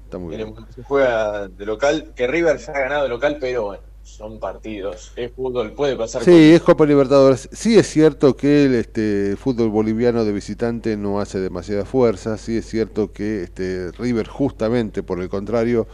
[0.03, 0.53] Está muy bien.
[0.75, 5.11] Se juega de local, que River ya ha ganado de local, pero bueno, son partidos.
[5.15, 7.49] Es fútbol, puede pasar Sí, es Copa Libertadores.
[7.51, 12.37] Sí es cierto que el este, fútbol boliviano de visitante no hace demasiada fuerza.
[12.37, 15.87] Sí es cierto que este, River, justamente por el contrario,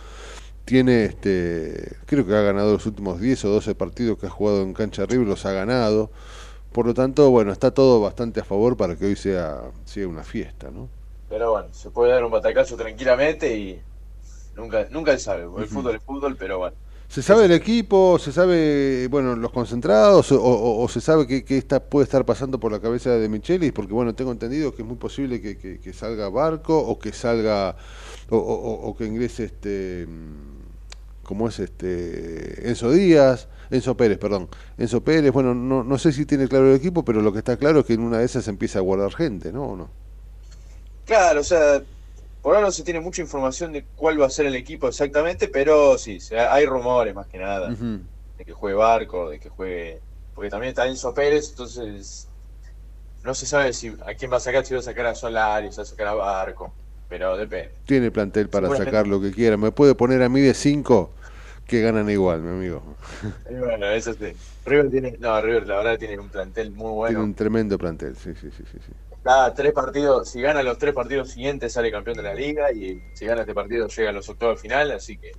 [0.65, 4.61] tiene, este, creo que ha ganado los últimos 10 o 12 partidos que ha jugado
[4.61, 6.11] en cancha River, los ha ganado.
[6.73, 10.23] Por lo tanto, bueno, está todo bastante a favor para que hoy sea, sea una
[10.23, 10.89] fiesta, ¿no?
[11.29, 13.81] Pero bueno, se puede dar un batacazo tranquilamente y
[14.55, 15.43] nunca nunca se sabe.
[15.43, 16.75] El fútbol es fútbol, pero bueno.
[17.11, 18.17] ¿Se sabe el equipo?
[18.19, 20.31] ¿Se sabe, bueno, los concentrados?
[20.31, 23.27] ¿O, o- o se sabe qué, qué está, puede estar pasando por la cabeza de
[23.27, 23.73] Michelis?
[23.73, 27.11] Porque, bueno, tengo entendido que es muy posible que, que- que salga Barco o que
[27.11, 27.75] salga,
[28.29, 28.39] o, o-
[28.71, 32.69] o- o que ingrese este, mm, ¿cómo es este?
[32.69, 34.47] Enzo Díaz, Enzo Pérez, perdón.
[34.77, 37.57] Enzo Pérez, bueno, no, no sé si tiene claro el equipo, pero lo que está
[37.57, 39.65] claro es que en una de esas empieza a guardar gente, ¿no?
[39.65, 39.89] ¿O no?
[41.05, 41.81] Claro, o sea,
[42.41, 45.47] por ahora no se tiene mucha información de cuál va a ser el equipo exactamente,
[45.47, 47.77] pero sí, se- hay rumores más que nada.
[48.37, 50.01] De que juegue Barco, de que juegue.
[50.33, 52.27] Porque también está Enzo Pérez, entonces.
[53.23, 55.71] No se sabe si a quién va a sacar, si va a sacar a Solari,
[55.71, 56.73] si va a sacar a Barco.
[57.07, 57.73] Pero depende.
[57.85, 59.57] Tiene plantel para sacar lo que quiera.
[59.57, 61.13] Me puede poner a mí de 5
[61.65, 62.81] que ganan igual, mi amigo.
[63.49, 64.33] Y bueno, eso sí.
[64.65, 65.17] River tiene.
[65.19, 67.23] No, River la verdad tiene un plantel muy Tiene bueno.
[67.23, 68.77] un tremendo plantel, sí, sí, sí, sí.
[68.85, 69.10] sí.
[69.23, 72.71] Cada tres partidos, si gana los tres partidos siguientes, sale campeón de la liga.
[72.71, 74.91] Y si gana este partido, llega a los octavos de final.
[74.91, 75.31] Así que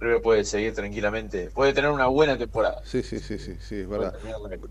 [0.00, 1.50] River puede seguir tranquilamente.
[1.50, 2.80] Puede tener una buena temporada.
[2.84, 4.14] Sí, sí, sí, sí, sí, es verdad.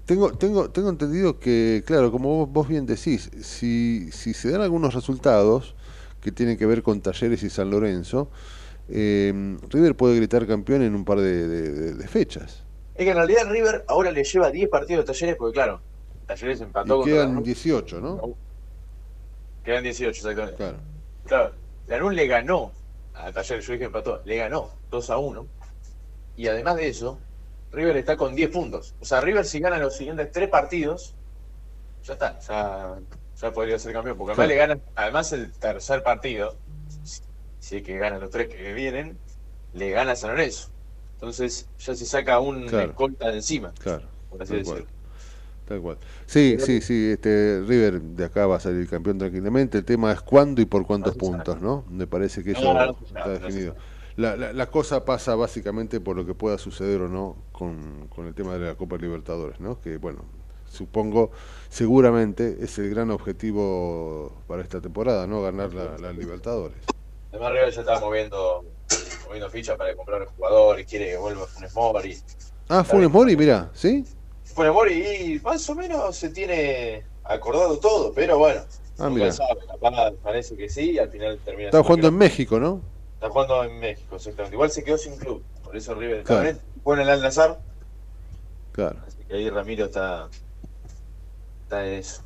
[0.05, 4.61] Tengo, tengo, tengo entendido que, claro, como vos, vos bien decís, si, si se dan
[4.61, 5.75] algunos resultados
[6.19, 8.29] que tienen que ver con Talleres y San Lorenzo,
[8.89, 12.63] eh, River puede gritar campeón en un par de, de- de- de fechas.
[12.93, 15.81] Es que en realidad River ahora le lleva 10 partidos de talleres, porque claro,
[16.27, 17.43] talleres empató Y contra quedan Lanús.
[17.45, 18.35] 18, ¿no?
[19.63, 20.55] Quedan 18, exactamente.
[20.57, 20.77] Claro.
[21.25, 21.51] Claro,
[21.87, 22.71] Lanús le ganó
[23.13, 25.45] a Talleres, yo dije empató, le ganó 2 a 1.
[26.37, 27.19] Y además de eso,
[27.71, 28.95] River está con 10 puntos.
[29.01, 31.13] O sea, River si gana los siguientes 3 partidos,
[32.03, 32.95] ya está, ya,
[33.39, 34.17] ya podría ser campeón.
[34.17, 36.55] Porque además le ganan, además el tercer partido,
[37.03, 37.21] si,
[37.59, 39.17] si es que ganan los 3 que vienen,
[39.73, 40.69] le gana a San Lorenzo.
[41.15, 42.89] Entonces ya se saca un Claro.
[42.89, 44.07] escolta de encima, Claro.
[44.31, 44.87] por así decirlo.
[45.71, 45.97] Tal cual.
[46.25, 49.77] Sí, sí, sí, este River de acá va a salir campeón tranquilamente.
[49.77, 51.85] El tema es cuándo y por cuántos puntos, ¿no?
[51.89, 53.77] Me parece que eso está definido.
[54.17, 58.27] La, la, la cosa pasa básicamente por lo que pueda suceder o no con, con
[58.27, 59.79] el tema de la Copa Libertadores, ¿no?
[59.79, 60.25] Que bueno,
[60.69, 61.31] supongo,
[61.69, 65.41] seguramente es el gran objetivo para esta temporada, ¿no?
[65.41, 66.79] Ganar la, la Libertadores.
[67.29, 68.65] Además River ya está moviendo,
[69.25, 72.17] moviendo fichas para comprar jugadores, quiere que vuelva Funes Mori.
[72.67, 74.03] Ah, Funes Mori, mira, ¿sí?
[74.61, 78.61] Funes Mori y más o menos se tiene acordado todo, pero bueno.
[78.99, 79.31] Ah, mira.
[79.31, 82.17] sabe, capaz parece que sí y al final termina Está jugando en.
[82.17, 82.81] México, ¿no?
[83.15, 84.55] Está jugando en México, exactamente.
[84.55, 86.49] Igual se quedó sin club, por eso River Claro.
[86.49, 87.59] en el Al-Nazar,
[88.73, 88.97] Claro.
[89.07, 90.27] así que ahí Ramiro está,
[91.63, 92.21] está en eso.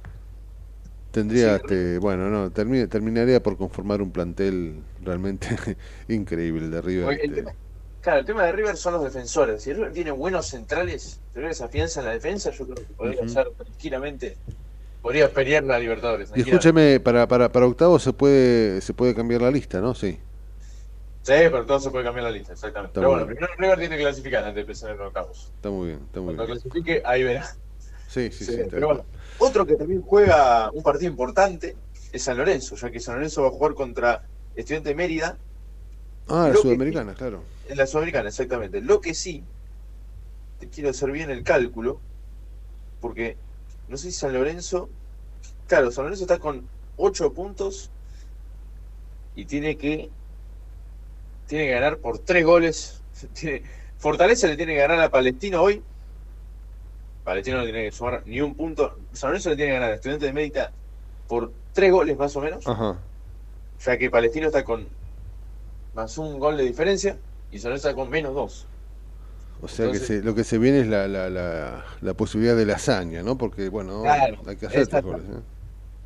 [1.11, 5.47] Tendría, este, bueno, no, termi- terminaría por conformar un plantel realmente
[6.09, 7.07] increíble de River.
[7.07, 7.41] Oye, el este.
[7.43, 7.53] tema-
[8.05, 9.63] claro, el tema de River son los defensores.
[9.63, 12.93] Si River tiene buenos centrales, si River se afianza en la defensa, yo creo que
[12.93, 14.37] podría ser tranquilamente,
[15.01, 16.31] podría pelear la Libertadores.
[16.35, 19.95] Y escúcheme, para, para, para octavo se puede se puede cambiar la lista, ¿no?
[19.95, 20.19] Sí.
[21.23, 22.91] Sí, pero todo se puede cambiar la lista, exactamente.
[22.91, 25.51] Está pero bueno, primero River tiene que clasificar antes de empezar en octavos.
[25.55, 26.59] Está muy bien, está muy Cuando bien.
[26.59, 27.55] clasifique, ahí verá.
[28.07, 28.59] Sí, sí, sí.
[28.69, 29.05] Pero bueno,
[29.39, 31.75] otro que también juega un partido importante
[32.13, 34.21] es San Lorenzo, ya que San Lorenzo va a jugar contra
[34.55, 35.37] Estudiante de Mérida
[36.27, 37.43] Ah, la que- sudamericana, claro.
[37.67, 38.81] en la Sudamericana, exactamente.
[38.81, 39.43] Lo que sí,
[40.59, 41.99] te quiero hacer bien el cálculo,
[43.01, 43.37] porque
[43.87, 44.89] no sé si San Lorenzo,
[45.67, 47.89] claro, San Lorenzo está con 8 puntos
[49.35, 50.09] y tiene que
[51.47, 53.01] tiene que ganar por 3 goles.
[53.33, 53.61] Tiene,
[53.97, 55.81] Fortaleza le tiene que ganar a Palestino hoy.
[57.23, 58.97] Palestino no tiene que sumar ni un punto.
[59.13, 60.71] San Lorenzo le tiene que ganar a Estudiante de Mérida
[61.27, 62.97] por 3 goles más o menos, Ajá.
[63.83, 64.87] ya que Palestino está con
[65.95, 67.17] más un gol de diferencia
[67.51, 68.67] y San Lorenzo está con menos 2.
[69.61, 72.55] O sea Entonces- que se- lo que se viene es la, la, la, la posibilidad
[72.55, 73.37] de la hazaña, ¿no?
[73.37, 75.11] Porque, bueno, Claro, hay que hacer tres exacto.
[75.13, 75.25] goles.
[75.29, 75.39] ¿eh?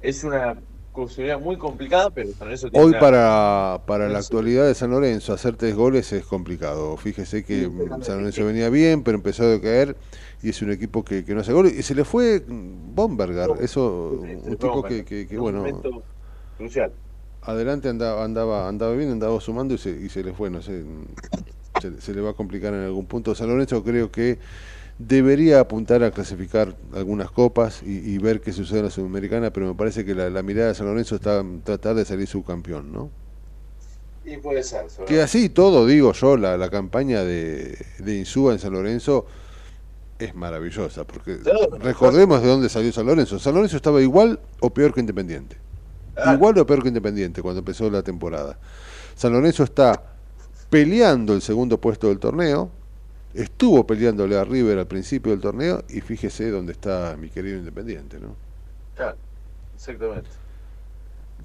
[0.01, 0.55] Es una
[0.93, 4.91] posibilidad muy complicada, pero San Lorenzo tiene Hoy una- para, para la actualidad de San
[4.91, 6.95] Lorenzo hacer tres goles es complicado.
[6.97, 7.71] Fíjese que Sí.
[8.03, 9.95] San Lorenzo venía bien, pero empezó a decaer
[10.43, 11.73] y es un equipo que, que no hace goles.
[11.77, 15.63] Y se le fue Bombergar, eso, un tipo Bombergar, que, que, bueno,
[16.57, 16.91] crucial.
[17.41, 20.83] Adelante andaba, andaba, andaba bien, andaba sumando y se, y se le fue, no sé,
[21.81, 23.33] se, se le va a complicar en algún punto.
[23.35, 24.37] San Lorenzo creo que
[24.97, 29.67] debería apuntar a clasificar algunas copas y, y ver qué sucede en la Sudamericana, pero
[29.67, 32.91] me parece que la, la mirada de San Lorenzo está en tratar de salir subcampeón,
[32.91, 33.09] ¿no?
[34.25, 34.85] Y puede ser.
[35.07, 39.25] Que así todo, digo yo, la, la campaña de, de Insúa en San Lorenzo
[40.19, 41.37] es maravillosa, porque
[41.79, 43.39] recordemos de dónde salió San Lorenzo.
[43.39, 45.55] San Lorenzo estaba igual o peor que Independiente.
[46.21, 46.37] Claro.
[46.37, 48.57] Igual o peor que Independiente cuando empezó la temporada.
[49.15, 50.01] San Lorenzo está
[50.69, 52.71] peleando el segundo puesto del torneo
[53.33, 58.19] estuvo peleándole a River al principio del torneo y fíjese dónde está mi querido Independiente,
[58.19, 58.35] ¿no?
[58.95, 59.17] Claro,
[59.75, 60.29] exactamente.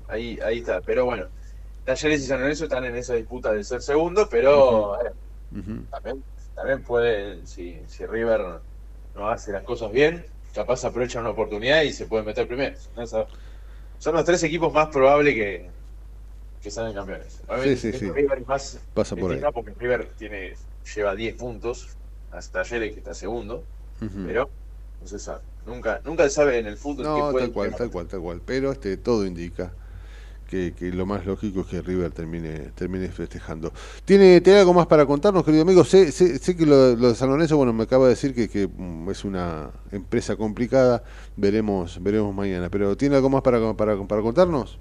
[0.09, 0.81] Ahí, ahí está.
[0.81, 1.27] Pero bueno,
[1.85, 5.13] Talleres y San Lorenzo están en esa disputa de ser segundo, pero eh,
[5.91, 6.23] también,
[6.55, 8.61] también puede, si, si River
[9.15, 10.25] no hace las cosas bien,
[10.55, 12.77] capaz aprovecha una oportunidad y se puede meter primero.
[14.05, 15.67] Son los tres equipos más probables que,
[16.63, 17.41] que salen campeones.
[17.49, 18.11] Obviamente, Sí, sí, sí.
[18.11, 19.41] River es más Pasa por ahí.
[19.55, 20.53] porque River tiene,
[20.95, 21.89] lleva 10 puntos,
[22.31, 23.65] hasta Talleres que está segundo,
[24.27, 24.51] pero
[25.01, 25.41] no se sabe.
[25.65, 28.43] Nunca, nunca se sabe en el fútbol No, que tal cual, tal cual, tal cual.
[28.45, 29.73] Pero este todo indica
[30.49, 33.73] que, que lo más lógico es que River termine termine festejando.
[34.05, 35.85] ¿Tiene, ¿tiene algo más para contarnos, querido amigo?
[35.85, 38.49] Sé, sé, sé que lo, lo de San Lorenzo, bueno, me acaba de decir que,
[38.49, 41.03] que, mm, es una empresa complicada.
[41.37, 42.69] Veremos veremos mañana.
[42.71, 44.79] Pero ¿tiene algo más para, para, para contarnos?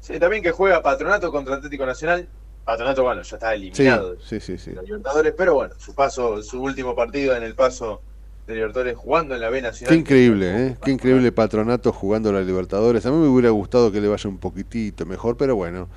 [0.00, 2.28] Sí, también que juega Patronato contra Atlético Nacional.
[2.64, 4.58] Patronato, bueno, ya está eliminado sí, sí.
[4.58, 4.70] sí.
[4.70, 8.02] de los Libertadores, pero bueno, su paso, su último partido en el paso
[8.46, 9.92] de Libertadores jugando en la B Nacional.
[9.92, 10.76] Qué increíble, ¿eh?
[10.82, 13.04] Qué increíble patronato jugando a la Libertadores.
[13.06, 15.88] A mí me hubiera gustado que le vaya un poquitito mejor, pero bueno.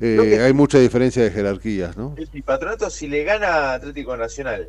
[0.00, 2.14] eh, hay mucha diferencia de jerarquías, ¿no?
[2.32, 4.68] Y Patronato, si le gana a Atlético Nacional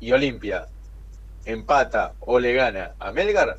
[0.00, 0.66] y Olimpia
[1.44, 3.56] empata o le gana a Melgar,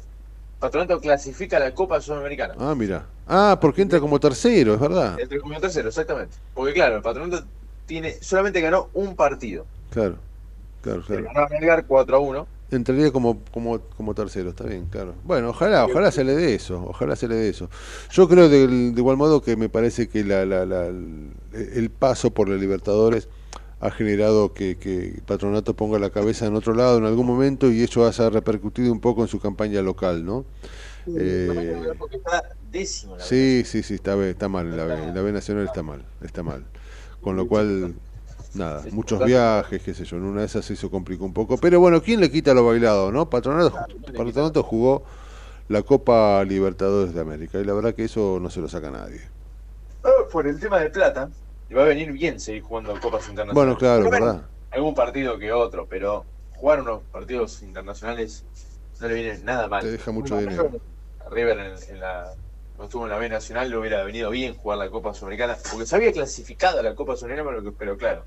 [0.60, 2.54] Patronato clasifica a la Copa Sudamericana.
[2.60, 3.06] Ah, mira.
[3.28, 5.18] Ah, porque entra como tercero, es verdad.
[5.20, 6.36] Entre como tercero, exactamente.
[6.54, 7.46] Porque claro, el Patronato
[7.86, 9.66] tiene, solamente ganó un partido.
[9.92, 10.18] Claro,
[10.82, 11.24] claro, Le claro.
[11.24, 12.48] ganó a Melgar 4 a 1.
[12.72, 15.16] Entraría como, como, como tercero, está bien, claro.
[15.24, 17.68] Bueno, ojalá, ojalá se le dé eso, ojalá se le dé eso.
[18.12, 22.32] Yo creo del- de, igual modo que me parece que la, la- la- el, paso
[22.32, 23.28] por la Libertadores
[23.80, 27.82] ha generado que, que Patronato ponga la cabeza en otro lado en algún momento y
[27.82, 30.46] eso haya repercutido un poco en su campaña local, ¿no?
[31.08, 31.48] Eh,
[32.12, 33.16] está décimo.
[33.18, 36.04] la Sí, sí, sí, está, está mal en la B, la B Nacional está mal,
[36.22, 36.64] está mal.
[37.22, 37.96] Con lo cual,
[38.54, 41.58] nada, muchos viajes, qué sé yo, en una de esas se hizo complicó un poco.
[41.58, 43.30] Pero bueno, ¿quién le quita lo bailado, no?
[43.30, 43.76] Patronato,
[44.16, 45.04] Patronato jugó
[45.68, 49.22] la Copa Libertadores de América y la verdad que eso no se lo saca nadie.
[50.32, 51.30] Por el tema de plata,
[51.70, 53.54] le va a venir bien seguir jugando Copas Internacionales.
[53.54, 54.46] Bueno, claro, verdad.
[54.72, 58.44] Algún partido que otro, pero jugar unos partidos internacionales
[59.00, 59.82] no le viene nada mal.
[59.82, 60.72] Te deja mucho dinero.
[61.32, 62.34] River en, en la,
[62.84, 65.96] estuvo en la B Nacional le hubiera venido bien jugar la Copa Sudamericana, porque se
[65.96, 68.24] había clasificado a la Copa Sudamericana, pero, pero claro,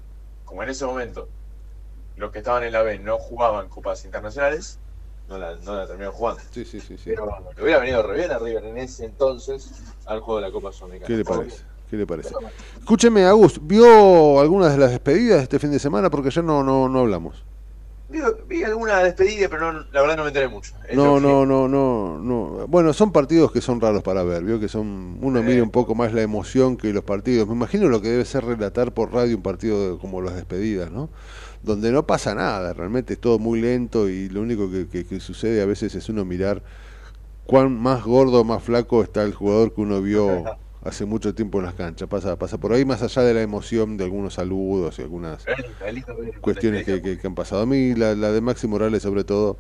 [0.53, 1.31] como en ese momento
[2.19, 4.79] los que estaban en la B no jugaban Copas Internacionales,
[5.27, 6.43] no la, no la terminaron jugando.
[6.51, 7.05] Sí, sí, sí, sí.
[7.07, 9.73] Pero bueno, le hubiera venido re bien a River en ese entonces
[10.05, 11.07] al juego de la Copa Sudamericana.
[11.07, 11.65] ¿Qué le parece?
[11.89, 12.35] ¿Qué le parece?
[12.79, 16.11] Escúcheme, Agus, ¿vio algunas de las despedidas de este fin de semana?
[16.11, 17.43] Porque ya no, no, no hablamos.
[18.49, 20.73] Vi, alguna despedida, pero no, la verdad no me enteré mucho.
[20.95, 22.67] No, no, no, no, no.
[22.69, 25.95] Bueno, son partidos que son raros para ver, vio que son uno mira un poco
[25.95, 27.49] más la emoción que los partidos.
[27.49, 30.91] Me imagino lo que debe ser relatar por radio un partido de- como las despedidas,
[30.91, 31.09] ¿no?
[31.63, 35.21] Donde no pasa nada, realmente es todo muy lento y lo único que, que- que
[35.21, 36.63] sucede a veces es uno mirar
[37.47, 40.45] cuán más gordo o más flaco está el jugador que uno vio
[40.83, 42.09] hace mucho tiempo en las canchas.
[42.09, 45.45] Pasa, pasa por ahí más allá de la emoción de algunos saludos y algunas
[46.41, 47.63] cuestiones que, que- que han pasado.
[47.63, 49.59] A mí la, la de Maxi Morales sobre todo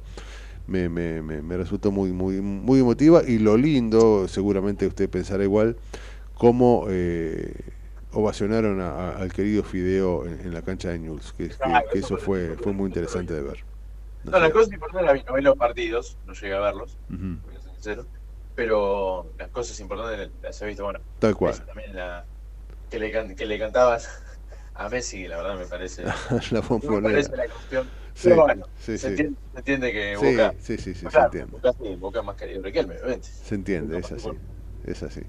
[0.66, 5.42] me, me, me, me resultó muy, muy, muy emotiva y lo lindo, seguramente usted pensará
[5.44, 5.76] igual,
[6.34, 7.52] cómo eh,
[8.12, 11.88] ovacionaron a- a- al querido Fideo en, en la cancha de News, que, que- Claro,
[11.92, 13.64] que eso fue, fue muy interesante de ver.
[14.24, 17.56] No, la cosa importante la vi, no vi los partidos, no llegué a verlos, voy
[17.56, 18.06] a ser sincero,
[18.54, 21.00] pero las cosas importantes las he visto, bueno.
[21.18, 21.52] Tal cual.
[21.52, 22.28] Messi También la,
[22.88, 24.00] que, le, can- que le cantaban
[24.74, 26.04] a Messi, la verdad me parece.
[26.50, 27.90] la me parece la cuestión.
[28.14, 29.08] Sí, pero bueno, sí, se, sí.
[29.08, 30.54] Entiende, se entiende que Boca.
[30.58, 31.52] sí, sí, sí, se entiende.
[31.98, 33.28] Boca, más querido que Riquelme, obviamente.
[33.28, 34.30] Se entiende, es así.
[34.84, 35.20] Es así.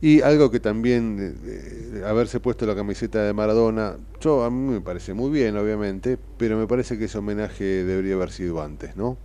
[0.00, 4.72] Y algo que también, eh, eh, haberse puesto la camiseta de Maradona, yo a mí
[4.72, 8.96] me parece muy bien, obviamente, pero me parece que ese homenaje debería haber sido antes,
[8.96, 9.18] ¿no?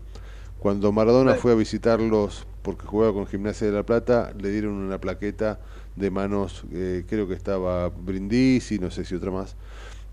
[0.60, 5.00] Cuando Maradona fue a visitarlos, porque jugaba con Gimnasia de la Plata, le dieron una
[5.00, 5.62] plaqueta
[5.96, 9.58] de manos, eh, creo que estaba Brindisi, no sé si otra más,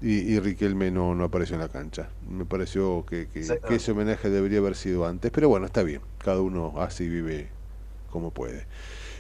[0.01, 2.11] y, y Riquelme no, no apareció en la cancha.
[2.29, 6.03] Me pareció que, que- que ese homenaje debería haber sido antes, pero bueno, está bien,
[6.19, 7.53] cada uno hace y vive
[8.11, 8.67] como puede.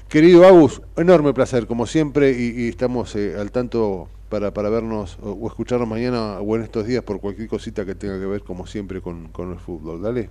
[0.08, 5.18] Querido Agus, enorme placer, como siempre, y, y estamos eh, al tanto para, para vernos
[5.22, 8.42] o, o escucharnos mañana o en estos días por cualquier cosita que tenga que ver,
[8.44, 10.02] como siempre, con, con el fútbol.
[10.02, 10.30] Dale.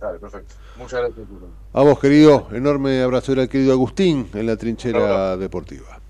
[0.00, 0.54] Dale, perfecto.
[0.76, 1.28] Muchas gracias.
[1.28, 1.46] Bruno.
[1.72, 6.00] A vos, querido, enorme abrazo era el querido Agustín en la trinchera deportiva.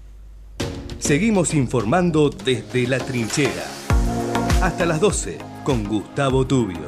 [0.99, 3.65] Seguimos informando desde la trinchera.
[4.61, 6.81] Hasta las 12 con Gustavo Tubio.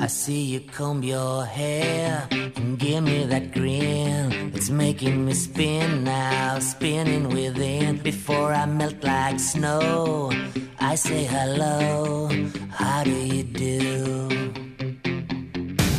[0.00, 2.43] I see you comb your hair and
[2.78, 4.52] give me that grin.
[4.54, 7.98] It's making me spin now, spinning within.
[7.98, 10.32] Before I melt like snow,
[10.78, 12.30] I say hello.
[12.70, 14.28] How do you do?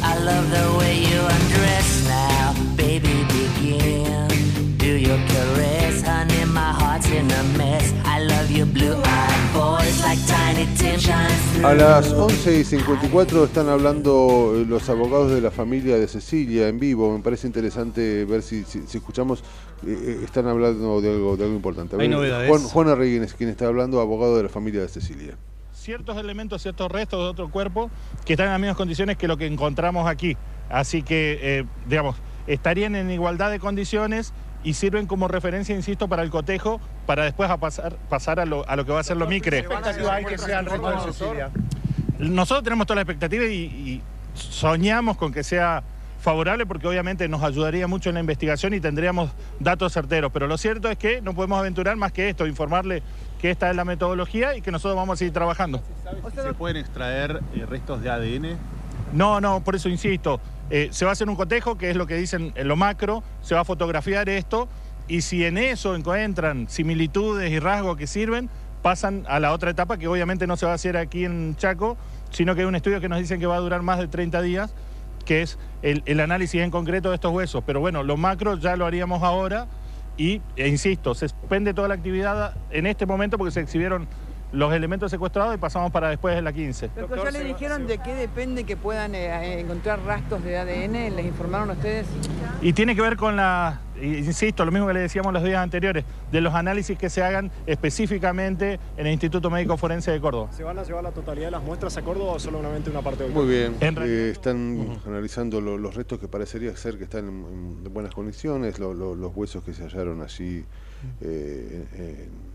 [0.01, 3.15] I love the way you undress now, baby.
[3.37, 4.77] Begin.
[4.77, 6.45] Do your caress, honey.
[6.45, 7.93] My heart's in a mess.
[8.05, 9.34] I love your blue-eyed boys
[11.63, 16.67] A las 11 y 54 están hablando eh, los abogados de la familia de Cecilia
[16.67, 17.15] en vivo.
[17.17, 19.39] Me parece interesante ver si, si- si escuchamos.
[19.87, 21.95] eh, eh, están hablando de algo, de algo importante.
[21.99, 22.49] Hay novedades.
[22.49, 25.37] Juan, Juan Arreguín es quien está hablando, abogado de la familia de Cecilia.
[25.73, 27.89] ciertos elementos, ciertos restos de otro cuerpo
[28.25, 30.35] que están en las mismas condiciones que lo que encontramos aquí.
[30.69, 32.15] Así que, eh, digamos,
[32.47, 34.33] estarían en igualdad de condiciones
[34.65, 38.67] y sirven como referencia, insisto, para el cotejo, para después a pasar, pasar a, lo,
[38.67, 39.65] a lo que va a ser lo micre.
[40.11, 41.51] hay que sean restos de Cecilia?
[42.17, 44.01] Nosotros tenemos toda la expectativa y, y
[44.33, 45.83] soñamos con que sea
[46.19, 49.29] favorable porque obviamente nos ayudaría mucho en la investigación y tendríamos
[49.59, 50.31] datos certeros.
[50.31, 53.03] Pero lo cierto es que no podemos aventurar más que esto, informarle
[53.39, 55.81] que esta es la metodología y que nosotros vamos a seguir trabajando.
[56.33, 58.57] ¿Se pueden extraer eh, restos de ADN?
[59.13, 60.41] No, no, por eso insisto.
[60.69, 63.23] Eh, se va a hacer un cotejo, que es lo que dicen en lo macro,
[63.41, 64.67] se va a fotografiar esto
[65.07, 68.49] y si en eso encuentran similitudes y rasgos que sirven,
[68.81, 71.97] pasan a la otra etapa que obviamente no se va a hacer aquí en Chaco,
[72.31, 74.41] sino que hay un estudio que nos dicen que va a durar más de 30
[74.41, 74.73] días,
[75.25, 77.63] que es el, análisis en concreto de estos huesos.
[77.65, 79.67] Pero bueno, lo macro ya lo haríamos ahora
[80.17, 84.07] y, e insisto, se suspende toda la actividad en este momento porque se exhibieron
[84.55, 86.89] los elementos secuestrados y pasamos para después de la 15.
[86.95, 91.15] Doctor, ¿ya le dijeron de qué depende que puedan eh, encontrar rastros de ADN?
[91.15, 92.07] ¿Les informaron a ustedes?
[92.61, 96.05] Y tiene que ver con la, insisto, lo mismo que le decíamos los días anteriores,
[96.31, 100.49] de los análisis que se hagan específicamente en el Instituto Médico Forense de Córdoba.
[100.51, 103.23] ¿Se van a llevar la totalidad de las muestras a Córdoba o solamente una parte
[103.25, 107.81] de Muy bien, eh, están analizando lo- los restos que parecería ser que están en,
[107.85, 110.63] en buenas condiciones, lo- lo- los huesos que se hallaron allí
[111.21, 112.54] eh, en, en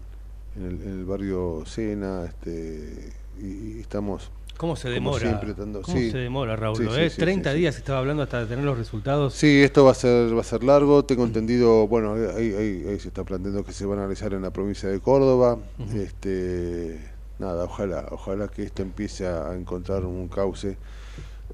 [0.57, 4.31] el, en el barrio Sena, este, y, y estamos...
[4.57, 5.21] ¿Cómo se demora?
[5.21, 6.11] siempre, ¿Cómo sí.
[6.11, 6.77] se demora, Raúl?
[6.77, 7.61] Sí, ¿Lo sí, sí, 30 sí, sí.
[7.61, 9.33] días estaba hablando hasta tener los resultados.
[9.33, 11.03] Sí, esto va a ser va a ser largo.
[11.03, 14.43] Tengo entendido, bueno, ahí, ahí- ahí se está planteando que se van a realizar en
[14.43, 15.57] la provincia de Córdoba.
[15.95, 17.01] Este,
[17.39, 20.77] nada, ojalá, ojalá que esto empiece a encontrar un cauce,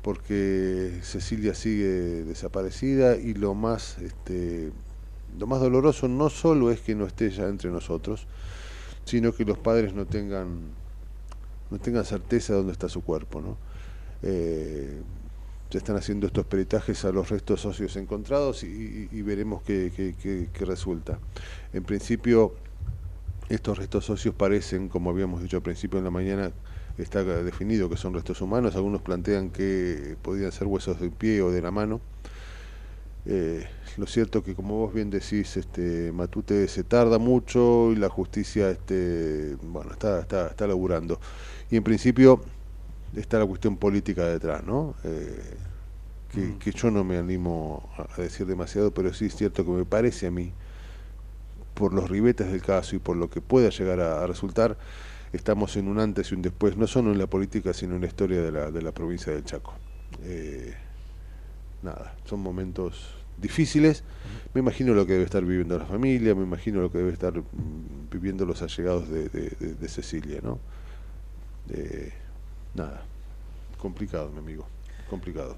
[0.02, 4.72] porque Cecilia sigue desaparecida y lo más, este,
[5.38, 8.26] lo más doloroso no solo es que no esté ya entre nosotros,
[9.06, 10.74] sino que los padres no tengan,
[11.70, 13.58] no tengan certeza de dónde está su cuerpo, ¿no?
[14.22, 15.02] Eh,
[15.70, 20.14] se están haciendo estos peritajes a los restos óseos encontrados y, veremos qué, qué-
[20.52, 21.20] qué- resulta.
[21.72, 22.54] En principio,
[23.48, 26.52] estos restos óseos parecen, como habíamos dicho al principio en la mañana,
[26.98, 28.76] está definido que son restos humanos.
[28.76, 32.00] Algunos plantean que podían ser huesos del pie o de la mano.
[33.24, 33.66] Eh,
[33.98, 38.70] lo cierto que, como vos bien decís, este, Matute se tarda mucho y la justicia
[38.70, 41.18] este, bueno, está, está, está laburando.
[41.70, 42.42] Y en principio
[43.14, 44.94] está la cuestión política detrás, ¿no?
[45.04, 45.56] Eh,
[46.32, 49.70] que, que yo no me animo a a decir demasiado, pero sí es cierto que
[49.70, 50.52] me parece a mí,
[51.74, 54.76] por los ribetes del caso y por lo que pueda llegar a, a resultar,
[55.32, 58.06] estamos en un antes y un después, no solo en la política, sino en la
[58.06, 59.74] historia de la, de la provincia del Chaco.
[60.22, 60.74] Eh,
[61.82, 64.02] nada, son momentos difíciles.
[64.54, 67.34] Me imagino lo que debe estar viviendo la familia, me imagino lo que debe estar
[67.38, 70.58] mm, viviendo los allegados de, de- de- de Cecilia, ¿no?
[71.70, 72.12] Eh,
[72.74, 73.02] nada,
[73.78, 74.66] complicado, mi amigo,
[75.10, 75.56] complicado.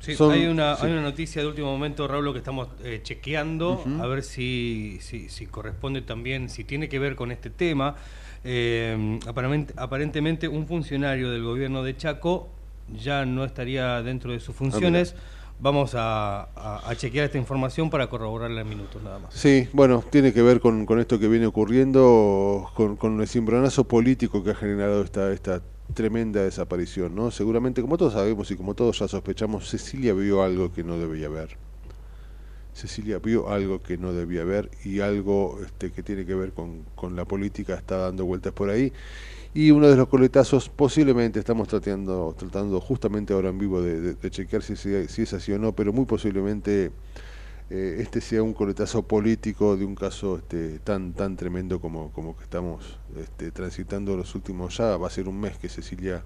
[0.00, 0.84] Sí, Son- hay, una, sí.
[0.86, 5.28] hay una noticia de último momento, Raúl, que estamos eh, chequeando, a ver si, si,
[5.30, 7.96] si corresponde también, si tiene que ver con este tema.
[8.42, 12.50] Eh, aparentemente, aparentemente un funcionario del gobierno de Chaco
[12.94, 15.14] ya no estaría dentro de sus funciones.
[15.60, 16.48] Vamos a,
[16.96, 19.34] chequear esta información para corroborarla en minutos nada más.
[19.34, 24.42] Sí, bueno, tiene que ver con, esto que viene ocurriendo, con, con el cimbronazo político
[24.42, 25.62] que ha generado esta, esta
[25.94, 27.30] tremenda desaparición, ¿no?
[27.30, 31.28] Seguramente, como todos sabemos y como todos ya sospechamos, Cecilia vio algo que no debía
[31.28, 31.56] ver.
[32.72, 37.16] Cecilia vio algo que no debía ver y algo este, que tiene que ver con
[37.16, 38.92] la política está dando vueltas por ahí.
[39.56, 44.64] Y uno de los coletazos, posiblemente estamos tratando, tratando justamente ahora en vivo de, chequear
[44.64, 46.90] si, es así o no, pero muy posiblemente
[47.70, 52.36] eh, este sea un coletazo político de un caso este, tan tan tremendo como, como
[52.36, 56.24] que estamos este, transitando los últimos ya va a ser un mes que Cecilia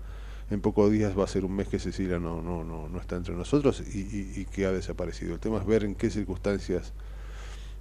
[0.51, 3.17] en pocos días va a ser un mes que Cecilia no no no, no está
[3.17, 5.35] entre nosotros y que ha desaparecido.
[5.35, 6.95] El tema es ver en qué circunstancias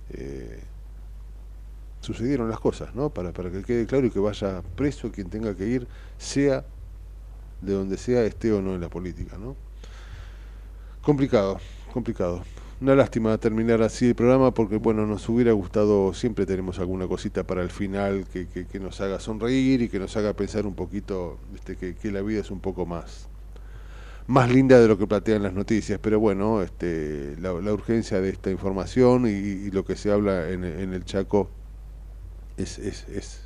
[0.10, 0.62] eh,
[2.00, 5.56] sucedieron las cosas no para para que quede claro y que vaya preso quien tenga
[5.56, 5.88] que ir
[6.18, 6.64] sea
[7.62, 9.56] de donde sea, esté o no en la política, ¿no?
[11.02, 11.60] Complicado,
[11.94, 12.44] complicado.
[12.80, 17.44] Una lástima terminar así el programa porque, bueno, nos hubiera gustado, siempre tenemos alguna cosita
[17.44, 20.76] para el final que, que, que nos haga sonreír y que nos haga pensar un
[20.76, 23.30] poquito este, que, la vida es un poco más,
[24.28, 28.30] más linda de lo que plantean las noticias, pero bueno, este, la, la urgencia de
[28.30, 31.50] esta información y, y, lo que se habla en, en el Chaco
[32.58, 33.42] es, es, es,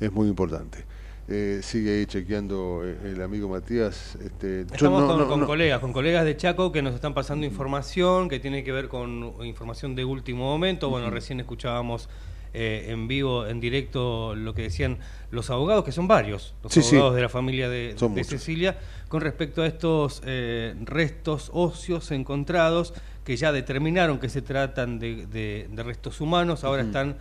[0.00, 0.84] es muy importante.
[1.28, 4.16] Eh, sigue ahí chequeando eh, el amigo Matías.
[4.22, 7.14] Este, Estamos no- con, no- con no- colegas, con colegas de Chaco que nos están
[7.14, 10.88] pasando información que tiene que ver con información de último momento.
[10.88, 12.08] Bueno, recién escuchábamos
[12.54, 14.98] eh, en vivo, en directo, lo que decían
[15.30, 16.94] los abogados, que son varios, los Sí, sí.
[16.94, 17.96] abogados de la familia de.
[18.24, 18.78] Cecilia,
[19.08, 22.94] con respecto a estos eh, restos óseos encontrados
[23.24, 27.16] que ya determinaron que se tratan de, de- de restos humanos, ahora están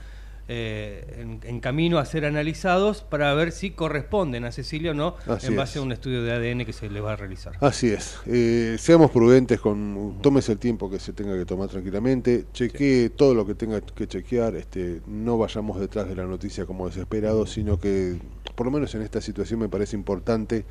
[0.48, 5.16] eh, en, en camino a ser analizados para ver si corresponden a Cecilia o no
[5.26, 5.82] Así en base es.
[5.82, 7.54] a un estudio de ADN que se le va a realizar.
[7.62, 8.18] Así es.
[8.28, 10.20] Eh, seamos prudentes con.
[10.22, 12.46] Tómese el tiempo que se tenga que tomar tranquilamente.
[12.54, 14.56] Chequee todo lo que tenga que chequear.
[14.56, 18.20] Este, no vayamos detrás de la noticia como desesperados, sino que,
[18.56, 20.66] por lo menos en esta situación, me parece importante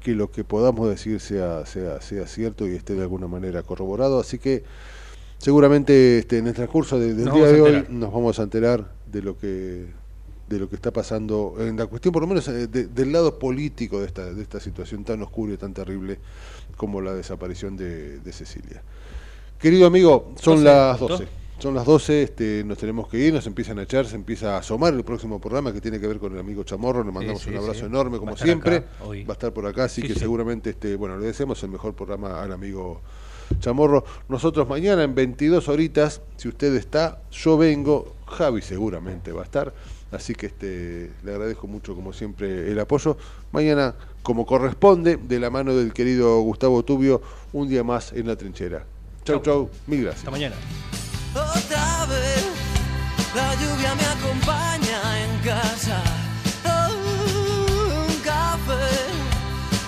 [0.00, 4.20] que lo que podamos decir sea, sea, sea cierto y esté de alguna manera corroborado.
[4.20, 4.64] Así que,
[5.38, 8.92] seguramente este, en el transcurso de- del Nos día de hoy nos vamos a enterar
[9.10, 9.86] de lo que
[10.48, 13.38] de lo que está pasando en la cuestión por lo menos eh, de- del lado
[13.38, 16.18] político de esta de esta situación tan oscura y tan terrible
[16.76, 18.82] como la desaparición de, de Cecilia.
[19.58, 21.14] Querido amigo son 12, las ¿punto?
[21.18, 21.28] 12
[21.58, 24.58] son las 12 este, nos tenemos que ir nos empiezan a echar se empieza a
[24.58, 27.02] asomar el próximo programa que tiene que ver con el amigo Chamorro.
[27.04, 27.86] Le mandamos sí, un abrazo sí.
[27.86, 28.76] enorme como siempre.
[28.78, 31.70] acá va a estar por acá así Sí, que seguramente este bueno le deseamos el
[31.70, 33.00] mejor programa al amigo
[33.60, 34.04] Chamorro.
[34.28, 39.72] Nosotros mañana en 22 horitas, si usted está, yo vengo, Javi seguramente va a estar,
[40.10, 43.16] así que este le agradezco mucho como siempre el apoyo.
[43.52, 47.22] Mañana, como corresponde, de la mano del querido Gustavo Tubio,
[47.52, 48.84] un día más en la trinchera.
[49.24, 50.20] Chau, chau, mil gracias.
[50.20, 50.56] Hasta mañana.
[51.34, 52.46] Otra vez
[53.34, 56.02] la lluvia me acompaña en casa.
[56.64, 58.94] Oh, un café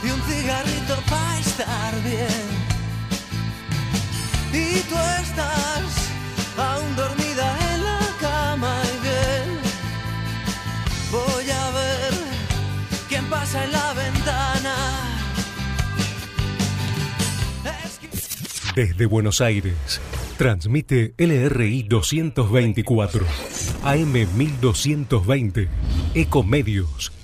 [0.03, 2.56] y un cigarrito para estar bien.
[4.57, 6.11] Y tú estás
[6.57, 8.83] aún dormida en la cama.
[11.13, 12.15] Voy a ver
[13.09, 14.75] quién pasa en la ventana.
[18.75, 20.01] Desde Buenos Aires,
[20.39, 23.27] transmite LRI 224,
[23.85, 25.69] AM 1220,
[26.15, 27.16] Ecomedios